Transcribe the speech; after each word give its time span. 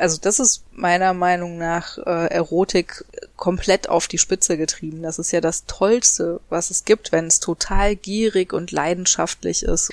also 0.00 0.18
das 0.20 0.40
ist 0.40 0.64
meiner 0.72 1.12
Meinung 1.12 1.58
nach 1.58 1.98
äh, 1.98 2.26
Erotik 2.28 3.04
komplett 3.36 3.88
auf 3.88 4.08
die 4.08 4.18
Spitze 4.18 4.56
getrieben. 4.56 5.02
Das 5.02 5.18
ist 5.18 5.30
ja 5.30 5.40
das 5.40 5.66
Tollste, 5.66 6.40
was 6.48 6.70
es 6.70 6.84
gibt, 6.84 7.12
wenn 7.12 7.26
es 7.26 7.40
total 7.40 7.96
gierig 7.96 8.52
und 8.52 8.72
leidenschaftlich 8.72 9.62
ist. 9.62 9.92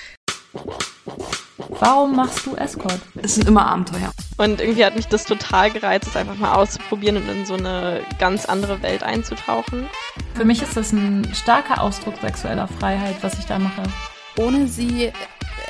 Warum 1.80 2.16
machst 2.16 2.46
du 2.46 2.56
Escort? 2.56 3.00
Es 3.22 3.34
sind 3.34 3.46
immer 3.46 3.66
Abenteuer. 3.66 4.10
Und 4.38 4.60
irgendwie 4.60 4.84
hat 4.84 4.96
mich 4.96 5.06
das 5.08 5.24
total 5.24 5.70
gereizt, 5.70 6.08
es 6.08 6.16
einfach 6.16 6.36
mal 6.36 6.54
auszuprobieren 6.54 7.16
und 7.18 7.28
in 7.28 7.46
so 7.46 7.54
eine 7.54 8.00
ganz 8.18 8.46
andere 8.46 8.82
Welt 8.82 9.02
einzutauchen. 9.02 9.88
Für 10.34 10.44
mich 10.44 10.62
ist 10.62 10.76
das 10.76 10.92
ein 10.92 11.32
starker 11.34 11.82
Ausdruck 11.82 12.14
sexueller 12.20 12.68
Freiheit, 12.68 13.16
was 13.22 13.38
ich 13.38 13.46
da 13.46 13.58
mache. 13.58 13.82
Ohne 14.38 14.66
sie 14.68 15.12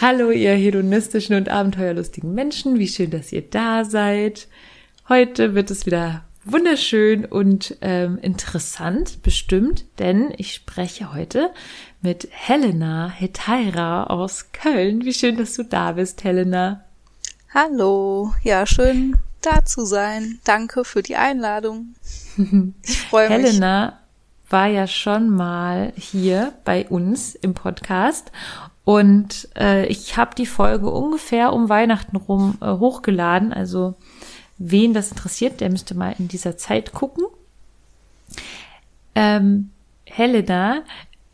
Hallo, 0.00 0.32
ihr 0.32 0.54
hedonistischen 0.54 1.36
und 1.36 1.48
abenteuerlustigen 1.48 2.34
Menschen. 2.34 2.80
Wie 2.80 2.88
schön, 2.88 3.12
dass 3.12 3.30
ihr 3.30 3.42
da 3.42 3.84
seid. 3.84 4.48
Heute 5.08 5.54
wird 5.54 5.70
es 5.70 5.86
wieder 5.86 6.24
wunderschön 6.44 7.24
und 7.24 7.76
ähm, 7.80 8.18
interessant, 8.18 9.22
bestimmt, 9.22 9.84
denn 10.00 10.34
ich 10.36 10.52
spreche 10.52 11.14
heute 11.14 11.50
mit 12.02 12.28
Helena 12.32 13.08
Hetaira 13.08 14.04
aus 14.04 14.50
Köln. 14.50 15.04
Wie 15.04 15.14
schön, 15.14 15.36
dass 15.36 15.54
du 15.54 15.62
da 15.62 15.92
bist, 15.92 16.24
Helena. 16.24 16.84
Hallo, 17.54 18.34
ja, 18.42 18.66
schön 18.66 19.16
da 19.42 19.64
zu 19.64 19.84
sein. 19.84 20.40
Danke 20.42 20.84
für 20.84 21.04
die 21.04 21.16
Einladung. 21.16 21.94
Ich 22.82 23.00
freue 23.00 23.28
mich. 23.28 23.46
Helena 23.46 24.00
war 24.48 24.66
ja 24.66 24.86
schon 24.86 25.30
mal 25.30 25.92
hier 25.96 26.52
bei 26.64 26.86
uns 26.86 27.34
im 27.34 27.54
Podcast 27.54 28.30
und 28.84 29.48
äh, 29.58 29.86
ich 29.86 30.16
habe 30.16 30.34
die 30.34 30.46
Folge 30.46 30.90
ungefähr 30.90 31.52
um 31.52 31.68
Weihnachten 31.68 32.16
rum 32.16 32.58
äh, 32.60 32.66
hochgeladen. 32.66 33.52
Also 33.52 33.94
wen 34.58 34.92
das 34.92 35.10
interessiert, 35.10 35.60
der 35.60 35.70
müsste 35.70 35.94
mal 35.94 36.14
in 36.18 36.28
dieser 36.28 36.58
Zeit 36.58 36.92
gucken. 36.92 37.24
Ähm, 39.14 39.70
Helena 40.04 40.82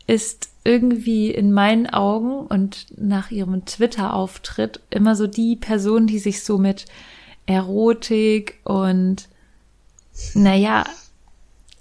ist 0.07 0.49
irgendwie 0.63 1.29
in 1.31 1.51
meinen 1.51 1.87
Augen 1.87 2.45
und 2.47 2.87
nach 2.97 3.31
ihrem 3.31 3.65
Twitter-Auftritt 3.65 4.79
immer 4.89 5.15
so 5.15 5.27
die 5.27 5.55
Person, 5.55 6.07
die 6.07 6.19
sich 6.19 6.43
so 6.43 6.57
mit 6.57 6.85
Erotik 7.47 8.59
und 8.63 9.27
naja, 10.33 10.85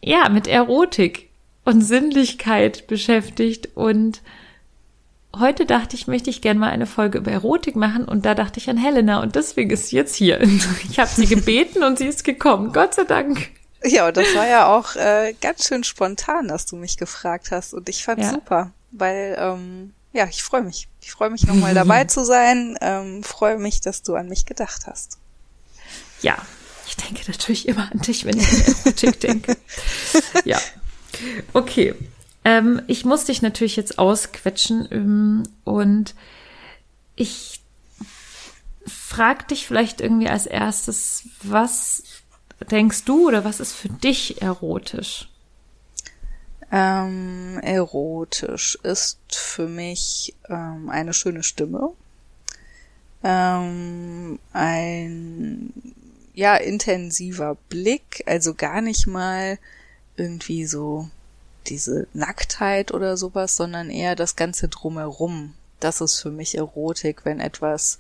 ja, 0.03 0.29
mit 0.29 0.47
Erotik 0.47 1.31
und 1.65 1.83
Sinnlichkeit 1.83 2.87
beschäftigt 2.87 3.71
und 3.75 4.23
heute 5.39 5.67
dachte 5.67 5.95
ich, 5.95 6.07
möchte 6.07 6.31
ich 6.31 6.41
gerne 6.41 6.59
mal 6.59 6.71
eine 6.71 6.87
Folge 6.87 7.19
über 7.19 7.31
Erotik 7.31 7.77
machen 7.77 8.05
und 8.05 8.25
da 8.25 8.35
dachte 8.35 8.59
ich 8.59 8.69
an 8.69 8.77
Helena 8.77 9.23
und 9.23 9.37
deswegen 9.37 9.71
ist 9.71 9.89
sie 9.89 9.97
jetzt 9.97 10.17
hier. 10.17 10.41
Ich 10.91 10.99
habe 10.99 11.11
sie 11.11 11.27
gebeten 11.27 11.83
und 11.83 11.99
sie 11.99 12.07
ist 12.07 12.25
gekommen. 12.25 12.73
Gott 12.73 12.95
sei 12.95 13.05
Dank. 13.05 13.51
Ja, 13.85 14.09
und 14.09 14.17
das 14.17 14.35
war 14.35 14.47
ja 14.47 14.67
auch 14.67 14.97
äh, 14.97 15.35
ganz 15.41 15.67
schön 15.67 15.85
spontan, 15.85 16.49
dass 16.49 16.67
du 16.67 16.77
mich 16.77 16.97
gefragt 16.97 17.51
hast 17.51 17.73
und 17.73 17.89
ich 17.89 18.05
fand's 18.05 18.27
ja. 18.27 18.33
super, 18.33 18.73
weil 18.91 19.37
ähm, 19.39 19.95
ja, 20.13 20.27
ich 20.27 20.43
freue 20.43 20.63
mich. 20.63 20.89
Ich 21.01 21.13
freue 21.13 21.31
mich 21.31 21.47
nochmal 21.47 21.75
dabei 21.75 22.05
zu 22.07 22.25
sein. 22.25 22.77
Ähm, 22.81 23.23
freue 23.23 23.59
mich, 23.59 23.81
dass 23.81 24.03
du 24.03 24.17
an 24.17 24.29
mich 24.29 24.45
gedacht 24.45 24.83
hast. 24.87 25.19
Ja, 26.21 26.37
ich 26.91 26.97
denke 26.97 27.31
natürlich 27.31 27.69
immer 27.69 27.91
an 27.93 28.01
dich, 28.01 28.25
wenn 28.25 28.37
ich 28.37 28.49
an 28.49 28.75
Erotik 28.85 29.21
denke. 29.21 29.57
Ja. 30.45 30.59
Okay, 31.53 31.95
ähm, 32.45 32.83
ich 32.89 33.05
muss 33.05 33.27
dich 33.27 33.43
natürlich 33.43 33.77
jetzt 33.77 33.99
ausquetschen 33.99 34.89
ähm, 34.91 35.43
und 35.65 36.15
ich 37.15 37.61
frag 38.87 39.47
dich 39.49 39.67
vielleicht 39.67 40.01
irgendwie 40.01 40.29
als 40.29 40.47
erstes, 40.47 41.25
was 41.43 42.03
denkst 42.71 43.05
du 43.05 43.29
oder 43.29 43.45
was 43.45 43.61
ist 43.61 43.73
für 43.73 43.89
dich 43.89 44.43
erotisch? 44.43 45.29
Ähm, 46.73 47.61
erotisch 47.63 48.79
ist 48.83 49.19
für 49.29 49.69
mich 49.69 50.35
ähm, 50.49 50.89
eine 50.89 51.13
schöne 51.13 51.43
Stimme, 51.43 51.91
ähm, 53.23 54.39
ein 54.53 55.90
ja 56.35 56.57
intensiver 56.57 57.57
Blick, 57.69 58.23
also 58.27 58.55
gar 58.55 58.81
nicht 58.81 59.07
mal 59.07 59.59
irgendwie 60.17 60.67
so 60.67 61.09
diese 61.67 62.07
Nacktheit 62.15 62.93
oder 62.93 63.17
sowas, 63.17 63.57
sondern 63.57 63.91
eher 63.91 64.17
das 64.17 64.37
Ganze 64.37 64.69
drumherum. 64.69 65.55
Das 65.79 66.01
ist 66.01 66.21
für 66.21 66.31
mich 66.31 66.57
Erotik, 66.57 67.25
wenn 67.25 67.41
etwas 67.41 67.99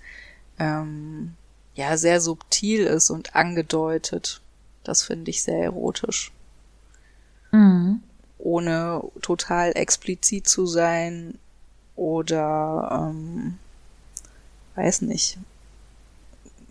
ähm, 0.58 1.34
ja 1.74 1.96
sehr 1.96 2.20
subtil 2.20 2.84
ist 2.84 3.10
und 3.10 3.34
angedeutet. 3.34 4.40
Das 4.84 5.02
finde 5.02 5.30
ich 5.30 5.42
sehr 5.42 5.62
erotisch. 5.62 6.32
Mhm. 7.52 8.02
Ohne 8.38 9.02
total 9.22 9.72
explizit 9.76 10.48
zu 10.48 10.66
sein 10.66 11.38
oder 11.96 13.10
ähm, 13.10 13.58
weiß 14.74 15.02
nicht. 15.02 15.38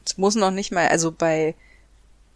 Es 0.10 0.18
muss 0.18 0.34
noch 0.34 0.52
nicht 0.52 0.72
mal, 0.72 0.88
also 0.88 1.12
bei 1.12 1.54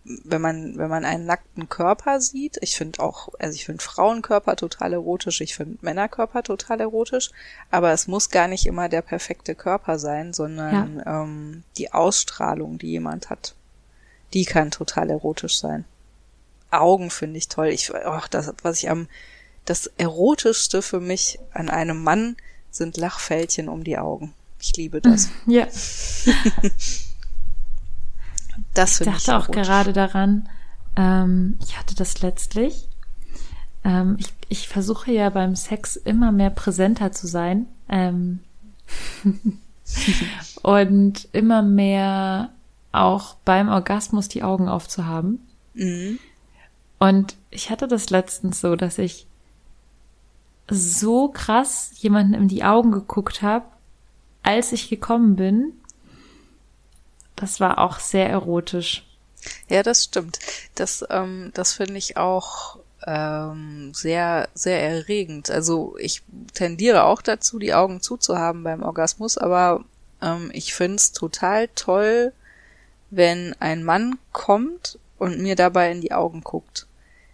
wenn 0.06 0.42
man, 0.42 0.78
wenn 0.78 0.90
man 0.90 1.06
einen 1.06 1.26
nackten 1.26 1.70
Körper 1.70 2.20
sieht, 2.20 2.58
ich 2.62 2.76
finde 2.76 3.00
auch, 3.00 3.30
also 3.40 3.56
ich 3.56 3.66
finde 3.66 3.84
Frauenkörper 3.84 4.58
total 4.58 4.94
erotisch, 4.94 5.40
ich 5.40 5.56
finde 5.56 5.78
Männerkörper 5.82 6.44
total 6.44 6.82
erotisch, 6.82 7.32
aber 7.72 7.92
es 7.94 8.08
muss 8.08 8.30
gar 8.30 8.48
nicht 8.48 8.66
immer 8.66 8.90
der 8.90 9.02
perfekte 9.02 9.56
Körper 9.56 10.00
sein, 10.00 10.34
sondern 10.34 10.98
ja. 10.98 11.24
ähm, 11.24 11.64
die 11.78 11.94
Ausstrahlung, 11.94 12.78
die 12.80 12.92
jemand 12.92 13.30
hat, 13.30 13.56
die 14.34 14.46
kann 14.46 14.72
total 14.72 15.10
erotisch 15.10 15.58
sein. 15.58 15.86
Augen 16.70 17.10
finde 17.10 17.38
ich 17.38 17.48
toll. 17.48 17.68
Ich, 17.68 17.94
ach, 17.96 18.28
das, 18.28 18.54
was 18.62 18.80
ich 18.80 18.90
am, 18.90 19.08
das 19.64 19.88
erotischste 19.98 20.82
für 20.82 21.00
mich 21.00 21.40
an 21.54 21.70
einem 21.70 22.04
Mann 22.04 22.36
sind 22.72 22.98
Lachfältchen 22.98 23.70
um 23.70 23.84
die 23.86 23.98
Augen. 23.98 24.34
Ich 24.60 24.76
liebe 24.76 25.00
das. 25.00 25.30
Ja. 25.46 25.68
Das 28.74 29.00
ich 29.00 29.06
dachte 29.06 29.22
ich 29.22 29.32
auch 29.32 29.48
gut. 29.48 29.56
gerade 29.56 29.94
daran, 29.94 30.50
ähm, 30.96 31.58
ich 31.62 31.78
hatte 31.78 31.96
das 31.96 32.22
letztlich. 32.22 32.88
Ähm, 33.84 34.18
ich, 34.20 34.34
ich 34.50 34.68
versuche 34.68 35.12
ja 35.12 35.30
beim 35.30 35.56
Sex 35.56 35.96
immer 35.96 36.32
mehr 36.32 36.50
präsenter 36.50 37.12
zu 37.12 37.28
sein 37.28 37.68
ähm, 37.90 38.40
und 40.62 41.28
immer 41.34 41.62
mehr 41.62 42.50
auch 42.92 43.36
beim 43.46 43.70
Orgasmus 43.70 44.30
die 44.30 44.44
Augen 44.44 44.70
aufzuhaben. 44.70 45.40
Mhm. 45.74 46.20
Und 47.00 47.36
ich 47.50 47.70
hatte 47.70 47.88
das 47.88 48.10
letztens 48.10 48.62
so, 48.62 48.76
dass 48.76 48.98
ich 48.98 49.28
so 50.70 51.28
krass 51.28 51.92
jemanden 51.96 52.34
in 52.34 52.48
die 52.48 52.64
Augen 52.64 52.92
geguckt 52.92 53.42
habe, 53.42 53.66
als 54.44 54.72
ich 54.72 54.90
gekommen 54.90 55.36
bin 55.36 55.74
das 57.44 57.60
war 57.60 57.78
auch 57.80 58.00
sehr 58.00 58.30
erotisch. 58.30 59.06
Ja, 59.68 59.84
das 59.84 60.06
stimmt. 60.06 60.40
Das, 60.76 61.04
ähm, 61.10 61.52
das 61.54 61.74
finde 61.74 61.98
ich 61.98 62.16
auch 62.16 62.80
ähm, 63.06 63.92
sehr, 63.94 64.48
sehr 64.54 64.82
erregend. 64.82 65.52
Also 65.52 65.98
ich 66.00 66.24
tendiere 66.54 67.04
auch 67.04 67.22
dazu, 67.22 67.60
die 67.60 67.74
Augen 67.74 68.00
zuzuhaben 68.00 68.64
beim 68.64 68.82
Orgasmus, 68.82 69.38
aber 69.38 69.84
ähm, 70.22 70.52
ich 70.54 70.74
finde 70.74 70.96
es 70.96 71.12
total 71.12 71.68
toll, 71.76 72.32
wenn 73.10 73.54
ein 73.60 73.84
Mann 73.84 74.18
kommt 74.32 74.98
und 75.20 75.40
mir 75.40 75.58
dabei 75.58 75.92
in 75.92 76.00
die 76.00 76.14
Augen 76.14 76.46
guckt. 76.46 76.88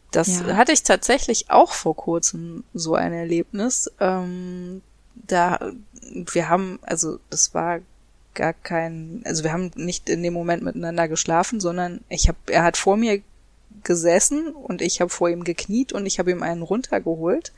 Das 0.09 0.39
ja. 0.39 0.55
hatte 0.55 0.71
ich 0.71 0.81
tatsächlich 0.81 1.51
auch 1.51 1.71
vor 1.71 1.95
kurzem 1.95 2.63
so 2.73 2.95
ein 2.95 3.13
Erlebnis. 3.13 3.91
Ähm, 3.99 4.81
da 5.13 5.71
wir 6.01 6.49
haben, 6.49 6.79
also 6.81 7.19
das 7.29 7.53
war 7.53 7.81
gar 8.39 8.53
kein, 8.53 9.21
also 9.25 9.43
wir 9.43 9.51
haben 9.51 9.69
nicht 9.75 10.09
in 10.09 10.23
dem 10.23 10.33
Moment 10.33 10.63
miteinander 10.63 11.09
geschlafen, 11.09 11.59
sondern 11.59 11.99
ich 12.07 12.29
habe, 12.29 12.37
er 12.47 12.63
hat 12.63 12.77
vor 12.77 12.95
mir 12.95 13.21
gesessen 13.83 14.47
und 14.53 14.81
ich 14.81 15.01
habe 15.01 15.09
vor 15.09 15.29
ihm 15.29 15.43
gekniet 15.43 15.91
und 15.91 16.05
ich 16.05 16.19
habe 16.19 16.31
ihm 16.31 16.41
einen 16.41 16.61
runtergeholt 16.61 17.51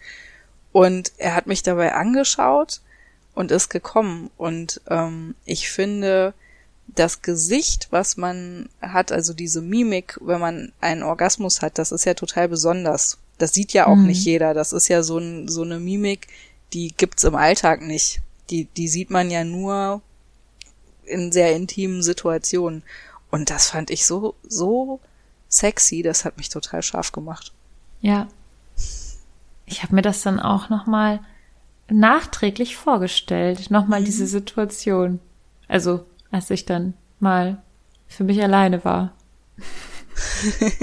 und 0.72 1.12
er 1.18 1.36
hat 1.36 1.46
mich 1.46 1.62
dabei 1.62 1.94
angeschaut 1.94 2.82
und 3.36 3.52
ist 3.52 3.70
gekommen 3.70 4.32
und 4.38 4.82
ähm, 4.90 5.36
ich 5.46 5.70
finde, 5.70 6.34
das 6.88 7.22
Gesicht, 7.22 7.88
was 7.92 8.18
man 8.18 8.68
hat, 8.82 9.12
also 9.12 9.34
diese 9.34 9.62
Mimik, 9.62 10.18
wenn 10.20 10.42
man 10.42 10.72
einen 10.82 11.04
Orgasmus 11.04 11.62
hat, 11.62 11.78
das 11.78 11.92
ist 11.92 12.06
ja 12.06 12.16
total 12.16 12.50
besonders. 12.50 13.20
Das 13.38 13.54
sieht 13.54 13.72
ja 13.72 13.88
auch 13.88 13.96
Mhm. 13.96 14.08
nicht 14.08 14.26
jeder. 14.26 14.54
Das 14.54 14.74
ist 14.74 14.90
ja 14.90 15.04
so, 15.04 15.18
ein, 15.20 15.48
so 15.48 15.62
eine 15.62 15.80
Mimik, 15.80 16.28
die 16.74 16.94
gibt's 16.98 17.24
im 17.24 17.36
Alltag 17.36 17.82
nicht. 17.82 18.20
Die, 18.50 18.66
die 18.66 18.90
sieht 18.90 19.10
man 19.10 19.32
ja 19.32 19.46
nur 19.46 20.02
in 21.12 21.32
sehr 21.32 21.56
intimen 21.56 22.02
Situationen. 22.02 22.84
Und 23.30 23.50
das 23.50 23.70
fand 23.70 23.90
ich 23.90 24.06
so, 24.06 24.36
so 24.48 25.00
sexy. 25.48 26.02
Das 26.02 26.26
hat 26.26 26.38
mich 26.38 26.50
total 26.50 26.82
scharf 26.82 27.12
gemacht. 27.12 27.54
Ja. 28.02 28.28
Ich 29.66 29.84
habe 29.84 29.96
mir 29.96 30.02
das 30.02 30.22
dann 30.22 30.40
auch 30.40 30.70
nochmal 30.70 31.20
nachträglich 31.90 32.76
vorgestellt. 32.76 33.72
Nochmal 33.72 34.04
diese 34.04 34.28
Situation. 34.28 35.20
Also, 35.68 36.06
als 36.32 36.50
ich 36.50 36.66
dann 36.66 36.94
mal 37.20 37.62
für 38.08 38.24
mich 38.24 38.42
alleine 38.42 38.84
war. 38.84 39.14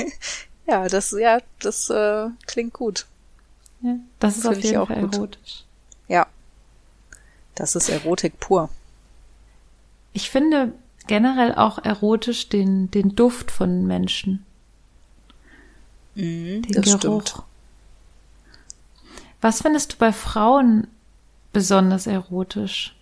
Ja, 0.68 0.86
das, 0.86 1.12
ja, 1.12 1.40
das 1.60 1.88
äh, 1.88 2.28
klingt 2.46 2.74
gut. 2.74 3.06
Ja, 3.80 3.96
das 4.18 4.36
ist 4.36 4.42
Find 4.42 4.56
auf 4.56 4.64
jeden 4.64 4.76
auch 4.76 4.88
Fall 4.88 4.98
erotisch. 4.98 5.64
Ja. 6.06 6.26
Das 7.54 7.74
ist 7.74 7.88
Erotik 7.88 8.38
pur. 8.38 8.68
Ich 10.12 10.30
finde 10.30 10.72
generell 11.06 11.54
auch 11.54 11.78
erotisch 11.84 12.48
den, 12.48 12.90
den 12.90 13.14
Duft 13.14 13.50
von 13.50 13.86
Menschen. 13.86 14.44
Mhm, 16.14 16.62
Den 16.62 16.72
das 16.72 17.00
Geruch. 17.00 17.22
stimmt. 17.26 17.42
Was 19.40 19.62
findest 19.62 19.92
du 19.92 19.96
bei 19.98 20.12
Frauen 20.12 20.88
besonders 21.52 22.06
erotisch? 22.06 22.94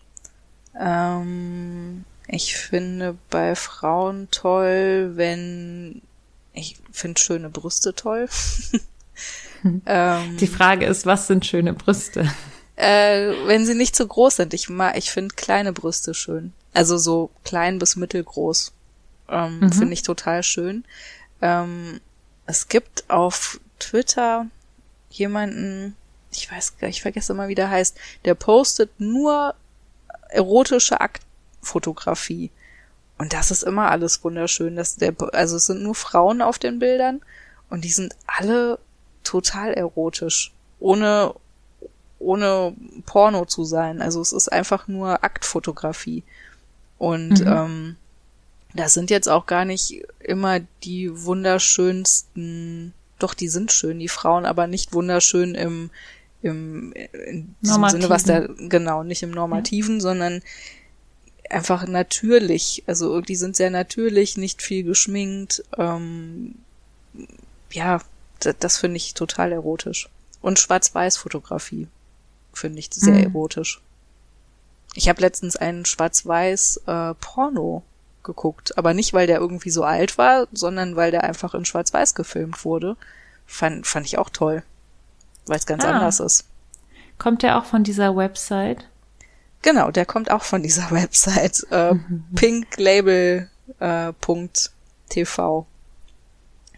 Ähm, 0.79 2.05
ich 2.29 2.57
finde 2.57 3.17
bei 3.31 3.55
Frauen 3.55 4.29
toll, 4.31 5.13
wenn 5.15 6.03
ich 6.53 6.77
finde 6.93 7.21
schöne 7.21 7.49
Brüste 7.51 7.95
toll. 7.95 8.29
ähm, 9.87 10.37
Die 10.39 10.47
Frage 10.47 10.87
ist, 10.87 11.07
was 11.07 11.27
sind 11.27 11.47
schöne 11.47 11.73
Brüste? 11.73 12.31
äh, 12.77 13.33
wenn 13.47 13.65
sie 13.65 13.75
nicht 13.75 13.97
zu 13.97 14.07
groß 14.07 14.37
sind. 14.37 14.53
Ich 14.55 14.69
mag, 14.69 14.97
ich 14.99 15.11
finde 15.11 15.35
kleine 15.35 15.73
Brüste 15.73 16.13
schön. 16.15 16.53
Also 16.77 16.99
so 16.99 17.31
klein 17.45 17.79
bis 17.79 17.97
mittelgroß. 17.97 18.73
Ähm, 19.29 19.61
Mhm. 19.61 19.73
Finde 19.73 19.93
ich 19.95 20.03
total 20.03 20.43
schön. 20.43 20.85
Ähm, 21.41 22.01
es 22.47 22.69
gibt 22.69 23.09
auf 23.09 23.61
Twitter 23.79 24.47
jemanden, 25.11 25.97
ich 26.31 26.51
weiß 26.51 26.79
gar, 26.79 26.89
ich 26.89 27.03
vergesse 27.03 27.33
immer, 27.33 27.49
wie 27.49 27.55
der 27.55 27.71
heißt, 27.71 27.97
der 28.25 28.35
postet 28.35 28.91
nur 29.01 29.55
erotische 30.29 31.01
Aktfotografie. 31.01 32.51
Und 33.19 33.33
das 33.33 33.51
ist 33.51 33.63
immer 33.63 33.91
alles 33.91 34.23
wunderschön. 34.23 34.77
Das, 34.77 34.97
der, 34.97 35.15
also 35.33 35.57
es 35.57 35.67
sind 35.67 35.83
nur 35.83 35.95
Frauen 35.95 36.43
auf 36.43 36.59
den 36.59 36.79
Bildern 36.79 37.23
und 37.71 37.85
die 37.85 37.91
sind 37.91 38.15
alle 38.27 38.79
total 39.25 39.73
erotisch. 39.73 40.53
Ohne, 40.79 41.35
ohne 42.19 42.75
Porno 43.07 43.47
zu 43.47 43.65
sein. 43.65 44.03
Also 44.03 44.21
es 44.21 44.33
ist 44.33 44.53
einfach 44.53 44.89
nur 44.89 45.25
Aktfotografie. 45.25 46.23
Und 46.99 47.41
Mhm. 47.41 47.47
ähm, 47.47 47.97
das 48.75 48.95
sind 48.95 49.11
jetzt 49.11 49.29
auch 49.29 49.47
gar 49.47 49.65
nicht 49.65 50.03
immer 50.21 50.61
die 50.83 51.11
wunderschönsten, 51.25 52.93
doch 53.19 53.35
die 53.35 53.49
sind 53.49 53.73
schön, 53.73 53.99
die 53.99 54.09
Frauen, 54.09 54.45
aber 54.45 54.67
nicht 54.67 54.93
wunderschön 54.93 55.55
im, 55.55 55.91
im 56.43 56.93
in 56.93 57.55
diesem 57.63 57.89
Sinne, 57.89 58.09
was 58.11 58.25
der, 58.25 58.49
genau, 58.69 59.03
nicht 59.03 59.23
im 59.23 59.31
Normativen, 59.31 60.01
sondern 60.01 60.43
einfach 61.49 61.87
natürlich. 61.87 62.83
Also 62.87 63.21
die 63.21 63.37
sind 63.37 63.57
sehr 63.57 63.71
natürlich, 63.71 64.37
nicht 64.37 64.63
viel 64.63 64.83
geschminkt. 64.85 65.63
Ähm, 65.79 66.57
ja, 67.73 68.01
das, 68.41 68.57
das 68.59 68.79
finde 68.79 68.97
ich 68.99 69.15
total 69.15 69.53
erotisch. 69.53 70.09
Und 70.43 70.59
Schwarz-Weiß-Fotografie 70.59 71.89
finde 72.53 72.79
ich 72.79 72.89
sehr 72.93 73.15
Mhm. 73.15 73.35
erotisch. 73.35 73.81
Ich 74.97 75.09
habe 75.09 75.21
letztens 75.21 75.57
einen 75.57 75.85
Schwarz-Weiß 75.85 76.83
äh, 76.87 77.15
Porno 77.21 77.83
geguckt, 78.25 78.77
aber 78.79 78.95
nicht, 78.95 79.13
weil 79.13 79.27
der 79.27 79.39
irgendwie 79.39 79.71
so 79.71 79.85
alt 79.85 80.19
war, 80.19 80.49
sondern 80.53 80.97
weil 80.97 81.11
der 81.11 81.23
einfach 81.25 81.55
in 81.55 81.65
Schwarz-Weiß 81.65 82.15
gefilmt 82.15 82.65
wurde. 82.65 82.97
Fand, 83.47 83.87
fand 83.87 84.07
ich 84.07 84.19
auch 84.19 84.31
toll, 84.31 84.63
weil 85.47 85.59
es 85.59 85.67
ganz 85.67 85.85
Ah. 85.85 85.91
anders 85.93 86.19
ist. 86.21 86.45
Kommt 87.19 87.43
der 87.43 87.59
auch 87.59 87.65
von 87.67 87.85
dieser 87.85 88.17
Website? 88.17 88.89
Genau, 89.63 89.91
der 89.91 90.07
kommt 90.07 90.31
auch 90.31 90.43
von 90.43 90.63
dieser 90.63 90.91
Website 90.91 91.65
äh, 91.71 91.95
pinklabel.tv. 92.35 93.47
Äh, 93.79 94.13
TV. 95.09 95.67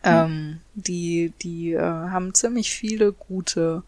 ähm, 0.05 0.61
die 0.75 1.33
die 1.43 1.73
äh, 1.73 1.81
haben 1.81 2.35
ziemlich 2.35 2.71
viele 2.71 3.13
gute 3.13 3.83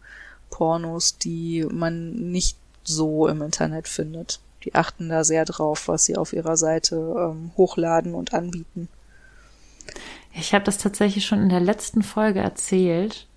Pornos, 0.49 1.17
die 1.17 1.65
man 1.69 2.11
nicht 2.31 2.57
so 2.95 3.27
im 3.27 3.41
Internet 3.41 3.87
findet. 3.87 4.39
Die 4.63 4.75
achten 4.75 5.09
da 5.09 5.23
sehr 5.23 5.45
drauf, 5.45 5.87
was 5.87 6.05
sie 6.05 6.17
auf 6.17 6.33
ihrer 6.33 6.55
Seite 6.57 6.95
ähm, 6.95 7.51
hochladen 7.57 8.13
und 8.13 8.33
anbieten. 8.33 8.87
Ich 10.33 10.53
habe 10.53 10.63
das 10.63 10.77
tatsächlich 10.77 11.25
schon 11.25 11.41
in 11.41 11.49
der 11.49 11.59
letzten 11.59 12.03
Folge 12.03 12.39
erzählt, 12.39 13.27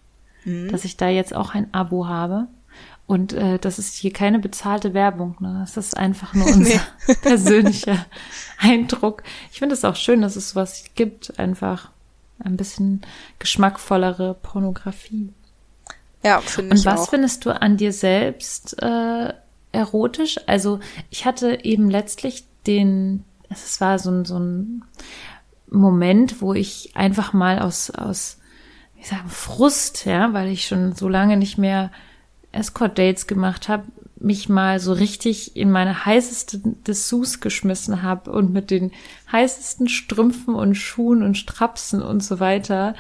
Mhm. 0.46 0.70
dass 0.70 0.84
ich 0.84 0.98
da 0.98 1.08
jetzt 1.08 1.34
auch 1.34 1.54
ein 1.54 1.72
Abo 1.72 2.06
habe. 2.06 2.48
Und 3.06 3.32
äh, 3.32 3.58
das 3.58 3.78
ist 3.78 3.94
hier 3.94 4.12
keine 4.12 4.38
bezahlte 4.38 4.92
Werbung. 4.92 5.36
Ne? 5.40 5.56
Das 5.60 5.78
ist 5.78 5.96
einfach 5.96 6.34
nur 6.34 6.46
unser 6.52 6.80
persönlicher 7.22 8.04
Eindruck. 8.58 9.22
Ich 9.50 9.58
finde 9.60 9.74
es 9.74 9.86
auch 9.86 9.96
schön, 9.96 10.20
dass 10.20 10.36
es 10.36 10.50
sowas 10.50 10.84
gibt. 10.94 11.38
Einfach 11.38 11.90
ein 12.40 12.58
bisschen 12.58 13.00
geschmackvollere 13.38 14.34
Pornografie. 14.34 15.32
Ja, 16.22 16.40
finde 16.42 16.72
Und 16.72 16.78
ich 16.80 16.84
was 16.84 17.00
auch. 17.00 17.08
findest 17.10 17.46
du 17.46 17.50
an 17.58 17.78
dir 17.78 17.92
selbst 17.94 18.76
äh, 18.82 19.32
erotisch? 19.74 20.38
Also 20.46 20.80
ich 21.10 21.24
hatte 21.24 21.64
eben 21.64 21.90
letztlich 21.90 22.44
den, 22.66 23.24
es 23.48 23.80
war 23.80 23.98
so 23.98 24.10
ein, 24.10 24.24
so 24.24 24.38
ein 24.38 24.84
Moment, 25.68 26.40
wo 26.40 26.54
ich 26.54 26.92
einfach 26.94 27.32
mal 27.32 27.58
aus, 27.58 27.90
aus, 27.90 28.38
wie 28.96 29.04
sagen, 29.04 29.28
Frust, 29.28 30.06
ja, 30.06 30.32
weil 30.32 30.48
ich 30.48 30.66
schon 30.66 30.94
so 30.94 31.08
lange 31.08 31.36
nicht 31.36 31.58
mehr 31.58 31.90
Escort-Dates 32.52 33.26
gemacht 33.26 33.68
habe, 33.68 33.84
mich 34.16 34.48
mal 34.48 34.80
so 34.80 34.92
richtig 34.92 35.56
in 35.56 35.70
meine 35.70 36.06
heißesten 36.06 36.82
Dessous 36.84 37.40
geschmissen 37.40 38.02
habe 38.02 38.30
und 38.30 38.52
mit 38.52 38.70
den 38.70 38.92
heißesten 39.30 39.88
Strümpfen 39.88 40.54
und 40.54 40.76
Schuhen 40.76 41.22
und 41.22 41.36
Strapsen 41.36 42.00
und 42.00 42.22
so 42.22 42.40
weiter 42.40 42.94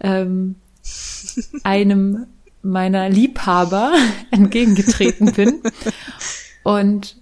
ähm, 0.00 0.56
einem 1.64 2.26
meiner 2.62 3.08
Liebhaber 3.08 3.92
entgegengetreten 4.30 5.32
bin. 5.32 5.62
Und 6.62 7.16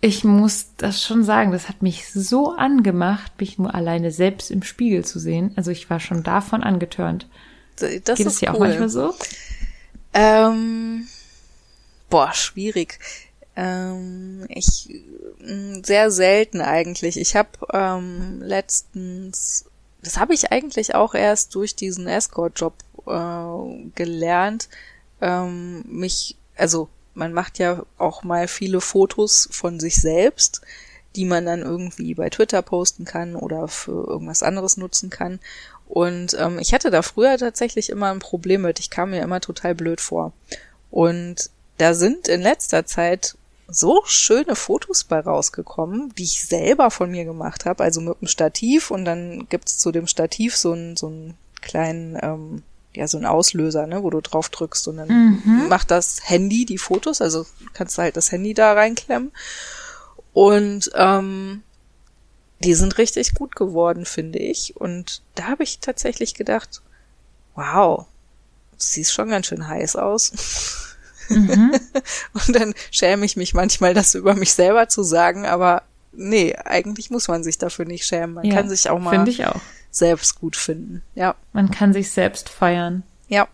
ich 0.00 0.22
muss 0.22 0.66
das 0.76 1.02
schon 1.02 1.24
sagen, 1.24 1.52
das 1.52 1.68
hat 1.68 1.80
mich 1.80 2.12
so 2.12 2.52
angemacht, 2.52 3.32
mich 3.40 3.58
nur 3.58 3.74
alleine 3.74 4.10
selbst 4.10 4.50
im 4.50 4.62
Spiegel 4.62 5.04
zu 5.04 5.18
sehen. 5.18 5.52
Also 5.56 5.70
ich 5.70 5.88
war 5.88 5.98
schon 5.98 6.22
davon 6.22 6.62
angetörnt. 6.62 7.26
Das 7.76 7.90
Geht 7.90 8.08
ist 8.08 8.26
es 8.26 8.38
dir 8.38 8.50
cool. 8.50 8.54
auch 8.54 8.60
manchmal 8.60 8.88
so? 8.88 9.14
Ähm, 10.12 11.08
boah, 12.10 12.32
schwierig. 12.34 12.98
Ähm, 13.56 14.44
ich 14.48 14.90
mh, 15.38 15.80
sehr 15.84 16.10
selten 16.10 16.60
eigentlich. 16.60 17.18
Ich 17.18 17.34
habe 17.34 17.48
ähm, 17.72 18.42
letztens, 18.42 19.64
das 20.02 20.18
habe 20.18 20.34
ich 20.34 20.52
eigentlich 20.52 20.94
auch 20.94 21.14
erst 21.14 21.54
durch 21.54 21.74
diesen 21.76 22.06
Escort-Job 22.06 22.74
äh, 23.06 23.90
gelernt, 23.94 24.68
ähm, 25.20 25.84
mich, 25.86 26.36
also 26.56 26.88
man 27.14 27.32
macht 27.32 27.58
ja 27.58 27.84
auch 27.98 28.22
mal 28.22 28.48
viele 28.48 28.80
Fotos 28.80 29.48
von 29.52 29.80
sich 29.80 30.00
selbst, 30.00 30.62
die 31.16 31.24
man 31.24 31.46
dann 31.46 31.62
irgendwie 31.62 32.14
bei 32.14 32.28
Twitter 32.28 32.60
posten 32.62 33.04
kann 33.04 33.36
oder 33.36 33.68
für 33.68 34.06
irgendwas 34.08 34.42
anderes 34.42 34.76
nutzen 34.76 35.10
kann. 35.10 35.38
Und 35.86 36.36
ähm, 36.38 36.58
ich 36.58 36.74
hatte 36.74 36.90
da 36.90 37.02
früher 37.02 37.38
tatsächlich 37.38 37.90
immer 37.90 38.10
ein 38.10 38.18
Problem 38.18 38.62
mit. 38.62 38.80
Ich 38.80 38.90
kam 38.90 39.10
mir 39.10 39.22
immer 39.22 39.40
total 39.40 39.74
blöd 39.74 40.00
vor. 40.00 40.32
Und 40.90 41.50
da 41.78 41.94
sind 41.94 42.28
in 42.28 42.40
letzter 42.40 42.86
Zeit 42.86 43.36
so 43.68 44.02
schöne 44.04 44.56
Fotos 44.56 45.04
bei 45.04 45.20
rausgekommen, 45.20 46.12
die 46.16 46.24
ich 46.24 46.44
selber 46.44 46.90
von 46.90 47.10
mir 47.10 47.24
gemacht 47.24 47.64
habe, 47.64 47.82
also 47.82 48.00
mit 48.00 48.16
einem 48.20 48.28
Stativ 48.28 48.90
und 48.90 49.04
dann 49.04 49.46
gibt's 49.48 49.78
zu 49.78 49.90
dem 49.90 50.06
Stativ 50.06 50.56
so 50.56 50.72
einen 50.72 50.96
so 50.96 51.06
einen 51.06 51.34
kleinen 51.62 52.18
ähm, 52.20 52.62
ja 52.96 53.08
so 53.08 53.16
einen 53.16 53.26
Auslöser, 53.26 53.86
ne, 53.86 54.02
wo 54.02 54.10
du 54.10 54.20
drauf 54.20 54.48
drückst 54.48 54.88
und 54.88 54.96
dann 54.98 55.08
Mhm. 55.44 55.68
macht 55.68 55.90
das 55.90 56.20
Handy 56.28 56.64
die 56.64 56.78
Fotos, 56.78 57.20
also 57.20 57.46
kannst 57.72 57.98
du 57.98 58.02
halt 58.02 58.16
das 58.16 58.30
Handy 58.32 58.54
da 58.54 58.72
reinklemmen 58.72 59.32
und 60.32 60.90
ähm, 60.94 61.62
die 62.60 62.74
sind 62.74 62.98
richtig 62.98 63.34
gut 63.34 63.56
geworden, 63.56 64.06
finde 64.06 64.38
ich. 64.38 64.76
Und 64.76 65.22
da 65.34 65.48
habe 65.48 65.62
ich 65.64 65.80
tatsächlich 65.80 66.34
gedacht, 66.34 66.80
wow, 67.54 68.06
du 68.72 68.76
siehst 68.78 69.12
schon 69.12 69.28
ganz 69.28 69.46
schön 69.46 69.68
heiß 69.68 69.96
aus. 69.96 70.32
Mhm. 71.28 71.72
Und 72.46 72.54
dann 72.56 72.74
schäme 72.90 73.24
ich 73.26 73.36
mich 73.36 73.54
manchmal, 73.54 73.92
das 73.94 74.14
über 74.14 74.34
mich 74.34 74.52
selber 74.54 74.88
zu 74.88 75.02
sagen, 75.02 75.46
aber 75.46 75.82
nee, 76.12 76.54
eigentlich 76.56 77.10
muss 77.10 77.28
man 77.28 77.42
sich 77.44 77.58
dafür 77.58 77.84
nicht 77.84 78.06
schämen. 78.06 78.34
Man 78.34 78.44
Ja, 78.46 78.54
kann 78.54 78.68
sich 78.68 78.88
auch 78.90 78.98
mal 78.98 79.10
Finde 79.16 79.30
ich 79.30 79.46
auch. 79.46 79.60
Selbst 79.94 80.40
gut 80.40 80.56
finden. 80.56 81.02
Ja, 81.14 81.34
Man 81.52 81.70
kann 81.70 81.92
sich 81.92 82.10
selbst 82.10 82.48
feiern. 82.48 83.02
ja. 83.28 83.48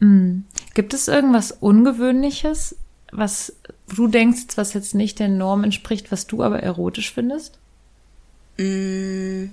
Hm. 0.00 0.44
Gibt 0.74 0.92
es 0.92 1.06
irgendwas 1.06 1.52
Ungewöhnliches, 1.52 2.76
was 3.12 3.54
du 3.94 4.08
denkst, 4.08 4.56
was 4.56 4.74
jetzt 4.74 4.94
nicht 4.94 5.20
der 5.20 5.28
Norm 5.28 5.62
entspricht, 5.62 6.10
was 6.10 6.26
du 6.26 6.42
aber 6.42 6.60
erotisch 6.60 7.12
findest? 7.14 7.58
Mm. 8.58 9.46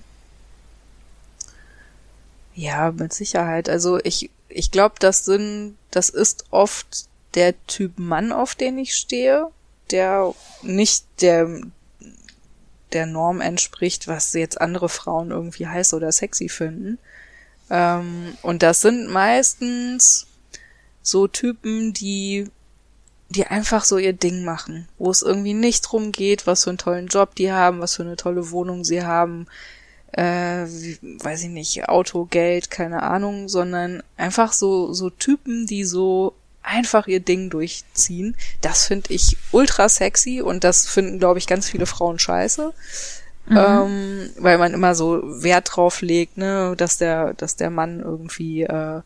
Ja, 2.56 2.92
mit 2.92 3.14
Sicherheit. 3.14 3.70
Also 3.70 4.00
ich, 4.04 4.32
ich 4.50 4.72
glaube, 4.72 4.96
das 5.00 5.26
sind, 5.26 5.78
das 5.92 6.10
ist 6.10 6.46
oft 6.50 7.06
der 7.36 7.54
Typ 7.68 8.00
Mann, 8.00 8.32
auf 8.32 8.56
den 8.56 8.78
ich 8.80 8.96
stehe, 8.96 9.48
der 9.92 10.34
nicht 10.64 11.06
der, 11.22 11.62
der 12.94 13.06
Norm 13.06 13.42
entspricht, 13.42 14.08
was 14.08 14.34
jetzt 14.34 14.60
andere 14.60 14.90
Frauen 14.90 15.32
irgendwie 15.32 15.68
heiß 15.68 15.94
oder 15.94 16.12
sexy 16.12 16.50
finden. 16.50 16.98
Ähm, 17.70 18.38
und 18.42 18.64
das 18.64 18.82
sind 18.82 19.08
meistens 19.08 20.28
so 21.02 21.28
Typen, 21.28 21.94
die 21.94 22.50
die 23.32 23.48
einfach 23.48 23.86
so 23.86 23.98
ihr 23.98 24.14
Ding 24.14 24.44
machen, 24.44 24.88
wo 24.98 25.10
es 25.10 25.22
irgendwie 25.22 25.54
nicht 25.54 25.82
drum 25.82 26.12
geht, 26.12 26.48
was 26.48 26.66
für 26.66 26.72
einen 26.72 26.78
tollen 26.78 27.08
Job 27.08 27.34
die 27.36 27.52
haben, 27.52 27.80
was 27.80 27.96
für 27.96 28.04
eine 28.04 28.18
tolle 28.18 28.52
Wohnung 28.52 28.84
sie 28.84 29.04
haben, 29.04 29.48
äh, 30.12 30.66
wie, 30.66 30.98
weiß 31.02 31.44
ich 31.44 31.50
nicht, 31.50 31.88
Auto, 31.88 32.26
Geld, 32.26 32.70
keine 32.70 33.04
Ahnung, 33.04 33.48
sondern 33.48 34.04
einfach 34.18 34.52
so, 34.52 34.92
so 34.92 35.10
Typen, 35.10 35.66
die 35.66 35.86
so 35.86 36.34
einfach 36.64 37.08
ihr 37.08 37.20
Ding 37.20 37.50
durchziehen. 37.50 38.36
Das 38.62 38.86
finde 38.86 39.14
ich 39.14 39.38
ultra 39.52 39.90
sexy 39.90 40.42
und 40.42 40.64
das 40.64 40.88
finden, 40.88 41.20
glaube 41.20 41.40
ich, 41.40 41.48
ganz 41.48 41.68
viele 41.70 41.86
Frauen 41.86 42.20
scheiße. 42.20 42.74
Ähm, 43.50 44.30
weil 44.38 44.58
man 44.58 44.74
immer 44.74 44.96
so 44.96 45.22
Wert 45.44 45.76
drauf 45.76 46.02
legt, 46.02 46.38
ne, 46.38 46.76
dass 46.78 46.98
der, 46.98 47.34
dass 47.34 47.56
der 47.56 47.70
Mann 47.70 48.00
irgendwie 48.00 48.62
äh, 48.64 49.02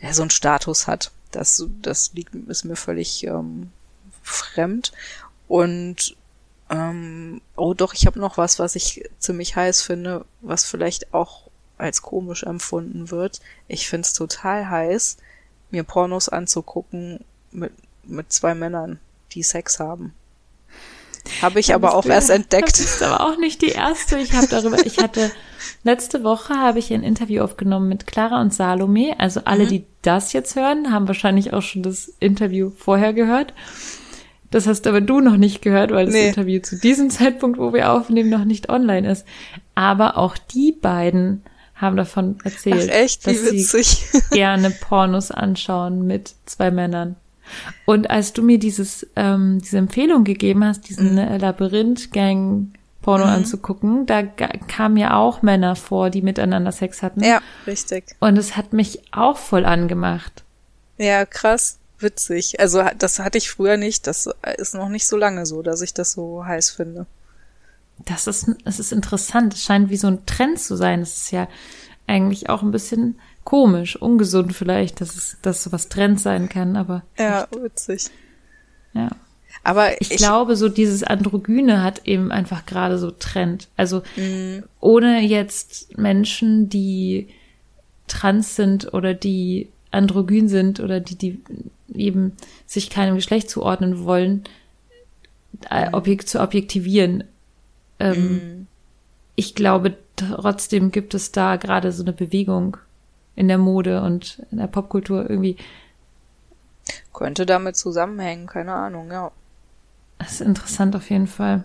ja, 0.00 0.12
so 0.12 0.22
einen 0.22 0.30
Status 0.30 0.86
hat. 0.86 1.10
Das, 1.32 1.64
das 1.82 2.12
liegt, 2.14 2.34
ist 2.34 2.64
mir 2.64 2.76
völlig 2.76 3.24
ähm, 3.24 3.70
fremd. 4.22 4.92
Und 5.48 6.16
ähm, 6.70 7.40
oh 7.56 7.74
doch, 7.74 7.92
ich 7.92 8.06
habe 8.06 8.20
noch 8.20 8.38
was, 8.38 8.58
was 8.58 8.76
ich 8.76 9.08
ziemlich 9.18 9.56
heiß 9.56 9.82
finde, 9.82 10.24
was 10.40 10.64
vielleicht 10.64 11.12
auch 11.12 11.50
als 11.76 12.02
komisch 12.02 12.44
empfunden 12.44 13.10
wird. 13.10 13.40
Ich 13.68 13.88
find's 13.88 14.12
total 14.12 14.70
heiß, 14.70 15.16
mir 15.70 15.84
Pornos 15.84 16.28
anzugucken 16.28 17.20
mit, 17.52 17.72
mit 18.04 18.32
zwei 18.32 18.54
Männern, 18.54 18.98
die 19.32 19.42
Sex 19.42 19.78
haben. 19.80 20.14
Habe 21.42 21.60
ich 21.60 21.74
aber 21.74 21.94
auch 21.94 22.06
erst 22.06 22.30
entdeckt. 22.30 22.68
Das 22.78 22.80
ist 22.80 23.02
aber 23.02 23.20
auch 23.26 23.38
nicht 23.38 23.62
die 23.62 23.68
erste. 23.68 24.18
Ich 24.18 24.32
habe 24.32 24.46
darüber, 24.46 24.84
ich 24.84 24.98
hatte 24.98 25.30
letzte 25.84 26.24
Woche 26.24 26.54
habe 26.54 26.78
ich 26.78 26.92
ein 26.92 27.02
Interview 27.02 27.42
aufgenommen 27.42 27.88
mit 27.88 28.06
Clara 28.06 28.40
und 28.40 28.54
Salome. 28.54 29.14
Also 29.18 29.42
alle, 29.44 29.66
die 29.66 29.84
das 30.02 30.32
jetzt 30.32 30.56
hören, 30.56 30.92
haben 30.92 31.08
wahrscheinlich 31.08 31.52
auch 31.52 31.62
schon 31.62 31.82
das 31.82 32.12
Interview 32.20 32.70
vorher 32.76 33.12
gehört. 33.12 33.52
Das 34.50 34.66
hast 34.66 34.86
aber 34.86 35.00
du 35.00 35.20
noch 35.20 35.36
nicht 35.36 35.62
gehört, 35.62 35.92
weil 35.92 36.06
das 36.06 36.14
Nee. 36.14 36.28
Interview 36.28 36.60
zu 36.60 36.76
diesem 36.78 37.10
Zeitpunkt, 37.10 37.58
wo 37.58 37.72
wir 37.72 37.92
aufnehmen, 37.92 38.30
noch 38.30 38.44
nicht 38.44 38.68
online 38.68 39.08
ist. 39.10 39.24
Aber 39.74 40.16
auch 40.16 40.36
die 40.36 40.72
beiden 40.72 41.42
haben 41.80 41.96
davon 41.96 42.36
Ach 42.40 42.46
erzählt, 42.46 42.90
echt, 42.90 43.26
wie 43.26 43.32
dass 43.32 43.42
sie 43.42 43.58
witzig. 43.58 44.06
gerne 44.30 44.70
Pornos 44.70 45.30
anschauen 45.30 46.06
mit 46.06 46.34
zwei 46.46 46.70
Männern. 46.70 47.16
Und 47.84 48.10
als 48.10 48.32
du 48.32 48.42
mir 48.42 48.58
dieses, 48.58 49.06
ähm, 49.16 49.60
diese 49.60 49.78
Empfehlung 49.78 50.24
gegeben 50.24 50.64
hast, 50.64 50.88
diesen 50.88 51.18
äh, 51.18 51.36
Labyrinth-Gang-Porno 51.38 53.24
anzugucken, 53.24 54.06
da 54.06 54.22
kamen 54.22 54.96
ja 54.96 55.16
auch 55.16 55.42
Männer 55.42 55.74
vor, 55.74 56.10
die 56.10 56.22
miteinander 56.22 56.72
Sex 56.72 57.02
hatten. 57.02 57.24
ja, 57.24 57.40
richtig. 57.66 58.04
Und 58.20 58.36
es 58.38 58.56
hat 58.56 58.72
mich 58.72 59.02
auch 59.12 59.36
voll 59.36 59.64
angemacht. 59.64 60.44
Ja, 60.96 61.24
krass, 61.26 61.78
witzig. 61.98 62.60
Also 62.60 62.84
das 62.98 63.18
hatte 63.18 63.38
ich 63.38 63.50
früher 63.50 63.76
nicht. 63.76 64.06
Das 64.06 64.28
ist 64.58 64.74
noch 64.74 64.88
nicht 64.88 65.08
so 65.08 65.16
lange 65.16 65.46
so, 65.46 65.62
dass 65.62 65.80
ich 65.80 65.94
das 65.94 66.12
so 66.12 66.44
heiß 66.44 66.70
finde. 66.70 67.06
Das 68.06 68.26
ist, 68.26 68.50
es 68.64 68.80
ist 68.80 68.92
interessant. 68.92 69.54
Es 69.54 69.62
scheint 69.64 69.90
wie 69.90 69.96
so 69.96 70.06
ein 70.06 70.24
Trend 70.26 70.58
zu 70.58 70.76
sein. 70.76 71.00
Es 71.02 71.16
ist 71.24 71.30
ja 71.32 71.48
eigentlich 72.06 72.48
auch 72.48 72.62
ein 72.62 72.70
bisschen 72.70 73.18
komisch, 73.44 73.96
ungesund 74.00 74.54
vielleicht, 74.54 75.00
dass 75.00 75.16
es, 75.16 75.36
dass 75.42 75.62
sowas 75.62 75.88
Trend 75.88 76.20
sein 76.20 76.48
kann, 76.48 76.76
aber 76.76 77.02
Ja, 77.18 77.46
witzig. 77.62 78.10
ja. 78.94 79.08
Aber 79.62 80.00
Ich, 80.00 80.10
glaube, 80.10 80.56
so 80.56 80.68
dieses 80.68 81.02
Androgyne 81.02 81.82
hat 81.82 82.06
eben 82.06 82.32
einfach 82.32 82.64
gerade 82.66 82.98
so 82.98 83.10
Trend. 83.10 83.68
Also 83.76 84.02
Mhm. 84.16 84.62
ohne 84.80 85.20
jetzt 85.20 85.98
Menschen, 85.98 86.68
die 86.68 87.28
trans 88.06 88.56
sind 88.56 88.92
oder 88.94 89.12
die 89.14 89.68
androgyn 89.90 90.48
sind 90.48 90.80
oder 90.80 91.00
die, 91.00 91.16
die 91.16 91.40
eben 91.94 92.32
sich 92.66 92.90
keinem 92.90 93.16
Geschlecht 93.16 93.50
zuordnen 93.50 94.04
wollen, 94.04 94.44
äh, 95.68 95.88
objek 95.92 96.26
zu 96.28 96.40
objektivieren. 96.40 97.24
Ähm, 98.00 98.16
Mhm. 98.16 98.66
Ich 99.36 99.54
glaube, 99.54 99.96
trotzdem 100.16 100.90
gibt 100.90 101.14
es 101.14 101.32
da 101.32 101.56
gerade 101.56 101.92
so 101.92 102.02
eine 102.02 102.12
Bewegung 102.12 102.76
in 103.36 103.48
der 103.48 103.56
Mode 103.58 104.02
und 104.02 104.42
in 104.50 104.58
der 104.58 104.66
Popkultur 104.66 105.30
irgendwie. 105.30 105.56
könnte 107.14 107.46
damit 107.46 107.76
zusammenhängen, 107.76 108.46
keine 108.46 108.72
Ahnung, 108.74 109.10
ja. 109.10 109.30
Das 110.18 110.32
ist 110.32 110.40
interessant 110.42 110.94
auf 110.94 111.08
jeden 111.10 111.26
Fall. 111.26 111.64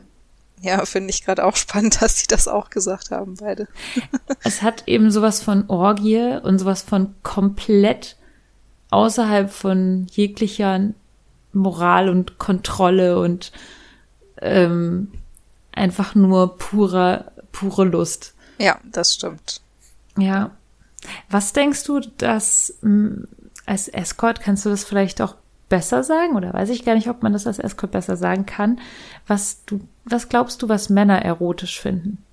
Ja, 0.61 0.85
finde 0.85 1.09
ich 1.09 1.25
gerade 1.25 1.43
auch 1.43 1.55
spannend, 1.57 2.01
dass 2.01 2.17
sie 2.19 2.27
das 2.27 2.47
auch 2.47 2.69
gesagt 2.69 3.11
haben, 3.11 3.35
beide. 3.35 3.67
es 4.43 4.61
hat 4.61 4.87
eben 4.87 5.11
sowas 5.11 5.41
von 5.43 5.65
Orgie 5.69 6.37
und 6.43 6.59
sowas 6.59 6.81
von 6.81 7.13
komplett 7.23 8.15
außerhalb 8.91 9.51
von 9.51 10.07
jeglicher 10.11 10.79
Moral 11.51 12.07
und 12.09 12.37
Kontrolle 12.37 13.19
und 13.19 13.51
ähm, 14.41 15.11
einfach 15.75 16.15
nur 16.15 16.57
purer, 16.57 17.31
pure 17.51 17.85
Lust. 17.85 18.33
Ja, 18.57 18.79
das 18.83 19.13
stimmt. 19.13 19.61
Ja. 20.17 20.51
Was 21.29 21.53
denkst 21.53 21.83
du, 21.83 21.99
dass 21.99 22.73
mh, 22.81 23.27
als 23.65 23.87
Escort 23.87 24.41
kannst 24.41 24.65
du 24.65 24.69
das 24.69 24.83
vielleicht 24.83 25.21
auch 25.21 25.35
besser 25.69 26.03
sagen 26.03 26.35
oder 26.35 26.53
weiß 26.53 26.69
ich 26.69 26.85
gar 26.85 26.95
nicht, 26.95 27.09
ob 27.09 27.23
man 27.23 27.33
das 27.33 27.47
als 27.47 27.59
Escort 27.59 27.91
besser 27.91 28.17
sagen 28.17 28.45
kann. 28.45 28.79
Was 29.27 29.63
du, 29.65 29.81
was 30.05 30.29
glaubst 30.29 30.61
du, 30.61 30.69
was 30.69 30.89
Männer 30.89 31.21
erotisch 31.23 31.79
finden? 31.79 32.23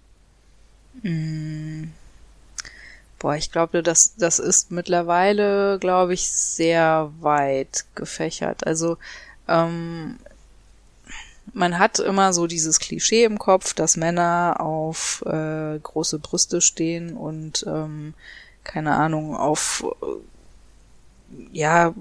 Boah, 3.19 3.37
ich 3.37 3.51
glaube, 3.51 3.83
das, 3.83 4.17
das 4.17 4.39
ist 4.39 4.71
mittlerweile, 4.71 5.79
glaube 5.79 6.15
ich, 6.15 6.31
sehr 6.31 7.11
weit 7.21 7.85
gefächert. 7.95 8.67
Also, 8.67 8.99
ähm, 9.49 10.19
man 11.53 11.79
hat 11.79 11.99
immer 11.99 12.33
so 12.33 12.47
dieses 12.47 12.79
Klischee 12.79 13.25
im 13.25 13.39
Kopf, 13.39 13.75
dass 13.75 13.97
Männer 13.97 14.57
auf 14.59 15.23
äh, 15.27 15.79
große 15.79 16.19
Brüste 16.19 16.61
stehen 16.61 17.15
und 17.15 17.65
ähm, 17.67 18.15
keine 18.65 18.95
Ahnung, 18.95 19.37
auf 19.37 19.85
äh, 20.03 21.47
ja 21.53 21.95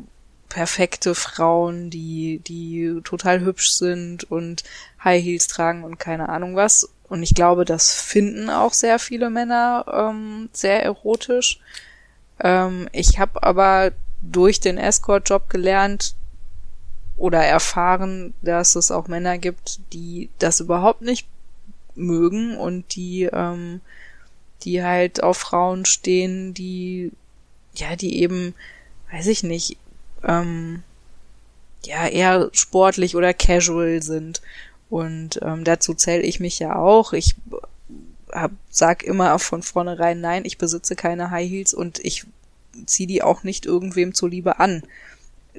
perfekte 0.50 1.16
Frauen, 1.16 1.90
die, 1.90 2.42
die 2.46 3.00
total 3.04 3.40
hübsch 3.40 3.72
sind 3.72 4.30
und 4.30 4.64
High 5.04 5.24
Heels 5.24 5.48
tragen 5.48 5.84
und 5.84 5.98
keine 5.98 6.30
Ahnung 6.30 6.56
was. 6.56 6.90
Und 7.08 7.24
ich 7.24 7.34
glaube, 7.34 7.66
das 7.66 7.94
finden 7.94 8.50
auch 8.50 8.74
sehr 8.74 9.00
viele 9.00 9.30
Männer 9.30 9.86
ähm, 9.92 10.50
sehr 10.54 10.84
erotisch. 10.84 11.60
Ähm, 12.40 12.90
ich 12.92 13.20
habe 13.20 13.44
aber 13.44 13.92
durch 14.22 14.60
den 14.60 14.78
Escort-Job 14.78 15.50
gelernt 15.50 16.16
oder 17.22 17.44
erfahren, 17.44 18.34
dass 18.42 18.74
es 18.74 18.90
auch 18.90 19.08
Männer 19.08 19.38
gibt, 19.38 19.80
die 19.94 20.30
das 20.40 20.60
überhaupt 20.60 21.04
nicht 21.04 21.28
mögen 21.94 22.58
und 22.58 22.96
die, 22.96 23.30
ähm, 23.32 23.80
die 24.64 24.84
halt 24.84 25.22
auf 25.22 25.38
Frauen 25.38 25.86
stehen, 25.86 26.56
die, 26.56 27.12
ja, 27.76 27.96
die 27.96 28.20
eben, 28.24 28.56
weiß 29.12 29.28
ich 29.28 29.44
nicht, 29.44 29.78
ähm, 30.24 30.82
ja, 31.86 32.08
eher 32.08 32.50
sportlich 32.54 33.16
oder 33.16 33.36
casual 33.36 34.02
sind. 34.02 34.42
Und 34.90 35.40
ähm, 35.44 35.64
dazu 35.64 35.94
zähle 35.94 36.24
ich 36.24 36.40
mich 36.40 36.58
ja 36.58 36.76
auch. 36.76 37.14
Ich 37.14 37.36
hab, 38.32 38.52
sag 38.72 39.04
immer 39.04 39.38
von 39.38 39.62
vornherein, 39.62 40.22
nein, 40.22 40.44
ich 40.44 40.58
besitze 40.58 40.96
keine 40.96 41.30
High 41.30 41.48
Heels 41.48 41.76
und 41.76 42.00
ich 42.00 42.26
zieh 42.88 43.06
die 43.06 43.22
auch 43.22 43.44
nicht 43.44 43.68
irgendwem 43.68 44.16
zuliebe 44.16 44.60
an. 44.60 44.82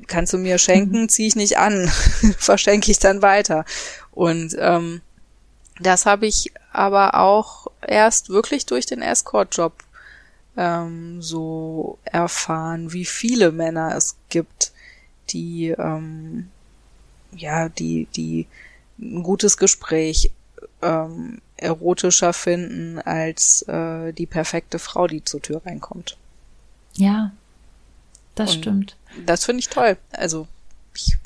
Kannst 0.06 0.32
du 0.32 0.38
mir 0.38 0.58
schenken, 0.58 1.08
zieh 1.08 1.26
ich 1.26 1.36
nicht 1.36 1.58
an, 1.58 1.88
verschenke 2.38 2.90
ich 2.90 2.98
dann 2.98 3.22
weiter. 3.22 3.64
Und 4.10 4.56
ähm, 4.58 5.00
das 5.80 6.06
habe 6.06 6.26
ich 6.26 6.52
aber 6.72 7.14
auch 7.14 7.66
erst 7.86 8.28
wirklich 8.28 8.66
durch 8.66 8.86
den 8.86 9.02
Escort-Job 9.02 9.74
ähm, 10.56 11.20
so 11.22 11.98
erfahren, 12.04 12.92
wie 12.92 13.04
viele 13.04 13.52
Männer 13.52 13.94
es 13.96 14.16
gibt, 14.28 14.72
die 15.30 15.68
ähm, 15.68 16.48
ja, 17.34 17.68
die, 17.68 18.06
die 18.14 18.46
ein 19.00 19.22
gutes 19.22 19.56
Gespräch 19.56 20.30
ähm, 20.80 21.40
erotischer 21.56 22.32
finden 22.32 22.98
als 22.98 23.62
äh, 23.62 24.12
die 24.12 24.26
perfekte 24.26 24.78
Frau, 24.78 25.06
die 25.06 25.24
zur 25.24 25.40
Tür 25.40 25.62
reinkommt. 25.64 26.16
Ja, 26.94 27.32
das 28.34 28.50
Und 28.54 28.58
stimmt. 28.58 28.96
Das 29.26 29.44
finde 29.44 29.60
ich 29.60 29.68
toll. 29.68 29.96
Also, 30.10 30.46
ich, 30.94 31.16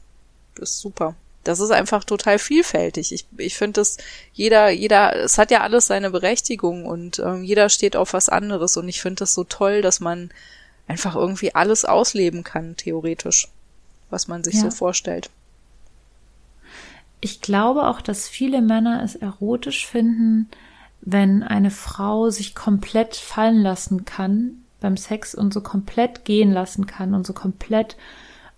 das 0.54 0.70
ist 0.70 0.80
super. 0.80 1.14
Das 1.44 1.60
ist 1.60 1.70
einfach 1.70 2.02
total 2.02 2.40
vielfältig. 2.40 3.12
Ich, 3.12 3.26
ich 3.36 3.56
finde 3.56 3.80
es, 3.80 3.98
jeder, 4.32 4.70
jeder, 4.70 5.14
es 5.14 5.38
hat 5.38 5.52
ja 5.52 5.60
alles 5.60 5.86
seine 5.86 6.10
Berechtigung 6.10 6.86
und 6.86 7.20
ähm, 7.20 7.44
jeder 7.44 7.68
steht 7.68 7.94
auf 7.94 8.14
was 8.14 8.28
anderes 8.28 8.76
und 8.76 8.88
ich 8.88 9.00
finde 9.00 9.22
es 9.24 9.34
so 9.34 9.44
toll, 9.44 9.80
dass 9.80 10.00
man 10.00 10.30
einfach 10.88 11.14
irgendwie 11.14 11.54
alles 11.54 11.84
ausleben 11.84 12.42
kann, 12.42 12.76
theoretisch, 12.76 13.48
was 14.10 14.26
man 14.26 14.42
sich 14.42 14.54
Ja. 14.54 14.62
so 14.62 14.70
vorstellt. 14.72 15.30
Ich 17.20 17.40
glaube 17.40 17.86
auch, 17.86 18.00
dass 18.00 18.28
viele 18.28 18.60
Männer 18.60 19.02
es 19.04 19.14
erotisch 19.14 19.86
finden, 19.86 20.48
wenn 21.00 21.44
eine 21.44 21.70
Frau 21.70 22.30
sich 22.30 22.54
komplett 22.56 23.14
fallen 23.14 23.62
lassen 23.62 24.04
kann 24.04 24.62
beim 24.80 24.96
Sex 24.96 25.34
und 25.34 25.52
so 25.52 25.60
komplett 25.60 26.24
gehen 26.24 26.52
lassen 26.52 26.86
kann 26.86 27.14
und 27.14 27.26
so 27.26 27.32
komplett 27.32 27.96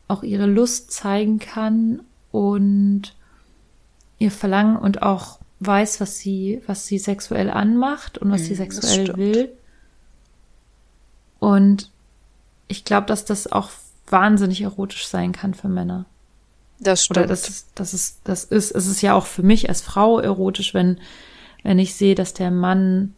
auch 0.09 0.23
ihre 0.23 0.47
Lust 0.47 0.91
zeigen 0.93 1.39
kann 1.39 2.01
und 2.33 3.15
ihr 4.19 4.31
Verlangen 4.31 4.77
und 4.77 5.03
auch 5.03 5.39
weiß, 5.61 6.01
was 6.01 6.19
sie, 6.19 6.63
was 6.67 6.87
sie 6.87 6.99
sexuell 6.99 7.51
anmacht 7.51 8.19
und 8.19 8.31
was 8.31 8.45
sie 8.45 8.55
Mm, 8.55 8.59
das 8.59 8.77
sexuell 8.77 9.17
will. 9.17 9.53
Und 11.39 11.91
ich 12.69 12.85
glaube, 12.85 13.07
dass 13.07 13.25
das 13.25 13.51
auch 13.51 13.71
wahnsinnig 14.07 14.63
erotisch 14.63 15.07
sein 15.07 15.33
kann 15.33 15.55
für 15.55 15.69
Männer. 15.69 16.07
Das 16.81 17.05
stimmt. 17.05 17.19
Oder 17.19 17.27
das 17.27 17.49
ist, 17.49 17.69
das 17.75 17.95
ist, 17.95 18.21
das 18.25 18.45
ist, 18.45 18.71
es 18.71 18.87
ist 18.87 19.03
ja 19.03 19.15
auch 19.15 19.27
für 19.27 19.43
mich 19.43 19.69
als 19.69 19.81
Frau 19.81 20.19
erotisch, 20.19 20.75
wenn, 20.75 20.99
wenn 21.63 21.79
ich 21.79 21.95
sehe, 21.95 22.15
dass 22.15 22.35
der 22.35 22.51
Mann 22.51 23.15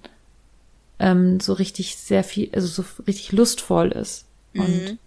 ähm, 1.00 1.40
so 1.40 1.54
richtig 1.54 1.96
sehr 1.98 2.24
viel, 2.24 2.50
also 2.54 2.68
so 2.68 2.84
richtig 3.08 3.32
lustvoll 3.32 3.92
ist. 3.92 4.26
Und 4.56 4.92
Mhm. 4.92 5.00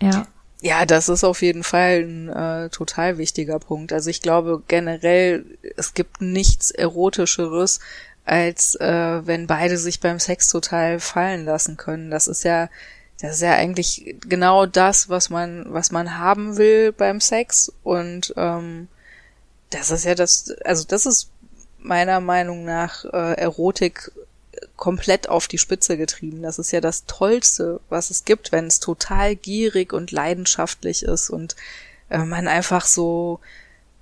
ja, 0.00 0.26
Ja, 0.60 0.86
das 0.86 1.08
ist 1.08 1.22
auf 1.24 1.42
jeden 1.42 1.62
Fall 1.64 2.00
ein 2.02 2.28
äh, 2.30 2.68
total 2.70 3.16
wichtiger 3.18 3.60
Punkt. 3.60 3.92
Also 3.92 4.10
ich 4.10 4.22
glaube 4.22 4.62
generell, 4.68 5.44
es 5.76 5.94
gibt 5.94 6.20
nichts 6.20 6.72
Erotischeres, 6.72 7.78
als 8.24 8.74
äh, 8.76 9.26
wenn 9.26 9.46
beide 9.46 9.78
sich 9.78 10.00
beim 10.00 10.18
Sex 10.20 10.48
total 10.48 10.98
fallen 11.00 11.44
lassen 11.44 11.76
können. 11.76 12.10
Das 12.10 12.26
ist 12.28 12.42
ja, 12.44 12.68
das 13.20 13.36
ist 13.36 13.42
ja 13.42 13.54
eigentlich 13.54 14.16
genau 14.28 14.66
das, 14.66 15.08
was 15.08 15.30
man, 15.30 15.66
was 15.72 15.92
man 15.92 16.18
haben 16.18 16.56
will 16.58 16.92
beim 16.92 17.20
Sex. 17.20 17.72
Und 17.84 18.34
ähm, 18.36 18.88
das 19.70 19.90
ist 19.90 20.04
ja 20.04 20.14
das, 20.14 20.50
also 20.64 20.84
das 20.88 21.06
ist 21.06 21.30
meiner 21.80 22.20
Meinung 22.20 22.64
nach 22.64 23.04
äh, 23.04 23.34
Erotik 23.34 24.10
komplett 24.76 25.28
auf 25.28 25.46
die 25.48 25.58
Spitze 25.58 25.96
getrieben. 25.96 26.42
Das 26.42 26.58
ist 26.58 26.72
ja 26.72 26.80
das 26.80 27.04
Tollste, 27.06 27.80
was 27.88 28.10
es 28.10 28.24
gibt, 28.24 28.50
wenn 28.52 28.66
es 28.66 28.80
total 28.80 29.36
gierig 29.36 29.92
und 29.92 30.10
leidenschaftlich 30.10 31.02
ist 31.04 31.30
und 31.30 31.54
äh, 32.10 32.18
man 32.18 32.48
einfach 32.48 32.86
so, 32.86 33.40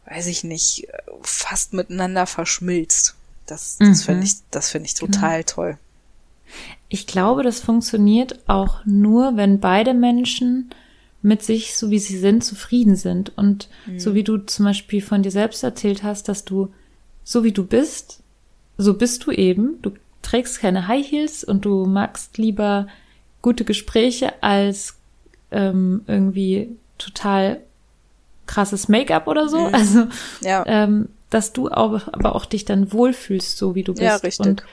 weiß 0.08 0.26
ich 0.28 0.44
nicht, 0.44 0.88
fast 1.22 1.72
miteinander 1.74 2.26
verschmilzt. 2.26 3.14
Das, 3.46 3.76
das 3.78 3.88
Mhm. 3.88 3.94
finde 4.04 4.24
ich, 4.26 4.34
das 4.50 4.70
finde 4.70 4.86
ich 4.86 4.94
total 4.94 5.44
toll. 5.44 5.78
ich 6.88 7.06
glaube, 7.06 7.42
das 7.42 7.60
funktioniert 7.60 8.38
auch 8.48 8.84
nur, 8.84 9.36
wenn 9.36 9.58
beide 9.60 9.92
Menschen 9.94 10.70
mit 11.22 11.42
sich, 11.42 11.76
so 11.76 11.90
wie 11.90 11.98
sie 11.98 12.18
sind, 12.18 12.44
zufrieden 12.44 12.94
sind. 12.96 13.36
Und 13.36 13.68
so 13.98 14.14
wie 14.14 14.22
du 14.22 14.38
zum 14.38 14.64
Beispiel 14.66 15.02
von 15.02 15.22
dir 15.24 15.32
selbst 15.32 15.64
erzählt 15.64 16.02
hast, 16.04 16.28
dass 16.28 16.44
du, 16.44 16.72
so 17.28 17.42
wie 17.42 17.50
du 17.52 17.64
bist, 17.66 18.20
so 18.78 18.94
bist 18.94 19.26
du 19.26 19.32
eben. 19.32 19.82
Du 19.82 19.90
trägst 20.22 20.60
keine 20.60 20.86
High 20.86 21.04
Heels 21.10 21.42
und 21.42 21.64
du 21.64 21.84
magst 21.86 22.38
lieber 22.38 22.86
gute 23.42 23.64
Gespräche 23.64 24.32
als 24.42 24.94
ähm, 25.50 26.02
irgendwie 26.06 26.70
total 26.98 27.60
krasses 28.46 28.88
Make-up 28.88 29.26
oder 29.26 29.48
so. 29.48 29.58
Also, 29.72 30.06
Ja. 30.40 30.62
ähm, 30.66 31.08
dass 31.30 31.52
du 31.52 31.68
auch, 31.68 32.00
aber 32.12 32.36
auch 32.36 32.44
dich 32.46 32.64
dann 32.64 32.92
wohlfühlst, 32.92 33.58
so 33.58 33.74
wie 33.74 33.82
du 33.82 33.92
bist. 33.92 34.02
Ja, 34.04 34.16
richtig. 34.16 34.46
Und 34.46 34.64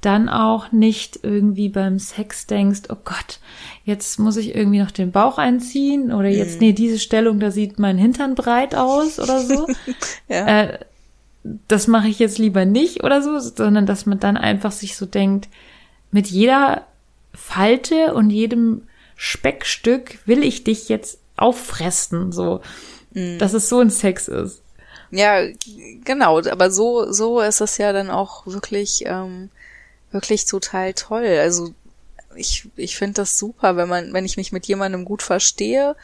dann 0.00 0.28
auch 0.28 0.72
nicht 0.72 1.20
irgendwie 1.22 1.68
beim 1.68 2.00
Sex 2.00 2.48
denkst, 2.48 2.82
oh 2.88 2.96
Gott, 3.04 3.38
jetzt 3.84 4.18
muss 4.18 4.36
ich 4.36 4.56
irgendwie 4.56 4.80
noch 4.80 4.90
den 4.90 5.12
Bauch 5.12 5.38
einziehen 5.38 6.12
oder 6.12 6.28
jetzt, 6.28 6.60
nee, 6.60 6.72
diese 6.72 6.98
Stellung, 6.98 7.38
da 7.38 7.52
sieht 7.52 7.78
mein 7.78 7.96
Hintern 7.98 8.34
breit 8.34 8.74
aus 8.74 9.20
oder 9.20 9.38
so. 9.40 9.68
Ja. 10.28 10.62
äh, 10.62 10.78
das 11.44 11.86
mache 11.86 12.08
ich 12.08 12.18
jetzt 12.18 12.38
lieber 12.38 12.64
nicht 12.64 13.02
oder 13.02 13.22
so, 13.22 13.38
sondern 13.38 13.86
dass 13.86 14.06
man 14.06 14.20
dann 14.20 14.36
einfach 14.36 14.72
sich 14.72 14.96
so 14.96 15.06
denkt, 15.06 15.48
mit 16.10 16.28
jeder 16.28 16.86
Falte 17.34 18.14
und 18.14 18.30
jedem 18.30 18.82
Speckstück 19.16 20.18
will 20.26 20.44
ich 20.44 20.64
dich 20.64 20.88
jetzt 20.88 21.18
auffressen, 21.36 22.32
so. 22.32 22.60
Dass 23.14 23.52
es 23.52 23.68
so 23.68 23.80
ein 23.80 23.90
Sex 23.90 24.28
ist. 24.28 24.62
Ja, 25.10 25.46
genau, 26.04 26.38
aber 26.38 26.70
so, 26.70 27.12
so 27.12 27.40
ist 27.40 27.60
es 27.60 27.76
ja 27.76 27.92
dann 27.92 28.10
auch 28.10 28.46
wirklich, 28.46 29.04
ähm, 29.04 29.50
wirklich 30.10 30.46
total 30.46 30.94
toll. 30.94 31.26
Also 31.38 31.74
ich, 32.34 32.68
ich 32.76 32.96
finde 32.96 33.14
das 33.14 33.38
super, 33.38 33.76
wenn 33.76 33.88
man, 33.88 34.14
wenn 34.14 34.24
ich 34.24 34.38
mich 34.38 34.52
mit 34.52 34.66
jemandem 34.66 35.04
gut 35.04 35.22
verstehe 35.22 35.96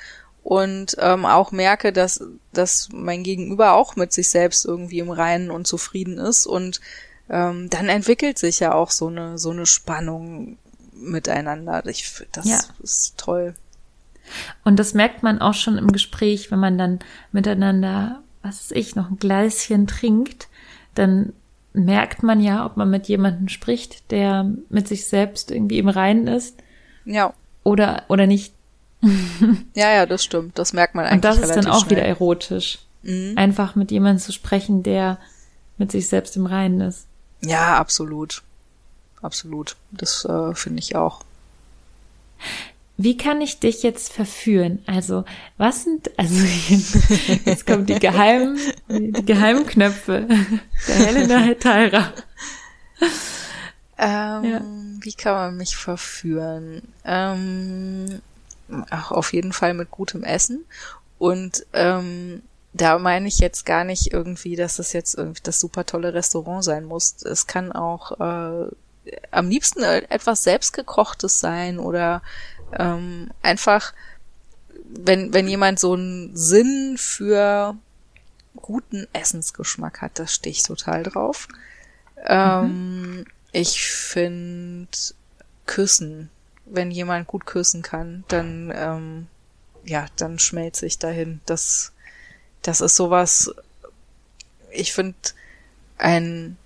und 0.48 0.96
ähm, 0.98 1.26
auch 1.26 1.52
merke, 1.52 1.92
dass, 1.92 2.24
dass 2.54 2.88
mein 2.90 3.22
Gegenüber 3.22 3.74
auch 3.74 3.96
mit 3.96 4.14
sich 4.14 4.30
selbst 4.30 4.64
irgendwie 4.64 5.00
im 5.00 5.11
Reinen 5.11 5.50
und 5.50 5.66
zufrieden 5.66 6.16
ist 6.16 6.46
und 6.46 6.80
ähm, 7.28 7.68
dann 7.68 7.90
entwickelt 7.90 8.38
sich 8.38 8.58
ja 8.58 8.72
auch 8.72 8.90
so 8.90 9.08
eine, 9.08 9.37
so 9.37 9.50
eine 9.50 9.66
Spannung 9.66 10.56
miteinander. 10.94 11.84
Ich 11.84 12.24
das 12.32 12.46
Ja. 12.46 12.61
ist 12.82 13.18
toll. 13.18 13.56
Und 14.64 14.78
das 14.78 14.94
merkt 14.94 15.22
man 15.22 15.38
auch 15.42 15.52
schon 15.52 15.76
im 15.76 15.92
Gespräch, 15.92 16.50
wenn 16.50 16.61
man 16.61 16.78
dann 16.78 17.00
miteinander, 17.30 18.22
was 18.40 18.70
weiß 18.70 18.70
ich, 18.70 18.96
noch 18.96 19.11
ein 19.11 19.18
Gläschen 19.18 19.87
trinkt, 19.87 20.48
dann 20.94 21.34
merkt 21.74 22.22
man 22.22 22.40
ja, 22.40 22.64
ob 22.64 22.78
man 22.78 22.88
mit 22.88 23.06
jemandem 23.06 23.48
spricht, 23.50 24.11
der 24.12 24.50
mit 24.70 24.88
sich 24.88 25.08
selbst 25.08 25.50
irgendwie 25.50 25.78
im 25.78 25.90
Reinen 25.90 26.26
ist 26.26 26.56
Ja, 27.04 27.34
oder, 27.64 28.04
oder 28.08 28.26
nicht. 28.26 28.54
Ja, 29.74 29.92
ja, 29.92 30.06
das 30.06 30.24
stimmt. 30.24 30.58
Das 30.58 30.72
merkt 30.72 30.94
man 30.94 31.04
eigentlich 31.04 31.16
Und 31.16 31.24
das 31.24 31.38
ist 31.38 31.56
dann 31.56 31.66
auch 31.66 31.87
schnell. 31.87 31.90
wieder 31.98 32.02
erotisch. 32.06 32.78
Einfach 33.37 33.74
mit 33.74 33.90
jemandem 33.90 34.22
zu 34.22 34.32
sprechen, 34.32 34.82
der 34.82 35.18
mit 35.78 35.92
sich 35.92 36.08
selbst 36.08 36.37
im 36.37 36.46
Reinen 36.46 36.80
ist. 36.82 37.06
Ja, 37.40 37.76
absolut. 37.78 38.42
Absolut. 39.22 39.76
Das 39.92 40.24
äh, 40.24 40.54
finde 40.54 40.80
ich 40.80 40.96
auch. 40.96 41.20
Wie 42.96 43.16
kann 43.16 43.40
ich 43.40 43.61
dich 43.61 43.82
jetzt 43.84 44.12
verführen? 44.12 44.80
Also, 44.87 45.24
was 45.56 45.84
sind, 45.84 46.11
also, 46.18 46.34
jetzt 47.44 47.66
kommen 47.66 47.87
die 47.87 47.98
geheimen, 47.98 48.58
die 48.88 49.24
geheimen 49.24 49.64
Knöpfe 49.66 50.26
der 50.88 50.94
Helena 50.96 51.38
Hetera. 51.38 52.12
Ähm, 53.96 54.44
Ja. 54.44 54.61
Wie 55.00 55.12
kann 55.12 55.34
man 55.34 55.56
mich 55.56 55.76
verführen? 55.76 56.82
Ähm, 57.04 58.20
ach, 58.90 59.11
auf 59.11 59.33
jeden 59.33 59.52
Fall 59.52 59.74
mit 59.74 59.90
gutem 59.90 60.24
Essen. 60.24 60.64
Und 61.18 61.66
ähm, 61.72 62.42
da 62.72 62.98
meine 62.98 63.28
ich 63.28 63.38
jetzt 63.38 63.66
gar 63.66 63.85
nicht 63.85 64.12
irgendwie, 64.12 64.57
dass 64.57 64.76
das 64.76 64.92
jetzt 64.92 65.14
irgendwie 65.14 65.42
das 65.42 65.61
super 65.61 65.85
tolle 65.85 66.14
Restaurant 66.14 66.64
sein 66.64 66.85
muss. 66.85 67.22
Es 67.22 67.46
kann 67.46 67.72
auch 67.72 68.20
äh, 68.20 68.70
am 69.31 69.48
liebsten 69.48 69.83
äh, 69.83 70.02
etwas 70.09 70.44
selbstgekochtes 70.44 71.40
sein 71.40 71.78
oder 71.78 72.22
ähm, 72.72 73.31
einfach, 73.42 73.94
wenn, 74.85 75.33
wenn 75.33 75.48
jemand 75.48 75.81
so 75.81 75.94
einen 75.94 76.37
Sinn 76.37 76.96
für 76.98 77.74
guten 78.57 79.07
Essensgeschmack 79.12 80.02
hat, 80.02 80.18
das 80.18 80.35
stehe 80.35 80.52
ich 80.52 80.62
total 80.62 81.02
drauf. 81.02 81.48
Ähm, 82.24 83.24
ich 83.52 83.83
finde 83.83 84.88
Küssen, 85.66 86.31
wenn 86.70 86.90
jemand 86.90 87.26
gut 87.26 87.46
küssen 87.46 87.83
kann, 87.83 88.24
dann 88.28 88.72
ähm, 88.74 89.26
ja, 89.85 90.07
dann 90.16 90.38
schmelze 90.38 90.87
ich 90.87 90.98
dahin. 90.98 91.40
Das, 91.46 91.92
das 92.62 92.81
ist 92.81 92.96
sowas. 92.96 93.54
Ich 94.70 94.92
finde 94.92 95.16
ein 95.96 96.57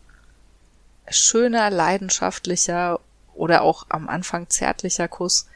schöner, 1.08 1.70
leidenschaftlicher 1.70 3.00
oder 3.34 3.62
auch 3.62 3.86
am 3.88 4.08
Anfang 4.08 4.48
zärtlicher 4.50 5.08
Kuss, 5.08 5.46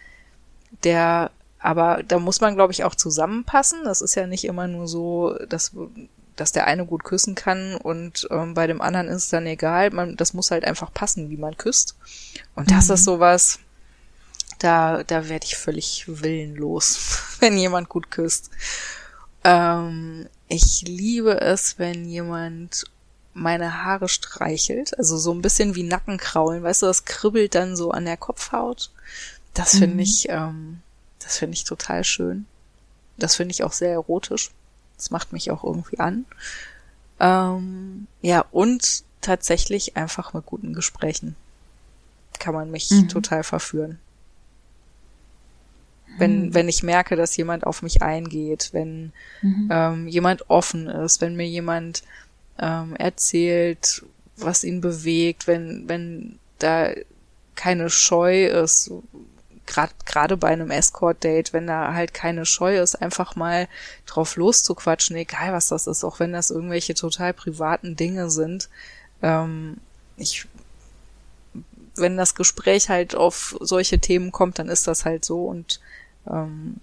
der 0.84 1.30
aber 1.58 2.02
da 2.04 2.18
muss 2.20 2.40
man, 2.40 2.54
glaube 2.54 2.72
ich, 2.72 2.84
auch 2.84 2.94
zusammenpassen. 2.94 3.84
Das 3.84 4.00
ist 4.00 4.14
ja 4.14 4.26
nicht 4.26 4.44
immer 4.44 4.68
nur 4.68 4.86
so, 4.86 5.36
dass, 5.48 5.72
dass 6.36 6.52
der 6.52 6.66
eine 6.66 6.86
gut 6.86 7.02
küssen 7.02 7.34
kann 7.34 7.74
und 7.74 8.28
ähm, 8.30 8.54
bei 8.54 8.68
dem 8.68 8.80
anderen 8.80 9.08
ist 9.08 9.24
es 9.24 9.30
dann 9.30 9.46
egal. 9.46 9.90
Man, 9.90 10.16
das 10.16 10.32
muss 10.32 10.52
halt 10.52 10.64
einfach 10.64 10.92
passen, 10.92 11.28
wie 11.28 11.36
man 11.36 11.56
küsst. 11.56 11.96
Und 12.54 12.70
das 12.70 12.88
ist 12.88 13.04
sowas, 13.04 13.58
da, 14.58 15.02
da 15.04 15.28
werde 15.28 15.44
ich 15.46 15.56
völlig 15.56 16.04
willenlos, 16.06 16.98
wenn 17.40 17.56
jemand 17.58 17.88
gut 17.88 18.10
küsst. 18.10 18.50
Ähm, 19.44 20.28
ich 20.48 20.82
liebe 20.82 21.40
es, 21.40 21.78
wenn 21.78 22.08
jemand 22.08 22.84
meine 23.34 23.84
Haare 23.84 24.08
streichelt, 24.08 24.98
also 24.98 25.18
so 25.18 25.32
ein 25.34 25.42
bisschen 25.42 25.74
wie 25.74 25.82
Nackenkraulen, 25.82 26.62
weißt 26.62 26.82
du, 26.82 26.86
das 26.86 27.04
kribbelt 27.04 27.54
dann 27.54 27.76
so 27.76 27.90
an 27.90 28.06
der 28.06 28.16
Kopfhaut. 28.16 28.90
Das 29.52 29.72
finde 29.72 29.94
Mhm. 29.94 30.00
ich, 30.00 30.28
ähm, 30.30 30.80
das 31.18 31.36
finde 31.38 31.54
ich 31.54 31.64
total 31.64 32.02
schön. 32.04 32.46
Das 33.18 33.36
finde 33.36 33.52
ich 33.52 33.62
auch 33.64 33.72
sehr 33.72 33.92
erotisch. 33.92 34.50
Das 34.96 35.10
macht 35.10 35.32
mich 35.32 35.50
auch 35.50 35.64
irgendwie 35.64 35.98
an. 35.98 36.24
Ähm, 37.20 38.06
ja, 38.22 38.44
und 38.52 39.02
tatsächlich 39.20 39.96
einfach 39.96 40.32
mit 40.34 40.46
guten 40.46 40.72
Gesprächen 40.74 41.36
kann 42.38 42.54
man 42.54 42.70
mich 42.70 42.90
Mhm. 42.90 43.08
total 43.08 43.42
verführen. 43.42 43.98
Wenn, 46.18 46.54
wenn 46.54 46.68
ich 46.68 46.82
merke, 46.82 47.16
dass 47.16 47.36
jemand 47.36 47.66
auf 47.66 47.82
mich 47.82 48.02
eingeht, 48.02 48.70
wenn 48.72 49.12
Mhm. 49.42 49.68
ähm, 49.70 50.08
jemand 50.08 50.50
offen 50.50 50.86
ist, 50.88 51.20
wenn 51.20 51.36
mir 51.36 51.46
jemand 51.46 52.02
ähm, 52.58 52.96
erzählt, 52.96 54.02
was 54.36 54.64
ihn 54.64 54.80
bewegt, 54.80 55.46
wenn, 55.46 55.88
wenn 55.88 56.38
da 56.58 56.90
keine 57.54 57.90
Scheu 57.90 58.46
ist, 58.46 58.90
gerade 59.66 59.92
gerade 60.04 60.36
bei 60.36 60.48
einem 60.48 60.70
Escort-Date, 60.70 61.52
wenn 61.52 61.66
da 61.66 61.92
halt 61.92 62.14
keine 62.14 62.46
Scheu 62.46 62.80
ist, 62.80 62.94
einfach 62.96 63.34
mal 63.36 63.68
drauf 64.06 64.36
loszuquatschen, 64.36 65.16
egal 65.16 65.52
was 65.52 65.68
das 65.68 65.86
ist, 65.86 66.04
auch 66.04 66.20
wenn 66.20 66.32
das 66.32 66.50
irgendwelche 66.50 66.94
total 66.94 67.32
privaten 67.34 67.96
Dinge 67.96 68.30
sind. 68.30 68.68
Ähm, 69.22 69.78
ich, 70.16 70.46
wenn 71.96 72.16
das 72.16 72.34
Gespräch 72.34 72.88
halt 72.88 73.14
auf 73.14 73.56
solche 73.60 73.98
Themen 73.98 74.32
kommt, 74.32 74.58
dann 74.58 74.68
ist 74.68 74.86
das 74.86 75.04
halt 75.04 75.24
so 75.24 75.46
und 75.46 75.80
ähm, 76.30 76.76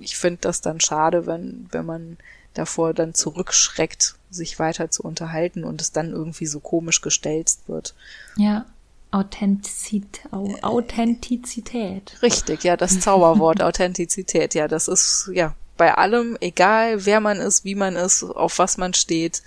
ich 0.00 0.16
finde 0.16 0.40
das 0.42 0.60
dann 0.60 0.80
schade, 0.80 1.26
wenn, 1.26 1.68
wenn 1.72 1.84
man 1.84 2.16
davor 2.54 2.94
dann 2.94 3.14
zurückschreckt, 3.14 4.14
sich 4.30 4.58
weiter 4.58 4.90
zu 4.90 5.02
unterhalten 5.02 5.64
und 5.64 5.80
es 5.80 5.92
dann 5.92 6.12
irgendwie 6.12 6.46
so 6.46 6.60
komisch 6.60 7.00
gestelzt 7.00 7.68
wird. 7.68 7.94
Ja, 8.36 8.66
Authentizität. 9.10 10.32
Au 10.32 10.54
Authentizität. 10.62 12.16
Richtig, 12.22 12.64
ja, 12.64 12.76
das 12.76 13.00
Zauberwort 13.00 13.62
Authentizität, 13.62 14.54
ja, 14.54 14.68
das 14.68 14.88
ist 14.88 15.30
ja 15.32 15.54
bei 15.76 15.94
allem, 15.94 16.36
egal 16.40 17.04
wer 17.04 17.20
man 17.20 17.38
ist, 17.38 17.64
wie 17.64 17.74
man 17.74 17.96
ist, 17.96 18.22
auf 18.22 18.58
was 18.58 18.76
man 18.76 18.94
steht, 18.94 19.42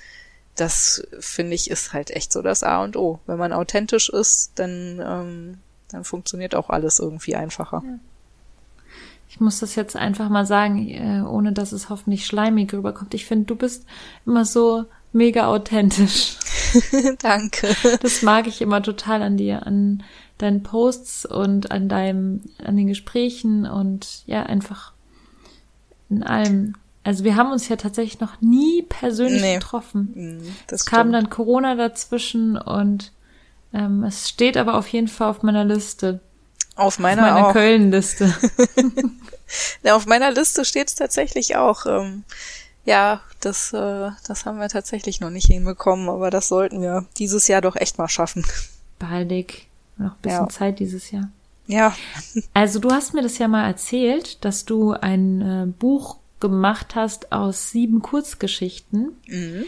das 0.56 1.06
finde 1.20 1.54
ich 1.54 1.70
ist 1.70 1.94
halt 1.94 2.12
echt 2.12 2.32
so 2.32 2.42
das 2.42 2.64
A 2.64 2.84
und 2.84 2.98
O. 2.98 3.20
Wenn 3.28 3.38
man 3.38 3.54
authentisch 3.54 4.10
ist, 4.10 4.52
dann, 4.56 5.02
ähm, 5.06 5.58
dann 5.90 6.04
funktioniert 6.04 6.56
auch 6.56 6.70
alles 6.70 7.00
irgendwie 7.00 7.36
einfacher. 7.36 7.84
Ich 9.38 9.42
muss 9.42 9.60
das 9.60 9.76
jetzt 9.76 9.96
einfach 9.96 10.30
mal 10.30 10.48
sagen, 10.48 10.88
äh, 10.90 11.22
ohne 11.22 11.54
dass 11.54 11.72
es 11.72 11.90
hoffentlich 11.90 12.26
schleimig 12.26 12.74
rüberkommt. 12.74 13.14
Ich 13.14 13.28
finde, 13.28 13.46
du 13.46 13.56
bist 13.56 13.86
immer 14.26 14.46
so 14.46 14.86
mega 15.14 15.46
authentisch. 15.46 16.38
Danke. 17.22 17.76
Das 18.02 18.24
mag 18.24 18.48
ich 18.48 18.62
immer 18.64 18.82
total 18.82 19.22
an 19.22 19.38
dir, 19.38 19.68
an 19.68 20.02
deinen 20.40 20.64
Posts 20.64 21.28
und 21.28 21.70
an 21.72 21.88
deinem, 21.88 22.42
an 22.64 22.78
den 22.78 22.88
Gesprächen 22.88 23.68
und 23.68 24.24
ja, 24.26 24.42
einfach 24.42 24.94
in 26.10 26.24
allem. 26.24 26.74
Also 27.04 27.24
wir 27.24 27.36
haben 27.36 27.52
uns 27.52 27.70
ja 27.70 27.76
tatsächlich 27.76 28.20
noch 28.20 28.42
nie 28.42 28.82
persönlich 28.90 29.42
Nee. 29.44 29.56
getroffen. 29.56 30.14
Mm, 30.16 30.48
Das 30.66 30.82
Es 30.82 30.86
kam 30.88 31.02
stimmt. 31.10 31.14
dann 31.14 31.30
Corona 31.30 31.76
dazwischen 31.76 32.58
und 32.58 33.12
ähm, 33.72 34.04
es 34.04 34.28
steht 34.30 34.58
aber 34.58 34.74
auf 34.74 34.88
jeden 34.88 35.08
Fall 35.08 35.30
auf 35.30 35.44
meiner 35.44 35.64
Liste. 35.64 36.22
Auf 36.78 36.86
Auf 36.86 37.00
meiner 37.00 37.22
meiner 37.24 37.48
auch. 37.48 37.54
Köln-Liste. 37.54 38.34
Ja, 39.82 39.96
auf 39.96 40.06
meiner 40.06 40.30
Liste 40.32 40.66
steht 40.66 40.90
es 40.90 40.96
tatsächlich 40.96 41.56
auch. 41.56 41.86
Ähm, 41.86 42.24
ja, 42.84 43.22
das, 43.40 43.72
äh, 43.72 44.10
das 44.28 44.46
haben 44.46 44.60
wir 44.60 44.68
tatsächlich 44.68 45.22
noch 45.22 45.30
nicht 45.30 45.48
hinbekommen, 45.48 46.10
aber 46.10 46.30
das 46.30 46.50
sollten 46.50 46.82
wir 46.82 47.06
dieses 47.18 47.48
Jahr 47.48 47.62
doch 47.62 47.78
echt 47.78 47.98
mal 47.98 48.10
schaffen. 48.10 48.46
Baldig. 49.00 49.68
Noch 49.98 50.12
ein 50.12 50.22
bisschen 50.22 50.40
Ja. 50.44 50.50
Zeit 50.50 50.80
dieses 50.80 51.12
Jahr. 51.12 51.30
Ja, 51.68 51.96
Also 52.54 52.80
du 52.80 52.92
hast 52.92 53.14
mir 53.14 53.22
das 53.24 53.38
ja 53.38 53.48
mal 53.48 53.68
erzählt, 53.68 54.44
dass 54.44 54.66
du 54.66 54.92
ein 54.92 55.42
äh, 55.42 55.66
Buch 55.80 56.18
gemacht 56.42 56.96
hast 56.96 57.32
aus 57.32 57.72
sieben 57.72 58.02
Kurzgeschichten. 58.02 59.14
Mhm. 59.28 59.64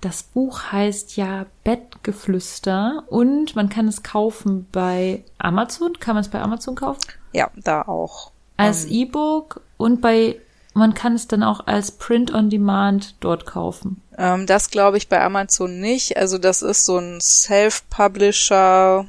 Das 0.00 0.22
Buch 0.22 0.72
heißt 0.72 1.16
ja 1.16 1.46
Bettgeflüster 1.64 3.04
und 3.08 3.56
man 3.56 3.68
kann 3.68 3.88
es 3.88 4.02
kaufen 4.02 4.66
bei 4.70 5.24
Amazon. 5.38 5.98
Kann 5.98 6.14
man 6.14 6.22
es 6.22 6.30
bei 6.30 6.40
Amazon 6.40 6.74
kaufen? 6.74 7.00
ja, 7.32 7.50
da 7.56 7.82
auch. 7.82 8.32
Als 8.56 8.84
Ähm, 8.84 8.92
E-Book 8.92 9.60
und 9.76 10.00
bei 10.00 10.40
man 10.72 10.92
kann 10.92 11.14
es 11.14 11.26
dann 11.26 11.42
auch 11.42 11.66
als 11.66 11.90
Print 11.90 12.34
on 12.34 12.50
Demand 12.50 13.14
dort 13.20 13.46
kaufen. 13.46 14.02
Ähm, 14.18 14.46
das 14.46 14.70
glaube 14.70 14.98
ich 14.98 15.08
bei 15.08 15.22
Amazon 15.22 15.80
nicht. 15.80 16.18
Also 16.18 16.36
das 16.36 16.60
ist 16.60 16.84
so 16.84 16.98
ein 16.98 17.18
Self-Publisher, 17.20 19.06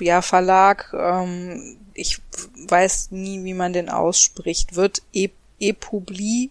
ja, 0.00 0.22
Verlag. 0.22 0.94
Ähm, 0.98 1.76
ich 1.92 2.22
weiß 2.68 3.10
nie, 3.10 3.44
wie 3.44 3.52
man 3.52 3.74
den 3.74 3.90
ausspricht. 3.90 4.74
Wird 4.76 5.02
e 5.12 5.28
ePubli 5.60 6.50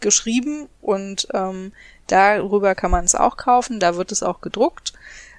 geschrieben 0.00 0.68
und 0.82 1.26
ähm, 1.32 1.72
darüber 2.06 2.74
kann 2.74 2.90
man 2.90 3.04
es 3.04 3.14
auch 3.14 3.36
kaufen. 3.36 3.80
Da 3.80 3.96
wird 3.96 4.12
es 4.12 4.22
auch 4.22 4.40
gedruckt. 4.40 4.92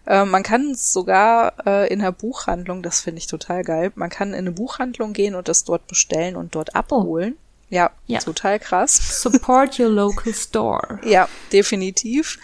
Ähm, 0.06 0.30
man 0.30 0.44
kann 0.44 0.72
es 0.72 0.94
sogar 0.94 1.54
äh, 1.66 1.92
in 1.92 2.00
der 2.00 2.14
Buchhandlung, 2.14 2.82
das 2.82 3.02
finde 3.02 3.20
ich 3.20 3.28
total 3.28 3.64
geil, 3.64 3.92
man 3.96 4.10
kann 4.10 4.30
in 4.30 4.36
eine 4.36 4.54
Buchhandlung 4.54 5.12
gehen 5.12 5.36
und 5.36 5.50
das 5.50 5.66
dort 5.66 5.86
bestellen 5.88 6.38
und 6.38 6.56
dort 6.56 6.76
abholen. 6.76 7.36
Ja, 7.70 7.92
Ja. 8.06 8.20
total 8.20 8.58
krass. 8.60 9.22
Support 9.22 9.78
your 9.80 9.90
local 9.90 10.34
store. 10.34 11.00
Ja, 11.06 11.28
definitiv. 11.52 12.40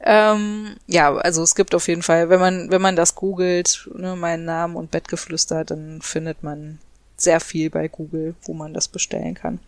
Ähm, 0.00 0.76
ja, 0.86 1.14
also 1.14 1.42
es 1.42 1.54
gibt 1.54 1.74
auf 1.74 1.88
jeden 1.88 2.02
Fall, 2.02 2.30
wenn 2.30 2.40
man, 2.40 2.70
wenn 2.70 2.80
man 2.80 2.96
das 2.96 3.14
googelt, 3.14 3.86
ne, 3.94 4.16
meinen 4.16 4.46
Namen 4.46 4.74
und 4.76 4.90
Bettgeflüster, 4.90 5.64
dann 5.66 6.00
findet 6.00 6.42
man 6.42 6.78
sehr 7.18 7.40
viel 7.40 7.68
bei 7.68 7.88
Google, 7.88 8.34
wo 8.44 8.54
man 8.54 8.72
das 8.72 8.88
bestellen 8.88 9.34
kann. 9.34 9.60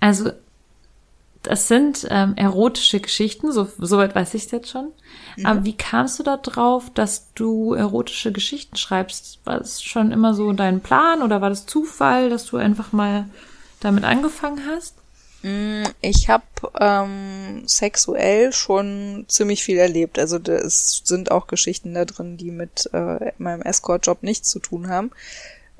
Also, 0.00 0.30
das 1.46 1.68
sind 1.68 2.06
ähm, 2.10 2.34
erotische 2.36 3.00
Geschichten, 3.00 3.52
so, 3.52 3.68
soweit 3.78 4.14
weiß 4.14 4.34
ich 4.34 4.50
jetzt 4.50 4.70
schon. 4.70 4.92
Aber 5.44 5.64
wie 5.64 5.76
kamst 5.76 6.18
du 6.18 6.22
da 6.22 6.36
drauf, 6.36 6.90
dass 6.94 7.32
du 7.34 7.74
erotische 7.74 8.32
Geschichten 8.32 8.76
schreibst? 8.76 9.40
War 9.44 9.58
das 9.58 9.82
schon 9.82 10.12
immer 10.12 10.34
so 10.34 10.52
dein 10.52 10.80
Plan 10.80 11.22
oder 11.22 11.40
war 11.40 11.50
das 11.50 11.66
Zufall, 11.66 12.30
dass 12.30 12.46
du 12.46 12.56
einfach 12.56 12.92
mal 12.92 13.26
damit 13.80 14.04
angefangen 14.04 14.62
hast? 14.66 14.94
Mm, 15.42 15.84
Ich 16.00 16.28
habe 16.28 16.44
ähm, 16.80 17.62
sexuell 17.66 18.52
schon 18.52 19.26
ziemlich 19.28 19.62
viel 19.62 19.76
erlebt. 19.76 20.18
Also 20.18 20.38
ist, 20.38 21.06
sind 21.06 21.30
auch 21.30 21.46
Geschichten 21.46 21.94
da 21.94 22.04
drin, 22.04 22.36
die 22.36 22.50
mit 22.50 22.88
äh, 22.92 23.32
meinem 23.38 23.62
Escort-Job 23.62 24.22
nichts 24.22 24.50
zu 24.50 24.58
tun 24.58 24.88
haben. 24.88 25.10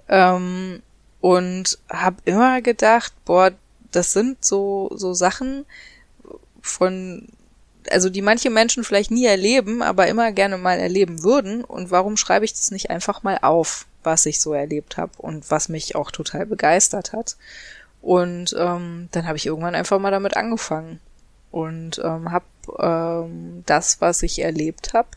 Ähm, 0.09 0.83
und 1.21 1.79
habe 1.89 2.17
immer 2.25 2.61
gedacht, 2.63 3.13
boah, 3.25 3.53
das 3.93 4.13
sind 4.13 4.45
so 4.45 4.91
so 4.95 5.15
Sachen 5.15 5.65
von 6.61 7.29
also 7.91 8.11
die 8.11 8.23
manche 8.23 8.51
Menschen 8.51 8.85
vielleicht 8.85 9.11
nie 9.11 9.27
erleben, 9.27 9.83
aber 9.83 10.09
immer 10.09 10.33
gerne 10.33 10.59
mal 10.59 10.79
erleben 10.79 11.23
würden. 11.23 11.65
Und 11.65 11.91
warum 11.91 12.17
schreibe 12.17 12.45
ich 12.45 12.53
das 12.53 12.71
nicht 12.71 12.91
einfach 12.91 13.23
mal 13.23 13.39
auf, 13.43 13.87
was 14.03 14.27
ich 14.27 14.41
so 14.41 14.53
erlebt 14.53 14.97
habe 14.97 15.13
und 15.19 15.51
was 15.51 15.69
mich 15.69 15.95
auch 15.95 16.11
total 16.11 16.47
begeistert 16.47 17.13
hat? 17.13 17.37
Und 18.03 18.55
ähm, 18.59 19.09
dann 19.13 19.27
habe 19.27 19.37
ich 19.37 19.47
irgendwann 19.47 19.75
einfach 19.75 19.99
mal 19.99 20.11
damit 20.11 20.37
angefangen 20.37 21.01
und 21.51 22.01
ähm, 22.05 22.31
habe 22.31 22.45
ähm, 22.79 23.63
das, 23.67 24.01
was 24.01 24.23
ich 24.23 24.41
erlebt 24.41 24.93
habe, 24.93 25.09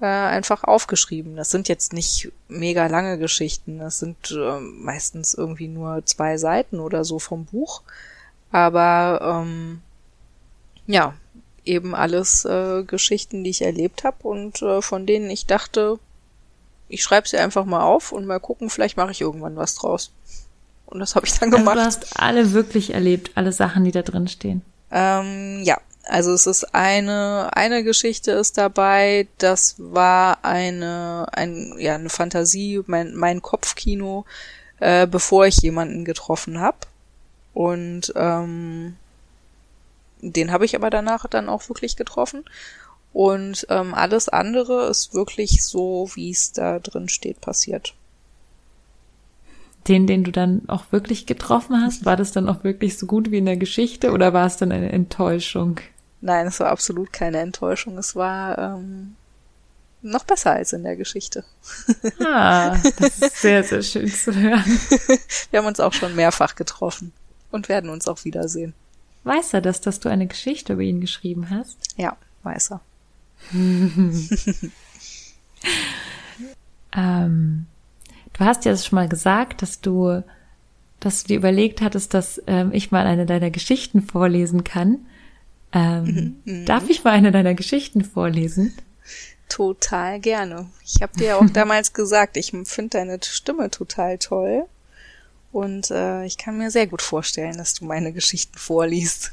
äh, 0.00 0.06
einfach 0.06 0.64
aufgeschrieben. 0.64 1.36
Das 1.36 1.50
sind 1.50 1.68
jetzt 1.68 1.92
nicht 1.92 2.30
mega 2.48 2.86
lange 2.86 3.18
Geschichten. 3.18 3.78
Das 3.78 3.98
sind 3.98 4.30
ähm, 4.32 4.82
meistens 4.82 5.34
irgendwie 5.34 5.68
nur 5.68 6.04
zwei 6.04 6.36
Seiten 6.38 6.80
oder 6.80 7.04
so 7.04 7.18
vom 7.18 7.44
Buch. 7.46 7.82
Aber 8.52 9.42
ähm, 9.42 9.80
ja, 10.86 11.14
eben 11.64 11.94
alles 11.94 12.44
äh, 12.44 12.84
Geschichten, 12.84 13.42
die 13.42 13.50
ich 13.50 13.62
erlebt 13.62 14.04
habe 14.04 14.26
und 14.28 14.62
äh, 14.62 14.80
von 14.82 15.06
denen 15.06 15.28
ich 15.30 15.46
dachte, 15.46 15.98
ich 16.88 17.02
schreibe 17.02 17.26
sie 17.28 17.38
einfach 17.38 17.64
mal 17.64 17.82
auf 17.82 18.12
und 18.12 18.26
mal 18.26 18.38
gucken, 18.38 18.70
vielleicht 18.70 18.96
mache 18.96 19.10
ich 19.10 19.20
irgendwann 19.20 19.56
was 19.56 19.74
draus. 19.74 20.12
Und 20.86 21.00
das 21.00 21.16
habe 21.16 21.26
ich 21.26 21.32
dann 21.36 21.48
Also 21.52 21.58
gemacht. 21.58 21.76
du 21.76 21.80
hast 21.84 22.20
alle 22.20 22.52
wirklich 22.52 22.94
erlebt, 22.94 23.32
alle 23.34 23.50
Sachen, 23.52 23.82
die 23.84 23.90
da 23.90 24.02
drin 24.02 24.28
stehen. 24.28 24.62
Ähm, 24.92 25.62
ja, 25.64 25.78
also 26.06 26.32
es 26.32 26.46
ist 26.46 26.74
eine 26.74 27.50
eine 27.52 27.84
Geschichte 27.84 28.32
ist 28.32 28.58
dabei. 28.58 29.28
Das 29.38 29.76
war 29.78 30.44
eine 30.44 31.26
ein 31.32 31.74
ja 31.78 31.94
eine 31.94 32.08
Fantasie, 32.08 32.82
mein 32.86 33.14
mein 33.14 33.42
Kopfkino, 33.42 34.24
äh, 34.80 35.06
bevor 35.06 35.46
ich 35.46 35.58
jemanden 35.58 36.04
getroffen 36.04 36.60
habe. 36.60 36.78
Und 37.54 38.12
ähm, 38.16 38.96
den 40.20 40.52
habe 40.52 40.64
ich 40.64 40.76
aber 40.76 40.90
danach 40.90 41.26
dann 41.26 41.48
auch 41.48 41.68
wirklich 41.68 41.96
getroffen. 41.96 42.44
Und 43.12 43.66
ähm, 43.70 43.94
alles 43.94 44.28
andere 44.28 44.88
ist 44.88 45.14
wirklich 45.14 45.64
so, 45.64 46.10
wie 46.14 46.30
es 46.30 46.52
da 46.52 46.78
drin 46.78 47.08
steht, 47.08 47.40
passiert. 47.40 47.94
den, 49.88 50.06
den 50.06 50.24
du 50.24 50.32
dann 50.32 50.62
auch 50.68 50.84
wirklich 50.90 51.26
getroffen 51.26 51.80
hast, 51.80 52.04
war 52.04 52.16
das 52.16 52.32
dann 52.32 52.48
auch 52.48 52.64
wirklich 52.64 52.98
so 52.98 53.06
gut 53.06 53.30
wie 53.30 53.38
in 53.38 53.46
der 53.46 53.56
Geschichte 53.56 54.12
oder 54.12 54.32
war 54.32 54.46
es 54.46 54.56
dann 54.56 54.72
eine 54.72 54.92
Enttäuschung? 54.92 55.80
Nein, 56.26 56.48
es 56.48 56.58
war 56.58 56.70
absolut 56.70 57.12
keine 57.12 57.38
Enttäuschung. 57.38 57.96
Es 57.98 58.16
war 58.16 58.58
ähm, 58.58 59.14
noch 60.02 60.24
besser 60.24 60.54
als 60.54 60.72
in 60.72 60.82
der 60.82 60.96
Geschichte. 60.96 61.44
Ah, 62.18 62.76
das 62.98 63.20
ist 63.20 63.42
sehr, 63.42 63.62
sehr 63.62 63.80
schön 63.84 64.08
zu 64.08 64.34
hören. 64.34 64.64
Wir 65.50 65.60
haben 65.60 65.66
uns 65.66 65.78
auch 65.78 65.92
schon 65.92 66.16
mehrfach 66.16 66.56
getroffen 66.56 67.12
und 67.52 67.68
werden 67.68 67.90
uns 67.90 68.08
auch 68.08 68.24
wiedersehen. 68.24 68.74
Weiß 69.22 69.54
er 69.54 69.60
das, 69.60 69.80
dass 69.80 70.00
du 70.00 70.08
eine 70.08 70.26
Geschichte 70.26 70.72
über 70.72 70.82
ihn 70.82 71.00
geschrieben 71.00 71.48
hast? 71.48 71.78
Ja, 71.96 72.16
weiß 72.42 72.72
er. 72.72 72.80
ähm, 76.92 77.66
du 78.32 78.44
hast 78.44 78.64
ja 78.64 78.76
schon 78.76 78.96
mal 78.96 79.08
gesagt, 79.08 79.62
dass 79.62 79.80
du, 79.80 80.24
dass 80.98 81.22
du 81.22 81.28
dir 81.28 81.36
überlegt 81.36 81.82
hattest, 81.82 82.14
dass 82.14 82.42
ähm, 82.48 82.72
ich 82.72 82.90
mal 82.90 83.06
eine 83.06 83.26
deiner 83.26 83.50
Geschichten 83.50 84.02
vorlesen 84.02 84.64
kann. 84.64 85.06
Ähm, 85.76 86.36
mhm. 86.44 86.64
Darf 86.64 86.88
ich 86.88 87.04
mal 87.04 87.10
eine 87.10 87.32
deiner 87.32 87.54
Geschichten 87.54 88.02
vorlesen? 88.02 88.74
Total 89.50 90.18
gerne. 90.20 90.70
Ich 90.82 91.02
habe 91.02 91.12
dir 91.18 91.26
ja 91.26 91.36
auch 91.36 91.50
damals 91.52 91.92
gesagt, 91.92 92.38
ich 92.38 92.52
finde 92.64 92.88
deine 92.90 93.18
Stimme 93.22 93.70
total 93.70 94.16
toll. 94.16 94.64
Und 95.52 95.90
äh, 95.90 96.24
ich 96.24 96.38
kann 96.38 96.58
mir 96.58 96.70
sehr 96.70 96.86
gut 96.86 97.02
vorstellen, 97.02 97.56
dass 97.58 97.74
du 97.74 97.84
meine 97.84 98.12
Geschichten 98.12 98.58
vorliest. 98.58 99.32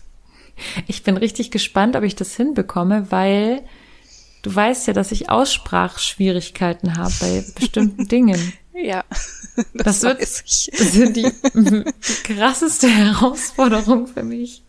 Ich 0.85 1.03
bin 1.03 1.17
richtig 1.17 1.49
gespannt, 1.49 1.95
ob 1.95 2.03
ich 2.03 2.15
das 2.15 2.35
hinbekomme, 2.35 3.09
weil 3.09 3.63
du 4.41 4.53
weißt 4.53 4.87
ja, 4.87 4.93
dass 4.93 5.11
ich 5.11 5.29
Aussprachschwierigkeiten 5.29 6.97
habe 6.97 7.13
bei 7.19 7.45
bestimmten 7.55 8.07
Dingen. 8.07 8.53
Ja, 8.73 9.03
das, 9.73 10.01
das 10.01 10.03
wird. 10.03 10.21
Das 10.21 10.91
sind 10.91 11.15
die, 11.15 11.31
die 11.53 11.83
krasseste 12.23 12.87
Herausforderung 12.87 14.07
für 14.07 14.23
mich. 14.23 14.62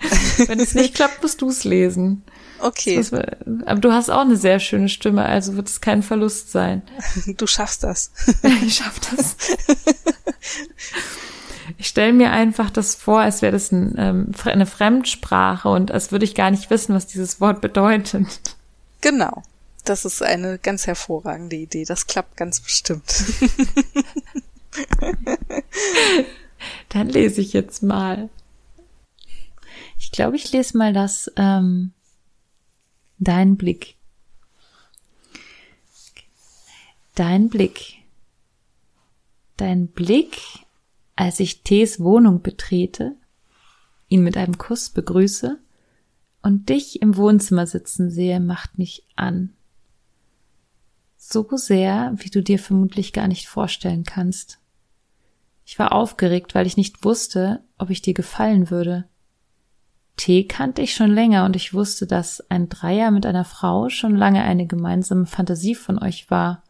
Wenn 0.46 0.60
es 0.60 0.74
nicht 0.74 0.94
klappt, 0.94 1.22
musst 1.22 1.40
du 1.40 1.48
es 1.48 1.64
lesen. 1.64 2.22
Okay. 2.60 2.96
Muss, 2.96 3.12
aber 3.12 3.80
du 3.80 3.92
hast 3.92 4.10
auch 4.10 4.20
eine 4.20 4.36
sehr 4.36 4.58
schöne 4.58 4.88
Stimme, 4.88 5.24
also 5.24 5.56
wird 5.56 5.68
es 5.68 5.80
kein 5.80 6.02
Verlust 6.02 6.50
sein. 6.50 6.82
Du 7.36 7.46
schaffst 7.46 7.82
das. 7.84 8.10
ich 8.64 8.76
schaff 8.76 9.00
das. 9.00 9.36
Ich 11.78 11.88
stelle 11.88 12.12
mir 12.12 12.30
einfach 12.30 12.70
das 12.70 12.94
vor, 12.94 13.20
als 13.20 13.42
wäre 13.42 13.52
das 13.52 13.72
ein, 13.72 13.94
ähm, 13.98 14.32
eine 14.44 14.66
Fremdsprache 14.66 15.68
und 15.68 15.90
als 15.90 16.12
würde 16.12 16.24
ich 16.24 16.34
gar 16.34 16.50
nicht 16.50 16.70
wissen, 16.70 16.94
was 16.94 17.06
dieses 17.06 17.40
Wort 17.40 17.60
bedeutet. 17.60 18.40
Genau. 19.00 19.42
Das 19.84 20.04
ist 20.06 20.22
eine 20.22 20.58
ganz 20.58 20.86
hervorragende 20.86 21.56
Idee. 21.56 21.84
Das 21.84 22.06
klappt 22.06 22.36
ganz 22.36 22.60
bestimmt. 22.60 23.24
Dann 26.88 27.08
lese 27.08 27.42
ich 27.42 27.52
jetzt 27.52 27.82
mal. 27.82 28.30
Ich 30.04 30.10
glaube, 30.12 30.36
ich 30.36 30.52
lese 30.52 30.76
mal 30.76 30.92
das 30.92 31.32
ähm, 31.36 31.94
Dein 33.18 33.56
Blick. 33.56 33.96
Dein 37.14 37.48
Blick. 37.48 38.02
Dein 39.56 39.88
Blick, 39.88 40.36
als 41.16 41.40
ich 41.40 41.62
Tees 41.62 42.00
Wohnung 42.00 42.42
betrete, 42.42 43.16
ihn 44.08 44.22
mit 44.22 44.36
einem 44.36 44.58
Kuss 44.58 44.90
begrüße 44.90 45.58
und 46.42 46.68
dich 46.68 47.00
im 47.00 47.16
Wohnzimmer 47.16 47.66
sitzen 47.66 48.10
sehe, 48.10 48.40
macht 48.40 48.76
mich 48.76 49.06
an. 49.16 49.54
So 51.16 51.48
sehr, 51.56 52.12
wie 52.16 52.28
du 52.28 52.42
dir 52.42 52.58
vermutlich 52.58 53.14
gar 53.14 53.26
nicht 53.26 53.48
vorstellen 53.48 54.04
kannst. 54.04 54.58
Ich 55.64 55.78
war 55.78 55.92
aufgeregt, 55.92 56.54
weil 56.54 56.66
ich 56.66 56.76
nicht 56.76 57.06
wusste, 57.06 57.64
ob 57.78 57.88
ich 57.88 58.02
dir 58.02 58.12
gefallen 58.12 58.68
würde. 58.68 59.08
T 60.16 60.44
kannte 60.44 60.82
ich 60.82 60.94
schon 60.94 61.10
länger 61.10 61.44
und 61.44 61.56
ich 61.56 61.74
wusste, 61.74 62.06
dass 62.06 62.40
ein 62.50 62.68
Dreier 62.68 63.10
mit 63.10 63.26
einer 63.26 63.44
Frau 63.44 63.88
schon 63.88 64.14
lange 64.16 64.42
eine 64.42 64.66
gemeinsame 64.66 65.26
Fantasie 65.26 65.74
von 65.74 65.98
euch 65.98 66.30
war. 66.30 66.62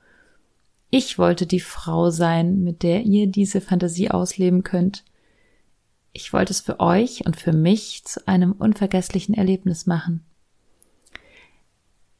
Ich 0.90 1.18
wollte 1.18 1.46
die 1.46 1.60
Frau 1.60 2.10
sein, 2.10 2.62
mit 2.62 2.82
der 2.82 3.02
ihr 3.02 3.26
diese 3.26 3.60
Fantasie 3.60 4.10
ausleben 4.10 4.62
könnt. 4.62 5.04
Ich 6.12 6.32
wollte 6.32 6.52
es 6.52 6.60
für 6.60 6.80
euch 6.80 7.26
und 7.26 7.36
für 7.36 7.52
mich 7.52 8.04
zu 8.04 8.26
einem 8.28 8.52
unvergesslichen 8.52 9.34
Erlebnis 9.34 9.86
machen. 9.86 10.24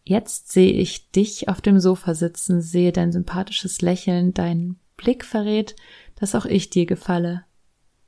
Jetzt 0.03 0.53
sehe 0.53 0.73
ich 0.73 1.11
dich 1.13 1.49
auf 1.49 1.63
dem 1.63 1.81
Sofa 1.81 2.15
sitzen, 2.15 2.61
sehe 2.61 2.93
dein 2.93 3.13
sympathisches 3.13 3.81
Lächeln, 3.81 4.35
dein 4.35 4.77
Blick 4.97 5.25
verrät, 5.25 5.77
dass 6.17 6.35
auch 6.35 6.45
ich 6.45 6.69
dir 6.69 6.85
gefalle. 6.85 7.45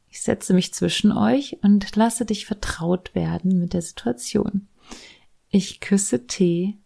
Ich 0.08 0.22
setze 0.22 0.54
mich 0.54 0.72
zwischen 0.72 1.12
euch 1.12 1.58
und 1.62 1.94
lasse 1.96 2.24
dich 2.24 2.46
vertraut 2.46 3.14
werden 3.14 3.58
mit 3.60 3.72
der 3.72 3.82
Situation. 3.82 4.68
Ich 5.50 5.80
küsse 5.80 6.26
T, 6.26 6.76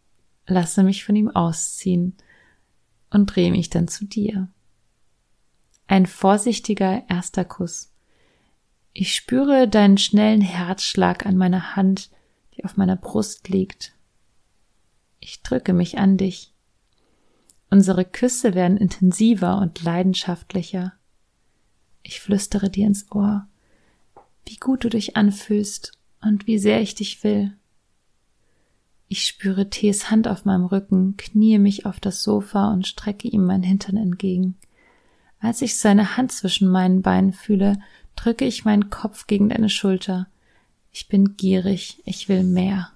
lasse 0.46 0.82
mich 0.82 1.04
von 1.04 1.16
ihm 1.16 1.28
ausziehen 1.30 2.16
und 3.10 3.26
drehe 3.34 3.50
mich 3.50 3.70
dann 3.70 3.88
zu 3.88 4.04
dir. 4.04 4.48
Ein 5.86 6.06
vorsichtiger 6.06 7.04
erster 7.08 7.44
Kuss. 7.44 7.92
Ich 8.92 9.14
spüre 9.14 9.68
deinen 9.68 9.98
schnellen 9.98 10.40
Herzschlag 10.40 11.26
an 11.26 11.36
meiner 11.36 11.76
Hand, 11.76 12.10
die 12.56 12.64
auf 12.64 12.76
meiner 12.76 12.96
Brust 12.96 13.48
liegt. 13.48 13.94
Ich 15.20 15.42
drücke 15.42 15.72
mich 15.72 15.98
an 15.98 16.16
dich. 16.16 16.54
Unsere 17.70 18.04
Küsse 18.04 18.54
werden 18.54 18.76
intensiver 18.76 19.58
und 19.58 19.82
leidenschaftlicher. 19.82 20.92
Ich 22.02 22.20
flüstere 22.20 22.70
dir 22.70 22.86
ins 22.86 23.10
Ohr, 23.12 23.46
wie 24.46 24.56
gut 24.56 24.84
du 24.84 24.88
dich 24.88 25.16
anfühlst 25.16 25.92
und 26.20 26.46
wie 26.46 26.58
sehr 26.58 26.80
ich 26.80 26.94
dich 26.94 27.22
will. 27.24 27.56
Ich 29.08 29.26
spüre 29.26 29.70
Tees 29.70 30.10
Hand 30.10 30.28
auf 30.28 30.44
meinem 30.44 30.64
Rücken, 30.64 31.16
kniee 31.16 31.58
mich 31.58 31.84
auf 31.84 31.98
das 31.98 32.22
Sofa 32.22 32.72
und 32.72 32.86
strecke 32.86 33.28
ihm 33.28 33.44
mein 33.44 33.62
Hintern 33.62 33.96
entgegen. 33.96 34.56
Als 35.40 35.62
ich 35.62 35.78
seine 35.78 36.16
Hand 36.16 36.32
zwischen 36.32 36.68
meinen 36.68 37.02
Beinen 37.02 37.32
fühle, 37.32 37.80
drücke 38.14 38.44
ich 38.44 38.64
meinen 38.64 38.90
Kopf 38.90 39.26
gegen 39.26 39.48
deine 39.48 39.68
Schulter. 39.68 40.28
Ich 40.92 41.08
bin 41.08 41.36
gierig, 41.36 42.02
ich 42.04 42.28
will 42.28 42.44
mehr. 42.44 42.92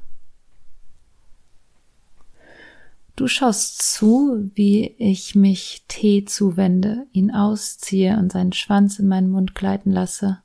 Du 3.17 3.29
schaust 3.29 3.81
zu, 3.81 4.51
wie 4.55 4.97
ich 4.99 5.37
mich 5.37 5.85
Tee 5.87 6.25
zuwende, 6.25 7.07
ihn 7.13 7.31
ausziehe 7.31 8.19
und 8.19 8.33
seinen 8.33 8.53
Schwanz 8.53 8.99
in 8.99 9.07
meinen 9.07 9.31
Mund 9.31 9.55
gleiten 9.55 9.93
lasse. 9.93 10.43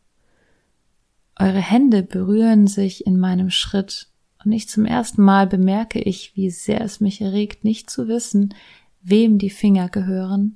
Eure 1.36 1.62
Hände 1.62 2.04
berühren 2.04 2.68
sich 2.68 3.08
in 3.08 3.18
meinem 3.18 3.50
Schritt, 3.50 4.08
und 4.44 4.52
nicht 4.52 4.70
zum 4.70 4.86
ersten 4.86 5.24
Mal 5.24 5.48
bemerke 5.48 6.00
ich, 6.00 6.36
wie 6.36 6.50
sehr 6.50 6.82
es 6.82 7.00
mich 7.00 7.22
erregt, 7.22 7.64
nicht 7.64 7.90
zu 7.90 8.08
wissen, 8.08 8.54
wem 9.02 9.38
die 9.38 9.50
Finger 9.50 9.90
gehören, 9.90 10.56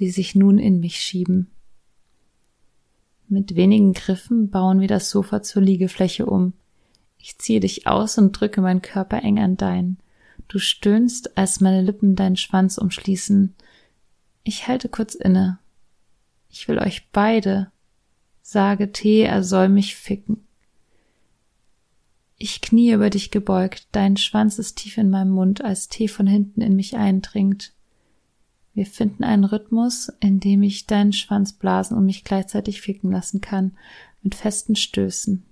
die 0.00 0.10
sich 0.10 0.34
nun 0.34 0.58
in 0.58 0.80
mich 0.80 0.96
schieben. 0.96 1.50
Mit 3.28 3.54
wenigen 3.54 3.92
Griffen 3.92 4.50
bauen 4.50 4.80
wir 4.80 4.88
das 4.88 5.10
Sofa 5.10 5.42
zur 5.42 5.62
Liegefläche 5.62 6.26
um. 6.26 6.54
Ich 7.18 7.38
ziehe 7.38 7.60
dich 7.60 7.86
aus 7.86 8.18
und 8.18 8.32
drücke 8.32 8.60
meinen 8.60 8.82
Körper 8.82 9.22
eng 9.22 9.38
an 9.38 9.56
deinen. 9.56 10.01
Du 10.48 10.58
stöhnst, 10.58 11.36
als 11.36 11.60
meine 11.60 11.82
Lippen 11.82 12.16
deinen 12.16 12.36
Schwanz 12.36 12.78
umschließen. 12.78 13.54
Ich 14.44 14.68
halte 14.68 14.88
kurz 14.88 15.14
inne. 15.14 15.58
Ich 16.50 16.68
will 16.68 16.78
euch 16.78 17.08
beide. 17.10 17.70
Sage 18.42 18.92
T, 18.92 19.22
er 19.22 19.42
soll 19.42 19.68
mich 19.68 19.96
ficken. 19.96 20.44
Ich 22.36 22.60
knie 22.60 22.92
über 22.92 23.08
dich 23.08 23.30
gebeugt, 23.30 23.86
dein 23.92 24.16
Schwanz 24.16 24.58
ist 24.58 24.76
tief 24.76 24.98
in 24.98 25.10
meinem 25.10 25.30
Mund, 25.30 25.62
als 25.62 25.88
Tee 25.88 26.08
von 26.08 26.26
hinten 26.26 26.60
in 26.60 26.74
mich 26.74 26.96
eindringt. 26.96 27.72
Wir 28.74 28.84
finden 28.84 29.22
einen 29.22 29.44
Rhythmus, 29.44 30.10
in 30.20 30.40
dem 30.40 30.62
ich 30.62 30.86
deinen 30.86 31.12
Schwanz 31.12 31.52
blasen 31.52 31.96
und 31.96 32.04
mich 32.04 32.24
gleichzeitig 32.24 32.80
ficken 32.80 33.12
lassen 33.12 33.40
kann, 33.40 33.76
mit 34.22 34.34
festen 34.34 34.74
Stößen. 34.74 35.44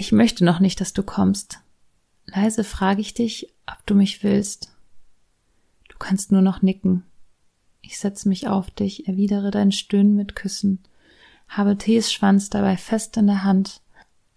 Ich 0.00 0.12
möchte 0.12 0.46
noch 0.46 0.60
nicht, 0.60 0.80
dass 0.80 0.94
du 0.94 1.02
kommst. 1.02 1.60
Leise 2.24 2.64
frage 2.64 3.02
ich 3.02 3.12
dich, 3.12 3.54
ob 3.66 3.84
du 3.84 3.94
mich 3.94 4.24
willst. 4.24 4.74
Du 5.90 5.98
kannst 5.98 6.32
nur 6.32 6.40
noch 6.40 6.62
nicken. 6.62 7.04
Ich 7.82 7.98
setze 7.98 8.26
mich 8.26 8.48
auf 8.48 8.70
dich, 8.70 9.08
erwidere 9.08 9.50
dein 9.50 9.72
Stöhnen 9.72 10.16
mit 10.16 10.34
Küssen, 10.34 10.78
habe 11.48 11.76
Tees 11.76 12.10
Schwanz 12.10 12.48
dabei 12.48 12.78
fest 12.78 13.18
in 13.18 13.26
der 13.26 13.44
Hand. 13.44 13.82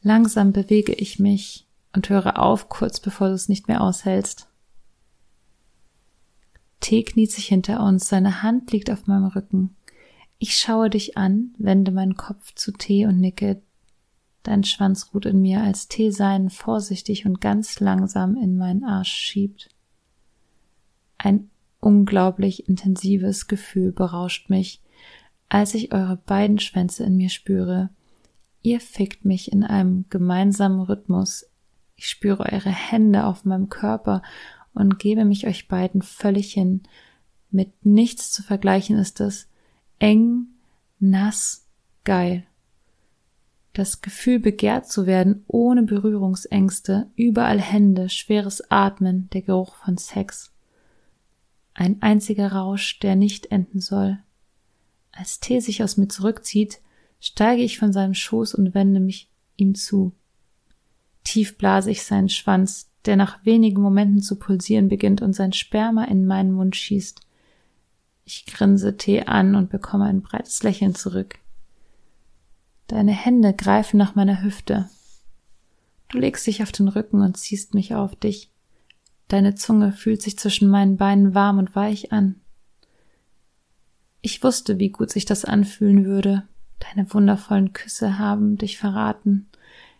Langsam 0.01 0.51
bewege 0.51 0.91
ich 0.95 1.17
mich 1.17 1.65
und 1.93 2.09
höre 2.09 2.39
auf, 2.39 2.67
kurz 2.67 2.99
bevor 2.99 3.29
du 3.29 3.33
es 3.33 3.47
nicht 3.47 3.69
mehr 3.69 3.79
aushältst. 3.79 4.49
Tee 6.81 7.03
kniet 7.03 7.31
sich 7.31 7.45
hinter 7.47 7.81
uns, 7.85 8.09
seine 8.09 8.43
Hand 8.43 8.73
liegt 8.73 8.91
auf 8.91 9.07
meinem 9.07 9.27
Rücken. 9.27 9.77
Ich 10.39 10.57
schaue 10.57 10.89
dich 10.89 11.15
an, 11.15 11.55
wende 11.57 11.93
meinen 11.93 12.17
Kopf 12.17 12.53
zu 12.53 12.73
Tee 12.73 13.05
und 13.05 13.21
nicke, 13.21 13.61
Dein 14.43 14.65
Schwanz 14.65 15.11
ruht 15.13 15.25
in 15.25 15.41
mir, 15.41 15.61
als 15.61 15.87
Tee 15.87 16.11
seinen 16.11 16.49
vorsichtig 16.49 17.25
und 17.25 17.39
ganz 17.39 17.79
langsam 17.79 18.35
in 18.35 18.57
meinen 18.57 18.83
Arsch 18.83 19.11
schiebt. 19.11 19.69
Ein 21.17 21.49
unglaublich 21.79 22.67
intensives 22.67 23.47
Gefühl 23.47 23.93
berauscht 23.93 24.49
mich, 24.49 24.81
als 25.47 25.73
ich 25.73 25.93
eure 25.93 26.17
beiden 26.17 26.59
Schwänze 26.59 27.05
in 27.05 27.15
mir 27.15 27.29
spüre. 27.29 27.89
Ihr 28.61 28.81
fickt 28.81 29.23
mich 29.23 29.51
in 29.51 29.63
einem 29.63 30.05
gemeinsamen 30.09 30.81
Rhythmus. 30.81 31.45
Ich 31.95 32.07
spüre 32.07 32.51
eure 32.51 32.71
Hände 32.71 33.25
auf 33.25 33.45
meinem 33.45 33.69
Körper 33.69 34.21
und 34.73 34.99
gebe 34.99 35.23
mich 35.23 35.47
euch 35.47 35.67
beiden 35.67 36.01
völlig 36.01 36.51
hin. 36.53 36.81
Mit 37.49 37.85
nichts 37.85 38.31
zu 38.31 38.43
vergleichen 38.43 38.97
ist 38.97 39.21
es. 39.21 39.47
Eng, 39.99 40.47
nass, 40.99 41.67
geil. 42.03 42.45
Das 43.73 44.01
Gefühl, 44.01 44.39
begehrt 44.39 44.87
zu 44.87 45.07
werden, 45.07 45.43
ohne 45.47 45.81
Berührungsängste, 45.81 47.09
überall 47.15 47.59
Hände, 47.59 48.07
schweres 48.09 48.69
Atmen, 48.69 49.29
der 49.33 49.41
Geruch 49.41 49.75
von 49.75 49.97
Sex. 49.97 50.53
Ein 51.73 51.99
einziger 52.03 52.51
Rausch, 52.51 52.99
der 52.99 53.15
nicht 53.15 53.47
enden 53.47 53.79
soll. 53.79 54.19
Als 55.11 55.39
T 55.39 55.59
sich 55.59 55.83
aus 55.83 55.97
mir 55.97 56.07
zurückzieht, 56.07 56.81
steige 57.19 57.63
ich 57.63 57.79
von 57.79 57.91
seinem 57.91 58.13
Schoß 58.13 58.53
und 58.53 58.75
wende 58.75 58.99
mich 58.99 59.29
ihm 59.57 59.73
zu. 59.73 60.13
Tief 61.23 61.57
blase 61.57 61.89
ich 61.89 62.03
seinen 62.03 62.29
Schwanz, 62.29 62.91
der 63.05 63.15
nach 63.15 63.43
wenigen 63.43 63.81
Momenten 63.81 64.21
zu 64.21 64.37
pulsieren 64.37 64.87
beginnt 64.87 65.21
und 65.21 65.33
sein 65.33 65.53
Sperma 65.53 66.03
in 66.05 66.27
meinen 66.27 66.51
Mund 66.51 66.75
schießt. 66.75 67.21
Ich 68.25 68.45
grinse 68.45 68.97
T 68.97 69.23
an 69.23 69.55
und 69.55 69.69
bekomme 69.69 70.05
ein 70.05 70.21
breites 70.21 70.61
Lächeln 70.61 70.93
zurück. 70.93 71.39
Deine 72.93 73.11
Hände 73.11 73.55
greifen 73.55 73.97
nach 73.97 74.13
meiner 74.13 74.43
Hüfte. 74.43 74.87
Du 76.09 76.19
legst 76.19 76.45
dich 76.45 76.61
auf 76.61 76.71
den 76.71 76.87
Rücken 76.87 77.21
und 77.21 77.35
ziehst 77.37 77.73
mich 77.73 77.95
auf 77.95 78.15
dich. 78.15 78.51
Deine 79.29 79.55
Zunge 79.55 79.91
fühlt 79.91 80.21
sich 80.21 80.37
zwischen 80.37 80.69
meinen 80.69 80.97
Beinen 80.97 81.33
warm 81.33 81.57
und 81.57 81.75
weich 81.75 82.11
an. 82.11 82.35
Ich 84.21 84.43
wusste, 84.43 84.77
wie 84.77 84.89
gut 84.89 85.09
sich 85.09 85.25
das 85.25 85.43
anfühlen 85.43 86.05
würde. 86.05 86.43
Deine 86.77 87.11
wundervollen 87.11 87.73
Küsse 87.73 88.19
haben 88.19 88.59
dich 88.59 88.77
verraten. 88.77 89.49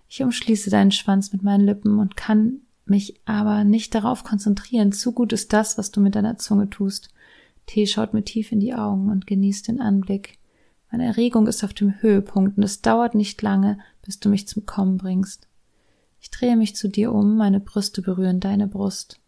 Ich 0.07 0.21
umschließe 0.21 0.69
deinen 0.69 0.91
Schwanz 0.91 1.33
mit 1.33 1.41
meinen 1.41 1.65
Lippen 1.65 1.97
und 1.97 2.15
kann 2.15 2.61
mich 2.85 3.19
aber 3.25 3.63
nicht 3.63 3.95
darauf 3.95 4.23
konzentrieren. 4.23 4.91
Zu 4.91 5.13
gut 5.13 5.33
ist 5.33 5.51
das, 5.51 5.79
was 5.79 5.89
du 5.89 5.99
mit 5.99 6.13
deiner 6.13 6.37
Zunge 6.37 6.69
tust. 6.69 7.09
T 7.65 7.87
schaut 7.87 8.13
mir 8.13 8.23
tief 8.23 8.51
in 8.51 8.59
die 8.59 8.75
Augen 8.75 9.09
und 9.09 9.25
genießt 9.25 9.67
den 9.67 9.81
Anblick. 9.81 10.37
Meine 10.93 11.07
Erregung 11.07 11.47
ist 11.47 11.65
auf 11.65 11.73
dem 11.73 12.01
Höhepunkt 12.01 12.55
und 12.55 12.63
es 12.63 12.81
dauert 12.81 13.15
nicht 13.15 13.41
lange, 13.41 13.79
bis 14.03 14.21
du 14.21 14.29
mich 14.29 14.47
zum 14.47 14.65
Kommen 14.65 14.97
bringst. 14.97 15.49
Ich 16.21 16.31
drehe 16.31 16.55
mich 16.55 16.77
zu 16.77 16.87
dir 16.87 17.11
um, 17.11 17.35
meine 17.35 17.59
Brüste 17.59 18.01
berühren 18.01 18.39
deine 18.39 18.67
Brust. 18.67 19.19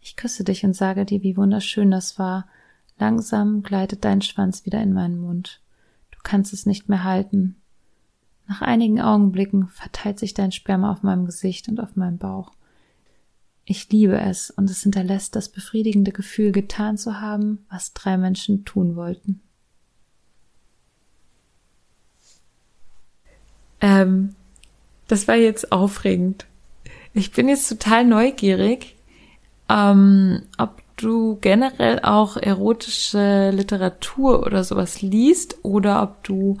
Ich 0.00 0.16
küsse 0.16 0.42
dich 0.42 0.64
und 0.64 0.74
sage 0.74 1.04
dir, 1.04 1.22
wie 1.22 1.36
wunderschön 1.36 1.92
das 1.92 2.18
war, 2.18 2.48
Langsam 3.00 3.62
gleitet 3.62 4.04
dein 4.04 4.20
Schwanz 4.20 4.66
wieder 4.66 4.82
in 4.82 4.92
meinen 4.92 5.18
Mund. 5.18 5.62
Du 6.10 6.18
kannst 6.22 6.52
es 6.52 6.66
nicht 6.66 6.90
mehr 6.90 7.02
halten. 7.02 7.56
Nach 8.46 8.60
einigen 8.60 9.00
Augenblicken 9.00 9.68
verteilt 9.68 10.18
sich 10.18 10.34
dein 10.34 10.52
Sperma 10.52 10.92
auf 10.92 11.02
meinem 11.02 11.24
Gesicht 11.24 11.68
und 11.68 11.80
auf 11.80 11.96
meinem 11.96 12.18
Bauch. 12.18 12.52
Ich 13.64 13.88
liebe 13.88 14.20
es 14.20 14.50
und 14.50 14.68
es 14.68 14.82
hinterlässt 14.82 15.34
das 15.34 15.48
befriedigende 15.48 16.12
Gefühl, 16.12 16.52
getan 16.52 16.98
zu 16.98 17.22
haben, 17.22 17.64
was 17.70 17.94
drei 17.94 18.18
Menschen 18.18 18.66
tun 18.66 18.96
wollten. 18.96 19.40
Ähm, 23.80 24.34
das 25.08 25.26
war 25.28 25.36
jetzt 25.36 25.72
aufregend. 25.72 26.46
Ich 27.14 27.32
bin 27.32 27.48
jetzt 27.48 27.68
total 27.68 28.04
neugierig, 28.04 28.96
ähm, 29.68 30.42
ob 30.58 30.82
du 30.96 31.38
generell 31.40 32.00
auch 32.00 32.36
erotische 32.36 33.50
Literatur 33.50 34.46
oder 34.46 34.62
sowas 34.64 35.02
liest 35.02 35.56
oder 35.62 36.02
ob 36.02 36.22
du 36.24 36.58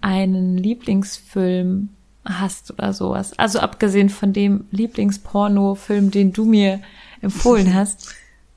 einen 0.00 0.58
Lieblingsfilm 0.58 1.88
hast 2.24 2.70
oder 2.72 2.92
sowas. 2.92 3.38
Also 3.38 3.60
abgesehen 3.60 4.10
von 4.10 4.32
dem 4.32 4.66
Lieblingsporno-Film, 4.70 6.10
den 6.10 6.32
du 6.32 6.44
mir 6.44 6.80
empfohlen 7.20 7.74
hast. 7.74 8.14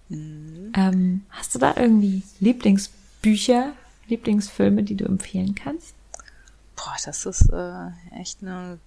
Mhm. 0.10 0.74
Ähm, 0.76 1.22
hast 1.30 1.56
du 1.56 1.60
da 1.60 1.74
irgendwie 1.78 2.24
Lieblingsbücher, 2.40 3.72
Lieblingsfilme, 4.08 4.84
die 4.84 4.96
du 4.96 5.06
empfehlen 5.06 5.56
kannst? 5.56 5.96
Boah, 6.84 6.96
das 7.06 7.26
ist 7.26 7.50
äh, 7.52 8.20
echt 8.20 8.42
eine 8.42 8.80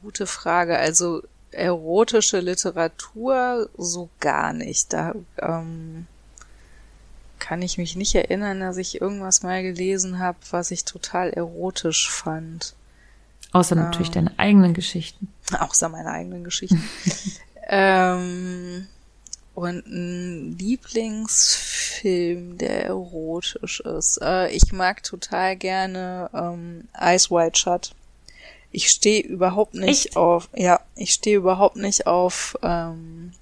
gute 0.00 0.26
Frage. 0.26 0.78
Also 0.78 1.22
erotische 1.50 2.40
Literatur 2.40 3.68
so 3.76 4.08
gar 4.20 4.52
nicht. 4.52 4.92
Da 4.92 5.14
ähm, 5.38 6.06
kann 7.38 7.60
ich 7.60 7.76
mich 7.76 7.94
nicht 7.94 8.14
erinnern, 8.14 8.60
dass 8.60 8.78
ich 8.78 9.00
irgendwas 9.00 9.42
mal 9.42 9.62
gelesen 9.62 10.18
habe, 10.18 10.38
was 10.50 10.70
ich 10.70 10.84
total 10.84 11.30
erotisch 11.30 12.10
fand. 12.10 12.74
Außer 13.52 13.76
ähm, 13.76 13.82
natürlich 13.82 14.10
deine 14.10 14.38
eigenen 14.38 14.72
Geschichten. 14.72 15.28
Außer 15.58 15.90
meine 15.90 16.10
eigenen 16.10 16.44
Geschichten. 16.44 16.82
ähm, 17.68 18.86
und 19.54 19.86
ein 19.86 20.56
Lieblingsfilm, 20.58 22.58
der 22.58 22.86
erotisch 22.86 23.80
ist. 23.80 24.18
Äh, 24.22 24.50
ich 24.50 24.72
mag 24.72 25.02
total 25.02 25.56
gerne 25.56 26.30
ähm, 26.32 26.88
Ice 26.98 27.30
White 27.30 27.58
Shut. 27.58 27.92
Ich 28.70 28.88
stehe 28.88 29.22
überhaupt 29.22 29.74
nicht 29.74 30.06
Echt? 30.06 30.16
auf, 30.16 30.48
ja, 30.54 30.80
ich 30.94 31.12
stehe 31.12 31.36
überhaupt 31.36 31.76
nicht 31.76 32.06
auf, 32.06 32.56
ähm, 32.62 33.34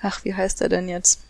ach, 0.00 0.22
wie 0.24 0.34
heißt 0.34 0.60
er 0.60 0.68
denn 0.68 0.88
jetzt? 0.88 1.20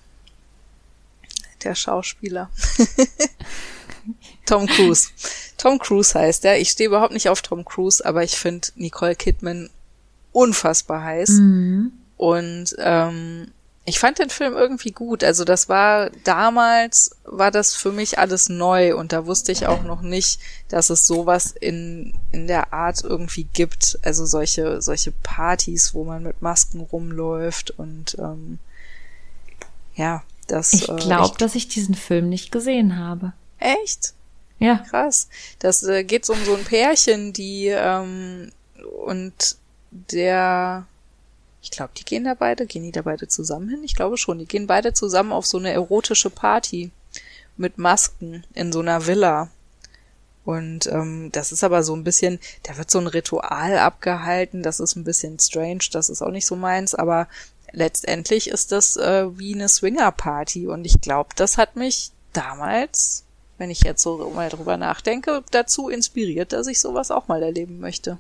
Der 1.63 1.77
Schauspieler. 1.77 2.51
Tom 4.47 4.67
Cruise. 4.67 5.09
Tom 5.57 5.79
Cruise 5.79 6.19
heißt 6.19 6.45
er. 6.45 6.59
Ich 6.59 6.71
stehe 6.71 6.89
überhaupt 6.89 7.13
nicht 7.13 7.29
auf 7.29 7.43
Tom 7.43 7.65
Cruise, 7.65 8.05
aber 8.05 8.25
ich 8.25 8.37
finde 8.37 8.69
Nicole 8.75 9.17
Kidman 9.17 9.71
unfassbar 10.33 11.03
heiß. 11.03 11.31
Mhm. 11.31 11.93
Und 12.17 12.75
ähm, 12.79 13.53
ich 13.87 14.01
fand 14.01 14.19
den 14.19 14.31
Film 14.31 14.55
irgendwie 14.55 14.91
gut. 14.91 15.23
Also 15.23 15.45
das 15.45 15.69
war 15.69 16.11
damals 16.25 17.13
war 17.25 17.53
das 17.53 17.75
für 17.75 17.93
mich 17.93 18.19
alles 18.19 18.49
neu 18.49 18.97
und 18.97 19.13
da 19.13 19.27
wusste 19.27 19.53
ich 19.53 19.69
auch 19.69 19.85
noch 19.85 20.03
nicht, 20.03 20.41
dass 20.69 20.91
es 20.91 21.07
sowas 21.07 21.55
in 21.59 22.13
in 22.33 22.49
der 22.49 22.73
Art 22.73 23.05
irgendwie 23.05 23.45
gibt. 23.45 23.99
Also 24.03 24.27
solche 24.27 24.83
solche 24.83 25.13
Partys, 25.13 25.95
wo 25.95 26.05
man 26.05 26.25
mit 26.25 26.43
Masken 26.43 26.81
rumläuft 26.81 27.71
und 27.71 28.17
ähm, 28.19 28.59
ja, 29.95 30.25
das. 30.49 30.73
Ich 30.73 30.87
glaube, 30.87 31.35
äh, 31.35 31.39
dass 31.39 31.55
ich 31.55 31.69
diesen 31.69 31.95
Film 31.95 32.29
nicht 32.29 32.51
gesehen 32.51 32.99
habe. 32.99 33.33
Echt? 33.59 34.15
Ja. 34.59 34.79
Krass. 34.79 35.29
Das 35.59 35.83
äh, 35.83 36.05
geht 36.05 36.29
um 36.29 36.43
so 36.45 36.55
ein 36.55 36.65
Pärchen, 36.65 37.33
die 37.33 37.69
ähm, 37.69 38.51
und 39.05 39.57
der 39.91 40.87
ich 41.67 41.73
glaube, 41.73 41.91
die 41.99 42.05
gehen 42.05 42.23
da 42.23 42.35
beide, 42.35 42.65
gehen 42.65 42.85
die 42.85 42.93
da 42.93 43.03
beide 43.03 43.27
zusammen 43.27 43.69
hin? 43.69 43.83
Ich 43.83 43.97
glaube 43.97 44.17
schon, 44.17 44.39
die 44.39 44.47
gehen 44.47 44.69
beide 44.69 44.93
zusammen 44.93 45.33
auf 45.33 45.47
so 45.47 45.59
eine 45.59 45.73
erotische 45.73 46.31
Party 46.31 46.93
mit 47.57 47.77
Masken 47.77 48.45
in 48.55 48.73
so 48.73 48.79
einer 48.79 49.09
Villa. 49.09 49.51
Und 50.45 50.87
ähm, 50.87 51.31
das 51.33 51.51
ist 51.51 51.65
aber 51.65 51.83
so 51.83 51.97
ein 51.97 52.05
bisschen, 52.05 52.39
da 52.63 52.79
wird 52.79 52.89
so 52.89 53.01
ein 53.01 53.09
Ritual 53.09 53.79
abgehalten, 53.79 54.63
das 54.63 54.79
ist 54.79 54.95
ein 54.95 55.03
bisschen 55.03 55.41
strange, 55.41 55.81
das 55.91 56.09
ist 56.09 56.23
auch 56.23 56.31
nicht 56.31 56.47
so 56.47 56.55
meins, 56.55 56.95
aber 56.95 57.27
letztendlich 57.73 58.49
ist 58.49 58.71
das 58.71 58.97
äh, 58.97 59.37
wie 59.37 59.53
eine 59.53 59.69
Swinger-Party 59.69 60.69
und 60.69 60.85
ich 60.85 61.01
glaube, 61.01 61.31
das 61.35 61.59
hat 61.59 61.75
mich 61.75 62.13
damals, 62.33 63.25
wenn 63.59 63.71
ich 63.71 63.81
jetzt 63.83 64.05
so 64.05 64.31
mal 64.31 64.51
drüber 64.51 64.77
nachdenke, 64.77 65.43
dazu 65.51 65.89
inspiriert, 65.89 66.53
dass 66.53 66.69
ich 66.69 66.79
sowas 66.79 67.11
auch 67.11 67.27
mal 67.27 67.43
erleben 67.43 67.81
möchte. 67.81 68.19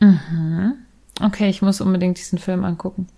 Mhm. 0.00 0.85
Okay, 1.22 1.48
ich 1.48 1.62
muss 1.62 1.80
unbedingt 1.80 2.18
diesen 2.18 2.38
Film 2.38 2.64
angucken. 2.64 3.08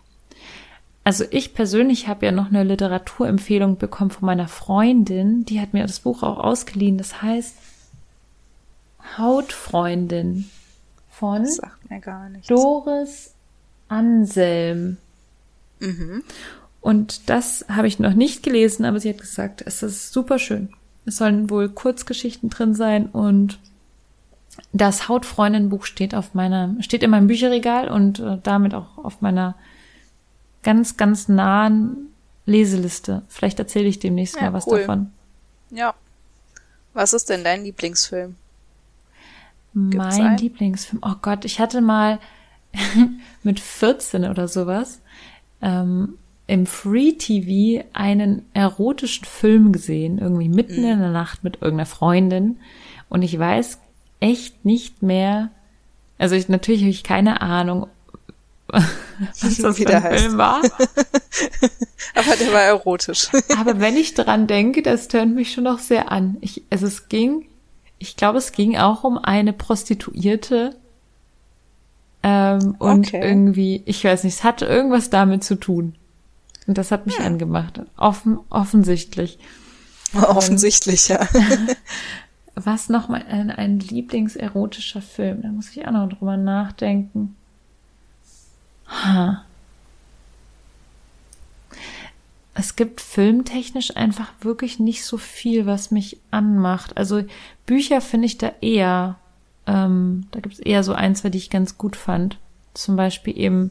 Also 1.05 1.25
ich 1.31 1.55
persönlich 1.55 2.07
habe 2.07 2.27
ja 2.27 2.33
noch 2.33 2.49
eine 2.49 2.65
Literaturempfehlung 2.65 3.79
bekommen 3.79 4.11
von 4.11 4.27
meiner 4.27 4.47
Freundin. 4.47 5.45
Die 5.47 5.61
hat 5.61 5.73
mir 5.73 5.83
das 5.83 6.01
Buch 6.01 6.23
auch 6.23 6.39
ausgeliehen. 6.39 6.99
Das 6.99 7.23
heißt 7.23 7.57
Hautfreundin 9.17 10.51
von 11.09 11.47
Doris 12.47 13.35
Anselm. 13.89 14.99
Mhm. 15.81 16.23
Und 16.81 17.29
das 17.29 17.65
habe 17.69 17.89
ich 17.89 17.99
noch 17.99 18.15
nicht 18.15 18.43
gelesen, 18.43 18.85
aber 18.85 19.01
sie 19.01 19.09
hat 19.09 19.19
gesagt, 19.19 19.63
es 19.67 19.83
ist 19.83 20.13
super 20.13 20.39
schön. 20.39 20.69
Es 21.07 21.17
sollen 21.17 21.49
wohl 21.49 21.71
Kurzgeschichten 21.71 22.51
drin 22.51 22.75
sein 22.75 23.07
und 23.07 23.59
das 24.73 25.09
Hautfreundin-Buch 25.09 25.85
steht 25.85 26.15
auf 26.15 26.35
meiner, 26.35 26.75
steht 26.81 27.03
in 27.03 27.11
meinem 27.11 27.27
Bücherregal 27.27 27.89
und 27.89 28.19
äh, 28.19 28.39
damit 28.43 28.75
auch 28.75 28.99
auf 28.99 29.21
meiner 29.21 29.55
ganz, 30.63 30.97
ganz 30.97 31.29
nahen 31.29 32.09
Leseliste. 32.47 33.23
Vielleicht 33.29 33.59
erzähle 33.59 33.89
ich 33.89 33.99
demnächst 33.99 34.37
ja, 34.37 34.43
mal 34.43 34.53
was 34.53 34.67
cool. 34.67 34.81
davon. 34.81 35.13
Ja. 35.71 35.95
Was 36.95 37.13
ist 37.13 37.31
denn 37.31 37.45
dein 37.45 37.65
Lieblingsfilm? 37.65 38.37
Gibt's 39.75 39.97
mein 39.97 40.27
einen? 40.27 40.39
Lieblingsfilm. 40.39 41.03
Oh 41.05 41.15
Gott, 41.21 41.45
ich 41.45 41.61
hatte 41.61 41.81
mal 41.81 42.19
mit 43.43 43.61
14 43.61 44.25
oder 44.25 44.49
sowas, 44.49 45.01
ähm, 45.63 46.19
im 46.47 46.65
Free 46.67 47.13
TV 47.13 47.85
einen 47.93 48.47
erotischen 48.55 49.27
Film 49.27 49.71
gesehen, 49.71 50.19
irgendwie 50.19 50.49
mitten 50.49 50.83
in 50.83 50.99
der 50.99 51.11
Nacht 51.11 51.45
mit 51.45 51.57
irgendeiner 51.61 51.87
Freundin. 51.87 52.59
Und 53.11 53.23
ich 53.23 53.39
weiß 53.39 53.79
echt 54.21 54.65
nicht 54.65 55.03
mehr, 55.03 55.51
also 56.19 56.35
ich, 56.35 56.49
natürlich 56.49 56.81
habe 56.83 56.91
ich 56.91 57.05
keine 57.05 57.41
Ahnung, 57.41 57.87
was 58.69 59.57
das 59.57 59.79
Wie 59.79 59.85
für 59.85 59.89
ein 59.95 60.03
heißt. 60.03 60.25
Film 60.25 60.39
war. 60.39 60.61
Aber 62.15 62.37
der 62.37 62.53
war 62.53 62.63
erotisch. 62.63 63.29
Aber 63.59 63.81
wenn 63.81 63.97
ich 63.97 64.15
dran 64.15 64.47
denke, 64.47 64.83
das 64.83 65.09
tönt 65.09 65.35
mich 65.35 65.53
schon 65.53 65.65
noch 65.65 65.79
sehr 65.79 66.13
an. 66.13 66.37
Ich, 66.43 66.63
also 66.71 66.87
es 66.87 67.09
ging, 67.09 67.47
ich 67.99 68.17
glaube, 68.17 68.39
es 68.39 68.53
ging 68.53 68.77
auch 68.77 69.05
um 69.05 69.17
eine 69.19 69.53
Prostituierte. 69.53 70.77
Ähm, 72.23 72.75
und 72.79 73.07
Okay. 73.07 73.21
irgendwie, 73.23 73.83
ich 73.87 74.05
weiß 74.05 74.25
nicht, 74.25 74.35
es 74.35 74.45
hatte 74.45 74.67
irgendwas 74.67 75.09
damit 75.09 75.45
zu 75.45 75.55
tun. 75.55 75.95
Und 76.67 76.77
das 76.77 76.91
hat 76.91 77.07
mich 77.07 77.19
angemacht. 77.21 77.81
Offen, 77.97 78.39
offensichtlich. 78.51 79.39
Offensichtlich, 80.15 81.09
ja. 81.09 81.27
Was 82.65 82.89
noch 82.89 83.09
mal 83.09 83.23
ein, 83.29 83.51
ein 83.51 83.79
Lieblingserotischer 83.79 85.01
Film? 85.03 85.43
Da 85.43 85.49
muss 85.49 85.71
ich 85.71 85.87
auch 85.87 85.93
noch 85.93 86.09
drüber 86.09 86.37
nachdenken. 86.37 87.37
Ha. 88.89 89.45
Es 92.55 92.75
gibt 92.75 93.01
filmtechnisch 93.01 93.97
einfach 93.97 94.33
wirklich 94.41 94.81
nicht 94.81 95.05
so 95.05 95.17
viel, 95.17 95.67
was 95.67 95.91
mich 95.93 96.19
anmacht. 96.33 96.97
Also 96.97 97.23
Bücher 97.67 98.01
finde 98.01 98.27
ich 98.27 98.39
da 98.39 98.51
eher, 98.61 99.17
ähm, 99.67 100.27
da 100.33 100.41
gibt 100.41 100.55
es 100.55 100.61
eher 100.61 100.83
so 100.83 100.93
ein, 100.95 101.15
zwei, 101.15 101.29
die 101.31 101.39
ich 101.39 101.51
ganz 101.51 101.79
gut 101.79 101.95
fand. 101.95 102.39
Zum 102.75 102.97
Beispiel 102.97 103.39
eben 103.39 103.71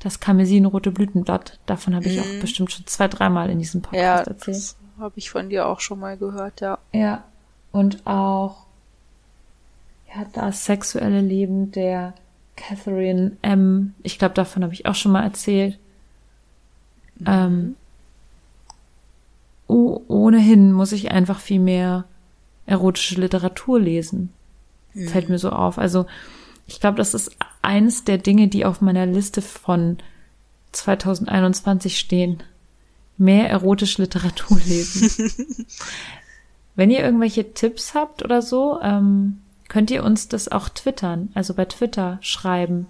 das 0.00 0.20
Karmesinrote 0.20 0.90
Blütenblatt. 0.90 1.58
Davon 1.66 1.94
habe 1.94 2.06
ich 2.06 2.20
auch 2.20 2.40
bestimmt 2.40 2.70
schon 2.70 2.86
zwei, 2.86 3.08
dreimal 3.08 3.48
in 3.48 3.58
diesem 3.58 3.80
Mhm. 3.80 3.96
Ja, 3.98 4.16
Podcast 4.18 4.28
erzählt. 4.28 4.56
das 4.56 4.76
habe 5.00 5.14
ich 5.16 5.30
von 5.30 5.48
dir 5.48 5.66
auch 5.66 5.80
schon 5.80 5.98
mal 6.00 6.16
gehört, 6.18 6.60
ja. 6.60 6.78
Ja, 6.92 7.24
und 7.72 8.06
auch 8.06 8.66
ja, 10.14 10.26
das 10.32 10.64
sexuelle 10.64 11.20
Leben 11.20 11.70
der 11.70 12.14
Catherine 12.56 13.36
M. 13.42 13.94
Ich 14.02 14.18
glaube, 14.18 14.34
davon 14.34 14.62
habe 14.62 14.74
ich 14.74 14.86
auch 14.86 14.94
schon 14.94 15.12
mal 15.12 15.22
erzählt. 15.22 15.78
Ähm, 17.26 17.76
oh, 19.66 20.00
ohnehin 20.08 20.72
muss 20.72 20.92
ich 20.92 21.10
einfach 21.10 21.40
viel 21.40 21.60
mehr 21.60 22.04
erotische 22.66 23.20
Literatur 23.20 23.80
lesen. 23.80 24.32
Fällt 24.94 25.28
mir 25.28 25.38
so 25.38 25.50
auf. 25.50 25.78
Also 25.78 26.06
ich 26.66 26.80
glaube, 26.80 26.96
das 26.96 27.14
ist 27.14 27.30
eines 27.62 28.04
der 28.04 28.18
Dinge, 28.18 28.48
die 28.48 28.64
auf 28.64 28.80
meiner 28.80 29.06
Liste 29.06 29.42
von 29.42 29.98
2021 30.72 31.98
stehen. 31.98 32.42
Mehr 33.16 33.48
erotische 33.48 34.02
Literatur 34.02 34.58
lesen. 34.66 35.66
Wenn 36.78 36.92
ihr 36.92 37.00
irgendwelche 37.00 37.52
Tipps 37.54 37.94
habt 37.94 38.24
oder 38.24 38.40
so, 38.40 38.78
ähm, 38.80 39.40
könnt 39.68 39.90
ihr 39.90 40.04
uns 40.04 40.28
das 40.28 40.48
auch 40.48 40.68
twittern, 40.68 41.28
also 41.34 41.52
bei 41.52 41.64
Twitter 41.64 42.18
schreiben, 42.20 42.86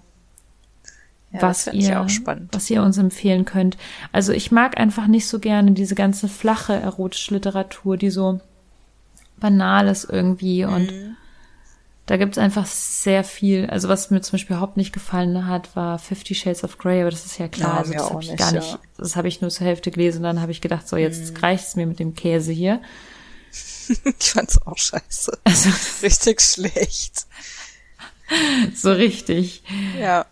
Ja, 1.31 1.41
was 1.41 1.65
ihr, 1.73 2.05
was 2.51 2.69
ihr 2.69 2.83
uns 2.83 2.97
empfehlen 2.99 3.45
könnt. 3.45 3.77
Also 4.11 4.31
ich 4.31 4.51
mag 4.51 4.79
einfach 4.79 5.07
nicht 5.07 5.27
so 5.27 5.39
gerne 5.39 5.71
diese 5.71 5.95
ganze 5.95 6.27
flache 6.27 6.73
erotische 6.73 7.33
Literatur, 7.33 7.97
die 7.97 8.11
so 8.11 8.39
banal 9.39 9.87
ist 9.87 10.03
irgendwie 10.09 10.65
und 10.65 10.91
Mhm. 10.91 11.15
da 12.05 12.17
gibt's 12.17 12.37
einfach 12.37 12.65
sehr 12.67 13.23
viel. 13.23 13.67
Also 13.71 13.89
was 13.89 14.11
mir 14.11 14.21
zum 14.21 14.33
Beispiel 14.33 14.55
überhaupt 14.55 14.77
nicht 14.77 14.93
gefallen 14.93 15.47
hat, 15.47 15.75
war 15.75 15.97
Fifty 15.99 16.35
Shades 16.35 16.63
of 16.63 16.77
Grey, 16.77 17.01
aber 17.01 17.11
das 17.11 17.25
ist 17.25 17.37
ja 17.39 17.47
klar, 17.47 17.73
Ja, 17.73 17.77
also 17.79 17.93
das 17.93 18.09
habe 18.11 18.21
ich 18.23 18.29
nicht, 18.29 18.39
gar 18.39 18.53
ja. 18.53 18.59
nicht, 18.59 18.77
das 18.97 19.15
habe 19.15 19.27
ich 19.27 19.41
nur 19.41 19.49
zur 19.49 19.65
Hälfte 19.65 19.91
gelesen 19.91 20.17
und 20.19 20.23
dann 20.23 20.41
habe 20.41 20.51
ich 20.51 20.61
gedacht, 20.61 20.87
so 20.87 20.95
jetzt 20.95 21.33
Mhm. 21.35 21.39
reicht's 21.41 21.75
mir 21.75 21.85
mit 21.87 21.99
dem 21.99 22.13
Käse 22.15 22.51
hier. 22.51 22.79
Ich 24.19 24.31
fand's 24.31 24.61
auch 24.65 24.77
scheiße. 24.77 25.37
Also 25.43 25.69
Richtig 26.03 26.41
schlecht. 26.41 27.25
so 28.75 28.91
richtig. 28.91 29.63
Ja. 29.99 30.25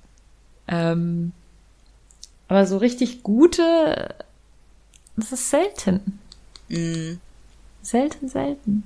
Ähm, 0.68 1.32
aber 2.48 2.66
so 2.68 2.78
richtig 2.78 3.24
gute, 3.24 4.16
das 5.16 5.32
ist 5.32 5.50
selten. 5.50 6.20
Mhm. 6.70 7.20
Selten, 7.82 8.30
selten. 8.30 8.84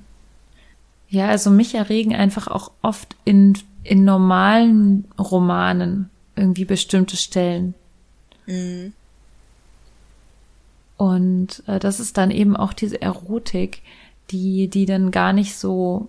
Ja, 1.08 1.28
also 1.28 1.50
mich 1.50 1.74
erregen 1.74 2.14
einfach 2.14 2.48
auch 2.48 2.70
oft 2.80 3.16
in, 3.24 3.58
in 3.84 4.04
normalen 4.04 5.10
Romanen 5.18 6.08
irgendwie 6.36 6.64
bestimmte 6.64 7.16
Stellen. 7.16 7.74
Mhm. 8.46 8.94
Und 10.96 11.62
äh, 11.66 11.78
das 11.78 12.00
ist 12.00 12.16
dann 12.16 12.30
eben 12.30 12.56
auch 12.56 12.72
diese 12.72 13.02
Erotik, 13.02 13.82
die, 14.30 14.68
die 14.68 14.86
dann 14.86 15.10
gar 15.10 15.32
nicht 15.32 15.56
so 15.56 16.08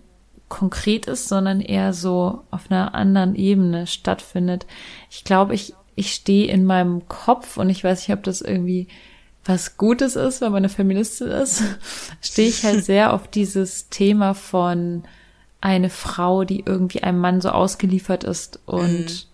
konkret 0.49 1.07
ist, 1.07 1.27
sondern 1.27 1.61
eher 1.61 1.93
so 1.93 2.43
auf 2.51 2.69
einer 2.69 2.93
anderen 2.93 3.35
Ebene 3.35 3.87
stattfindet. 3.87 4.67
Ich 5.09 5.23
glaube, 5.23 5.55
ich, 5.55 5.73
ich 5.95 6.13
stehe 6.13 6.51
in 6.51 6.63
meinem 6.65 7.07
Kopf 7.07 7.57
und 7.57 7.69
ich 7.69 7.83
weiß 7.83 8.07
nicht, 8.07 8.15
ob 8.15 8.23
das 8.23 8.41
irgendwie 8.41 8.87
was 9.45 9.77
Gutes 9.77 10.15
ist, 10.15 10.41
wenn 10.41 10.51
man 10.51 10.59
eine 10.59 10.69
Feministin 10.69 11.27
ist, 11.27 11.63
stehe 12.21 12.49
ich 12.49 12.63
halt 12.63 12.85
sehr 12.85 13.13
auf 13.13 13.27
dieses 13.27 13.89
Thema 13.89 14.33
von 14.33 15.03
eine 15.59 15.89
Frau, 15.89 16.43
die 16.43 16.63
irgendwie 16.65 17.03
einem 17.03 17.19
Mann 17.19 17.41
so 17.41 17.49
ausgeliefert 17.49 18.23
ist 18.23 18.59
und 18.65 19.27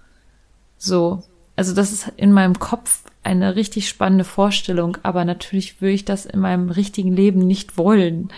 so. 0.78 1.24
Also 1.56 1.76
das 1.76 1.92
ist 1.92 2.12
in 2.18 2.32
meinem 2.32 2.60
Kopf 2.60 3.04
eine 3.24 3.56
richtig 3.56 3.90
spannende 3.90 4.24
Vorstellung, 4.24 4.98
aber 5.04 5.26
natürlich 5.26 5.82
würde 5.82 5.94
ich 5.94 6.06
das 6.06 6.26
in 6.26 6.40
meinem 6.40 6.70
richtigen 6.70 7.14
Leben 7.14 7.46
nicht 7.46 7.78
wollen. 7.78 8.30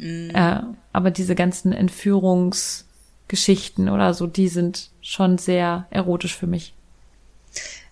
Äh, 0.00 0.60
aber 0.92 1.10
diese 1.10 1.34
ganzen 1.34 1.72
Entführungsgeschichten 1.72 3.88
oder 3.88 4.12
so, 4.14 4.26
die 4.26 4.48
sind 4.48 4.90
schon 5.00 5.38
sehr 5.38 5.86
erotisch 5.90 6.36
für 6.36 6.46
mich. 6.46 6.74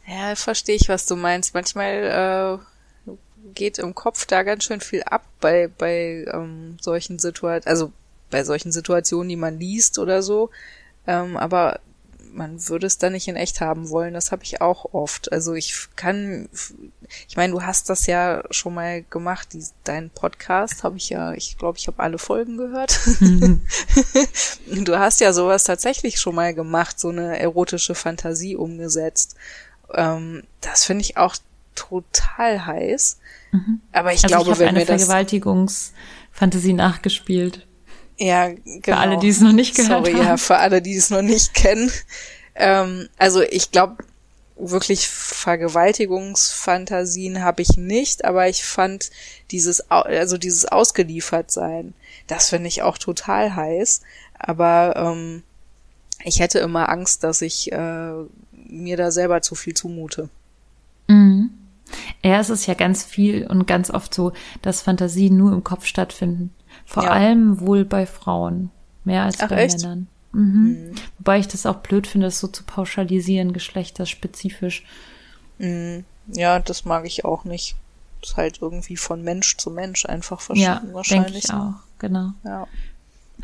Ja, 0.07 0.36
verstehe 0.36 0.76
ich, 0.76 0.88
was 0.88 1.07
du 1.07 1.16
meinst. 1.16 1.54
Manchmal 1.54 2.61
äh, 3.09 3.12
geht 3.54 3.78
im 3.78 3.94
Kopf 3.94 4.26
da 4.26 4.42
ganz 4.44 4.64
schön 4.64 4.80
viel 4.80 5.02
ab 5.02 5.24
bei, 5.40 5.68
bei 5.68 6.26
ähm, 6.32 6.76
solchen 6.80 7.18
Situationen, 7.18 7.66
also 7.66 7.92
bei 8.30 8.44
solchen 8.44 8.70
Situationen, 8.70 9.28
die 9.28 9.36
man 9.36 9.59
liest 9.59 9.98
oder 9.98 10.22
so. 10.22 10.50
Ähm, 11.07 11.36
aber 11.36 11.80
man 12.37 12.68
würde 12.68 12.87
es 12.87 12.99
dann 12.99 13.12
nicht 13.12 13.28
in 13.28 13.37
echt 13.37 13.61
haben 13.61 13.89
wollen. 13.89 14.14
Das 14.14 14.30
habe 14.30 14.45
ich 14.45 14.61
auch 14.61 14.93
oft. 14.93 15.32
Also 15.32 15.55
ich 15.55 15.74
kann, 15.97 16.49
ich 17.28 17.37
meine, 17.37 17.53
du 17.53 17.62
hast 17.62 17.91
das 17.91 18.07
ja 18.07 18.43
schon 18.51 18.74
mal 18.74 19.03
gemacht, 19.03 19.53
die, 19.53 19.64
deinen 19.84 20.11
Podcast 20.11 20.84
habe 20.84 20.97
ich 20.97 21.09
ja, 21.09 21.32
ich 21.32 21.57
glaube, 21.59 21.78
ich 21.78 21.87
habe 21.87 22.03
alle 22.03 22.18
Folgen 22.18 22.57
gehört. 22.57 23.01
du 24.66 24.99
hast 24.99 25.20
ja 25.20 25.32
sowas 25.32 25.64
tatsächlich 25.64 26.20
schon 26.20 26.34
mal 26.34 26.55
gemacht, 26.55 27.01
so 27.01 27.09
eine 27.09 27.39
erotische 27.39 27.95
Fantasie 27.95 28.57
umgesetzt. 28.57 29.37
Ähm, 29.95 30.45
das 30.61 30.84
finde 30.84 31.03
ich 31.03 31.16
auch 31.16 31.37
total 31.74 32.66
heiß. 32.66 33.18
Aber 33.93 34.12
ich 34.12 34.24
also 34.24 34.37
glaube, 34.37 34.53
ich 34.53 34.59
wenn 34.59 34.68
eine 34.68 34.80
mir 34.80 34.87
das 34.87 35.05
Vergewaltigungsfantasie 35.05 36.72
nachgespielt. 36.72 37.65
Ja, 38.18 38.48
genau. 38.48 38.80
Für 38.82 38.96
alle, 38.96 39.18
die 39.18 39.28
es 39.28 39.40
noch 39.40 39.52
nicht 39.52 39.76
gehört 39.76 40.06
Sorry, 40.06 40.12
haben. 40.12 40.26
ja, 40.26 40.36
für 40.36 40.56
alle, 40.56 40.82
die 40.82 40.96
es 40.96 41.10
noch 41.10 41.22
nicht 41.22 41.54
kennen. 41.54 41.92
Ähm, 42.54 43.08
also 43.18 43.42
ich 43.42 43.70
glaube, 43.70 44.04
wirklich 44.58 45.08
Vergewaltigungsfantasien 45.08 47.44
habe 47.44 47.62
ich 47.62 47.76
nicht, 47.76 48.24
aber 48.24 48.48
ich 48.48 48.64
fand 48.64 49.10
dieses, 49.50 49.90
also 49.90 50.38
dieses 50.38 50.64
ausgeliefert 50.64 51.50
sein, 51.50 51.92
das 52.26 52.48
finde 52.48 52.68
ich 52.68 52.82
auch 52.82 52.98
total 52.98 53.54
heiß. 53.54 54.00
Aber 54.38 54.94
ähm, 54.96 55.42
ich 56.24 56.40
hätte 56.40 56.58
immer 56.58 56.88
Angst, 56.88 57.22
dass 57.22 57.42
ich 57.42 57.70
äh, 57.72 58.12
mir 58.68 58.96
da 58.96 59.10
selber 59.10 59.42
zu 59.42 59.54
viel 59.54 59.74
zumute. 59.74 60.28
Mhm. 61.08 61.50
Ja, 62.24 62.40
es 62.40 62.50
ist 62.50 62.66
ja 62.66 62.74
ganz 62.74 63.04
viel 63.04 63.46
und 63.46 63.66
ganz 63.66 63.90
oft 63.90 64.12
so, 64.12 64.32
dass 64.62 64.82
Fantasien 64.82 65.36
nur 65.36 65.52
im 65.52 65.62
Kopf 65.62 65.86
stattfinden. 65.86 66.50
Vor 66.87 67.03
Ja. 67.05 67.11
allem 67.11 67.61
wohl 67.61 67.84
bei 67.84 68.07
Frauen. 68.07 68.70
Mehr 69.05 69.24
als 69.24 69.41
Ach, 69.41 69.49
bei 69.49 69.57
echt? 69.64 69.82
Männern. 69.82 70.09
Mhm. 70.32 70.93
Wobei 71.18 71.39
ich 71.39 71.49
das 71.49 71.66
auch 71.66 71.76
blöd 71.76 72.07
finde, 72.07 72.26
das 72.28 72.41
so 72.41 72.49
zu 72.49 72.62
pauschalisieren, 72.64 73.53
geschlechterspezifisch. 73.53 74.84
Mm, 75.59 75.99
Ja, 76.32 76.59
das 76.59 76.84
mag 76.84 77.07
ich 77.07 77.24
auch 77.24 77.45
nicht. 77.45 77.76
Das 78.20 78.30
ist 78.30 78.37
halt 78.37 78.59
irgendwie 78.61 78.97
von 78.97 79.22
Mensch 79.22 79.57
zu 79.59 79.70
Mensch 79.70 80.05
einfach 80.07 80.41
Ja, 80.41 80.45
verschieden 80.47 80.80
denke 80.80 80.95
wahrscheinlich. 80.95 81.45
ich 81.45 81.51
ne? 81.53 81.61
auch, 81.78 81.99
genau. 82.01 82.32
Ja. 82.45 82.66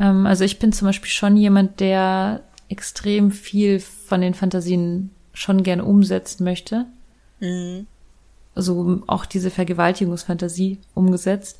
Ähm, 0.00 0.26
also 0.26 0.42
ich 0.44 0.58
bin 0.58 0.72
zum 0.72 0.88
Beispiel 0.88 1.10
schon 1.10 1.36
jemand, 1.36 1.78
der 1.80 2.40
extrem 2.68 3.30
viel 3.30 3.78
von 3.80 4.20
den 4.20 4.34
Fantasien 4.34 5.10
schon 5.34 5.62
gerne 5.62 5.84
umsetzen 5.84 6.42
möchte. 6.44 6.86
Mhm. 7.40 7.86
Also 8.54 9.02
auch 9.06 9.24
diese 9.24 9.50
Vergewaltigungsfantasie 9.50 10.78
umgesetzt. 10.94 11.58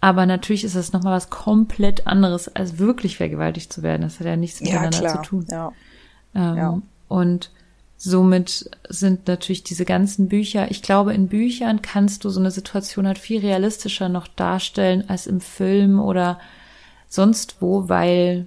Aber 0.00 0.26
natürlich 0.26 0.64
ist 0.64 0.76
das 0.76 0.92
nochmal 0.92 1.16
was 1.16 1.28
komplett 1.30 2.06
anderes, 2.06 2.48
als 2.54 2.78
wirklich 2.78 3.16
vergewaltigt 3.16 3.72
zu 3.72 3.82
werden. 3.82 4.02
Das 4.02 4.20
hat 4.20 4.26
ja 4.26 4.36
nichts 4.36 4.60
Ja, 4.60 4.66
miteinander 4.66 4.98
klar. 5.00 5.22
zu 5.22 5.28
tun. 5.28 5.46
Ja. 5.50 5.72
Ähm, 6.34 6.56
Ja. 6.56 6.82
Und 7.08 7.50
somit 7.96 8.70
sind 8.88 9.26
natürlich 9.26 9.64
diese 9.64 9.84
ganzen 9.84 10.28
Bücher, 10.28 10.70
ich 10.70 10.82
glaube, 10.82 11.14
in 11.14 11.26
Büchern 11.26 11.82
kannst 11.82 12.24
du 12.24 12.30
so 12.30 12.38
eine 12.38 12.52
Situation 12.52 13.08
halt 13.08 13.18
viel 13.18 13.40
realistischer 13.40 14.08
noch 14.08 14.28
darstellen 14.28 15.04
als 15.08 15.26
im 15.26 15.40
Film 15.40 15.98
oder 15.98 16.38
sonst 17.08 17.56
wo, 17.60 17.88
weil 17.88 18.46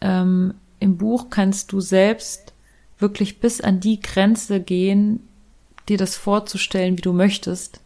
ähm, 0.00 0.54
im 0.80 0.96
Buch 0.96 1.30
kannst 1.30 1.70
du 1.70 1.80
selbst 1.80 2.52
wirklich 2.98 3.38
bis 3.38 3.60
an 3.60 3.78
die 3.78 4.00
Grenze 4.00 4.58
gehen, 4.60 5.20
dir 5.88 5.98
das 5.98 6.16
vorzustellen, 6.16 6.96
wie 6.98 7.02
du 7.02 7.12
möchtest. 7.12 7.80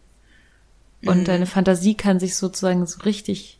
Und 1.05 1.20
mhm. 1.20 1.24
deine 1.24 1.46
Fantasie 1.46 1.94
kann 1.94 2.18
sich 2.18 2.36
sozusagen 2.36 2.86
so 2.86 3.03
richtig 3.03 3.59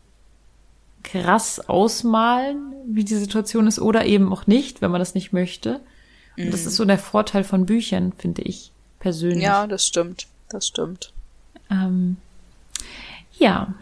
krass 1.03 1.61
ausmalen, 1.69 2.73
wie 2.87 3.05
die 3.05 3.15
Situation 3.15 3.67
ist, 3.67 3.81
oder 3.81 4.07
eben 4.07 4.33
auch 4.33 4.47
nicht, 4.47 4.83
wenn 4.83 4.91
man 4.91 4.99
das 4.99 5.15
nicht 5.15 5.33
möchte. 5.33 5.81
Und 6.37 6.53
das 6.53 6.63
mhm. 6.63 6.69
ist 6.69 6.77
so 6.77 6.85
der 6.85 6.99
Vorteil 6.99 7.45
von 7.45 7.67
Büchern, 7.67 8.13
finde 8.17 8.43
ich 8.43 8.73
persönlich. 8.99 9.45
Ja, 9.45 9.67
das 9.67 9.87
stimmt. 9.87 10.27
Das 10.49 10.67
stimmt. 10.67 11.13
Ähm, 11.71 12.17
ja. 13.39 13.75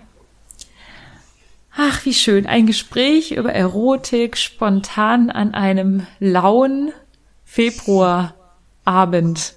Ach, 1.75 2.05
wie 2.05 2.15
schön. 2.15 2.47
Ein 2.47 2.67
Gespräch 2.67 3.33
über 3.33 3.53
Erotik 3.53 4.37
spontan 4.37 5.31
an 5.31 5.55
einem 5.55 6.07
lauen 6.19 6.93
Februarabend. 7.45 9.55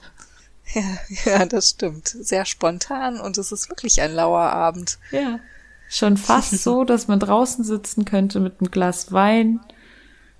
Ja, 0.74 0.98
ja, 1.26 1.46
das 1.46 1.72
stimmt. 1.72 2.08
Sehr 2.08 2.46
spontan 2.46 3.20
und 3.20 3.38
es 3.38 3.52
ist 3.52 3.70
wirklich 3.70 4.02
ein 4.02 4.14
lauer 4.14 4.52
Abend. 4.52 5.00
Ja. 5.12 5.40
Schon 5.90 6.18
fast 6.18 6.62
so, 6.62 6.84
dass 6.86 7.08
man 7.08 7.20
draußen 7.20 7.64
sitzen 7.64 8.06
könnte 8.06 8.40
mit 8.40 8.60
einem 8.60 8.70
Glas 8.70 9.12
Wein 9.12 9.60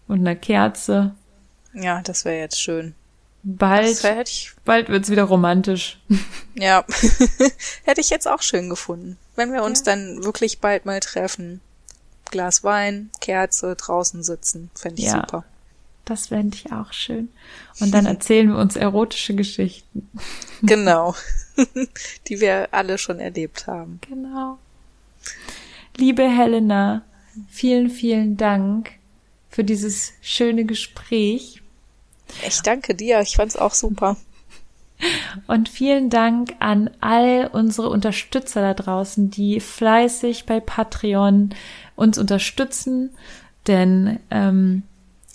und 0.08 0.20
einer 0.20 0.36
Kerze. 0.36 1.16
Ja, 1.74 2.02
das 2.02 2.26
wäre 2.26 2.40
jetzt 2.40 2.62
schön. 2.62 2.94
Bald, 3.42 4.02
bald 4.66 4.90
wird's 4.90 5.10
wieder 5.10 5.24
romantisch. 5.24 6.00
Ja, 6.56 6.84
hätte 7.86 8.02
ich 8.02 8.10
jetzt 8.10 8.28
auch 8.28 8.42
schön 8.42 8.70
gefunden. 8.70 9.18
Wenn 9.38 9.54
wir 9.54 9.64
uns 9.64 9.80
ja. 9.80 9.86
dann 9.86 10.26
wirklich 10.26 10.60
bald 10.60 10.86
mal 10.86 11.00
treffen. 11.00 11.62
Glas 12.32 12.66
Wein, 12.66 13.12
Kerze, 13.22 13.78
draußen 13.78 14.24
sitzen, 14.24 14.70
fände 14.76 15.02
ich 15.02 15.08
ja. 15.08 15.22
super. 15.22 15.46
Das 16.10 16.28
fände 16.28 16.58
ich 16.58 16.72
auch 16.72 16.92
schön. 16.92 17.30
Und 17.80 17.94
dann 17.94 18.08
erzählen 18.08 18.50
wir 18.50 18.58
uns 18.58 18.76
erotische 18.76 19.36
Geschichten. 19.36 20.10
Genau. 20.62 21.16
Die 22.28 22.42
wir 22.42 22.68
alle 22.74 22.98
schon 22.98 23.22
erlebt 23.22 23.66
haben. 23.66 24.02
Genau. 24.10 24.58
Liebe 25.96 26.24
Helena, 26.24 27.04
vielen, 27.48 27.90
vielen 27.90 28.36
Dank 28.36 28.92
für 29.48 29.64
dieses 29.64 30.12
schöne 30.22 30.66
Gespräch. 30.66 31.62
Ich 32.46 32.60
danke 32.60 32.94
dir, 32.94 33.22
ich 33.22 33.38
fand's 33.38 33.56
auch 33.56 33.74
super. 33.74 34.18
Und 35.48 35.70
vielen 35.70 36.10
Dank 36.10 36.56
an 36.60 36.90
all 37.00 37.50
unsere 37.54 37.90
Unterstützer 37.90 38.60
da 38.60 38.74
draußen, 38.74 39.30
die 39.32 39.62
fleißig 39.62 40.46
bei 40.46 40.60
Patreon 40.60 41.56
uns 41.96 42.18
unterstützen, 42.18 43.12
denn 43.66 44.20
ähm, 44.30 44.84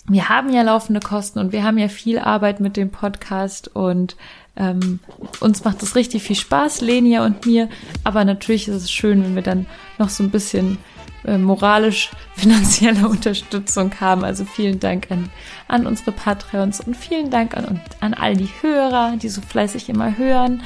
wir 0.07 0.29
haben 0.29 0.53
ja 0.53 0.61
laufende 0.61 0.99
Kosten 0.99 1.39
und 1.39 1.51
wir 1.51 1.63
haben 1.63 1.77
ja 1.77 1.87
viel 1.87 2.19
Arbeit 2.19 2.59
mit 2.59 2.77
dem 2.77 2.91
Podcast 2.91 3.75
und 3.75 4.15
ähm, 4.55 4.99
uns 5.39 5.63
macht 5.63 5.81
es 5.83 5.95
richtig 5.95 6.23
viel 6.23 6.35
Spaß, 6.35 6.81
Lenia 6.81 7.25
und 7.25 7.45
mir. 7.45 7.69
Aber 8.03 8.23
natürlich 8.23 8.67
ist 8.67 8.75
es 8.75 8.91
schön, 8.91 9.23
wenn 9.23 9.35
wir 9.35 9.41
dann 9.41 9.65
noch 9.97 10.09
so 10.09 10.23
ein 10.23 10.29
bisschen 10.29 10.77
äh, 11.25 11.37
moralisch 11.37 12.11
finanzielle 12.35 13.07
Unterstützung 13.07 13.91
haben. 13.99 14.23
Also 14.23 14.45
vielen 14.45 14.79
Dank 14.79 15.11
an, 15.11 15.29
an 15.67 15.87
unsere 15.87 16.11
Patreons 16.11 16.81
und 16.81 16.95
vielen 16.95 17.31
Dank 17.31 17.57
an, 17.57 17.81
an 17.99 18.13
all 18.13 18.35
die 18.35 18.49
Hörer, 18.61 19.17
die 19.17 19.29
so 19.29 19.41
fleißig 19.41 19.89
immer 19.89 20.17
hören 20.17 20.61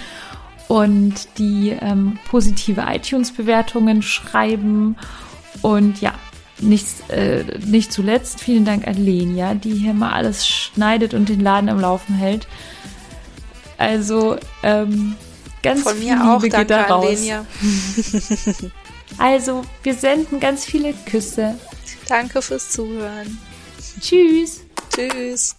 und 0.68 1.40
die 1.40 1.76
ähm, 1.82 2.20
positive 2.30 2.86
iTunes-Bewertungen 2.88 4.02
schreiben. 4.02 4.98
Und 5.62 6.00
ja, 6.00 6.14
nicht, 6.62 7.10
äh, 7.10 7.44
nicht 7.66 7.92
zuletzt 7.92 8.42
vielen 8.42 8.66
Dank 8.66 8.88
an 8.88 8.96
Lenia, 8.96 9.54
die 9.54 9.74
hier 9.74 9.94
mal 9.94 10.12
alles 10.12 10.48
schneidet 10.48 11.14
und 11.14 11.30
den 11.30 11.40
Laden 11.40 11.70
am 11.70 11.80
Laufen 11.80 12.16
hält. 12.16 12.48
Also 13.78 14.38
ähm, 14.64 15.16
ganz 15.64 15.84
Von 15.84 15.96
viel 15.96 16.16
mir 16.16 16.30
auch, 16.30 16.42
Liebe 16.42 16.50
danke 16.50 16.74
geht 16.74 16.88
da 16.88 16.94
raus. 16.94 17.10
Lenia. 17.10 17.46
also, 19.18 19.64
wir 19.84 19.94
senden 19.94 20.40
ganz 20.40 20.66
viele 20.66 20.94
Küsse. 21.06 21.56
Danke 22.08 22.42
fürs 22.42 22.72
Zuhören. 22.72 23.38
Tschüss. 24.02 24.62
Tschüss. 24.94 25.56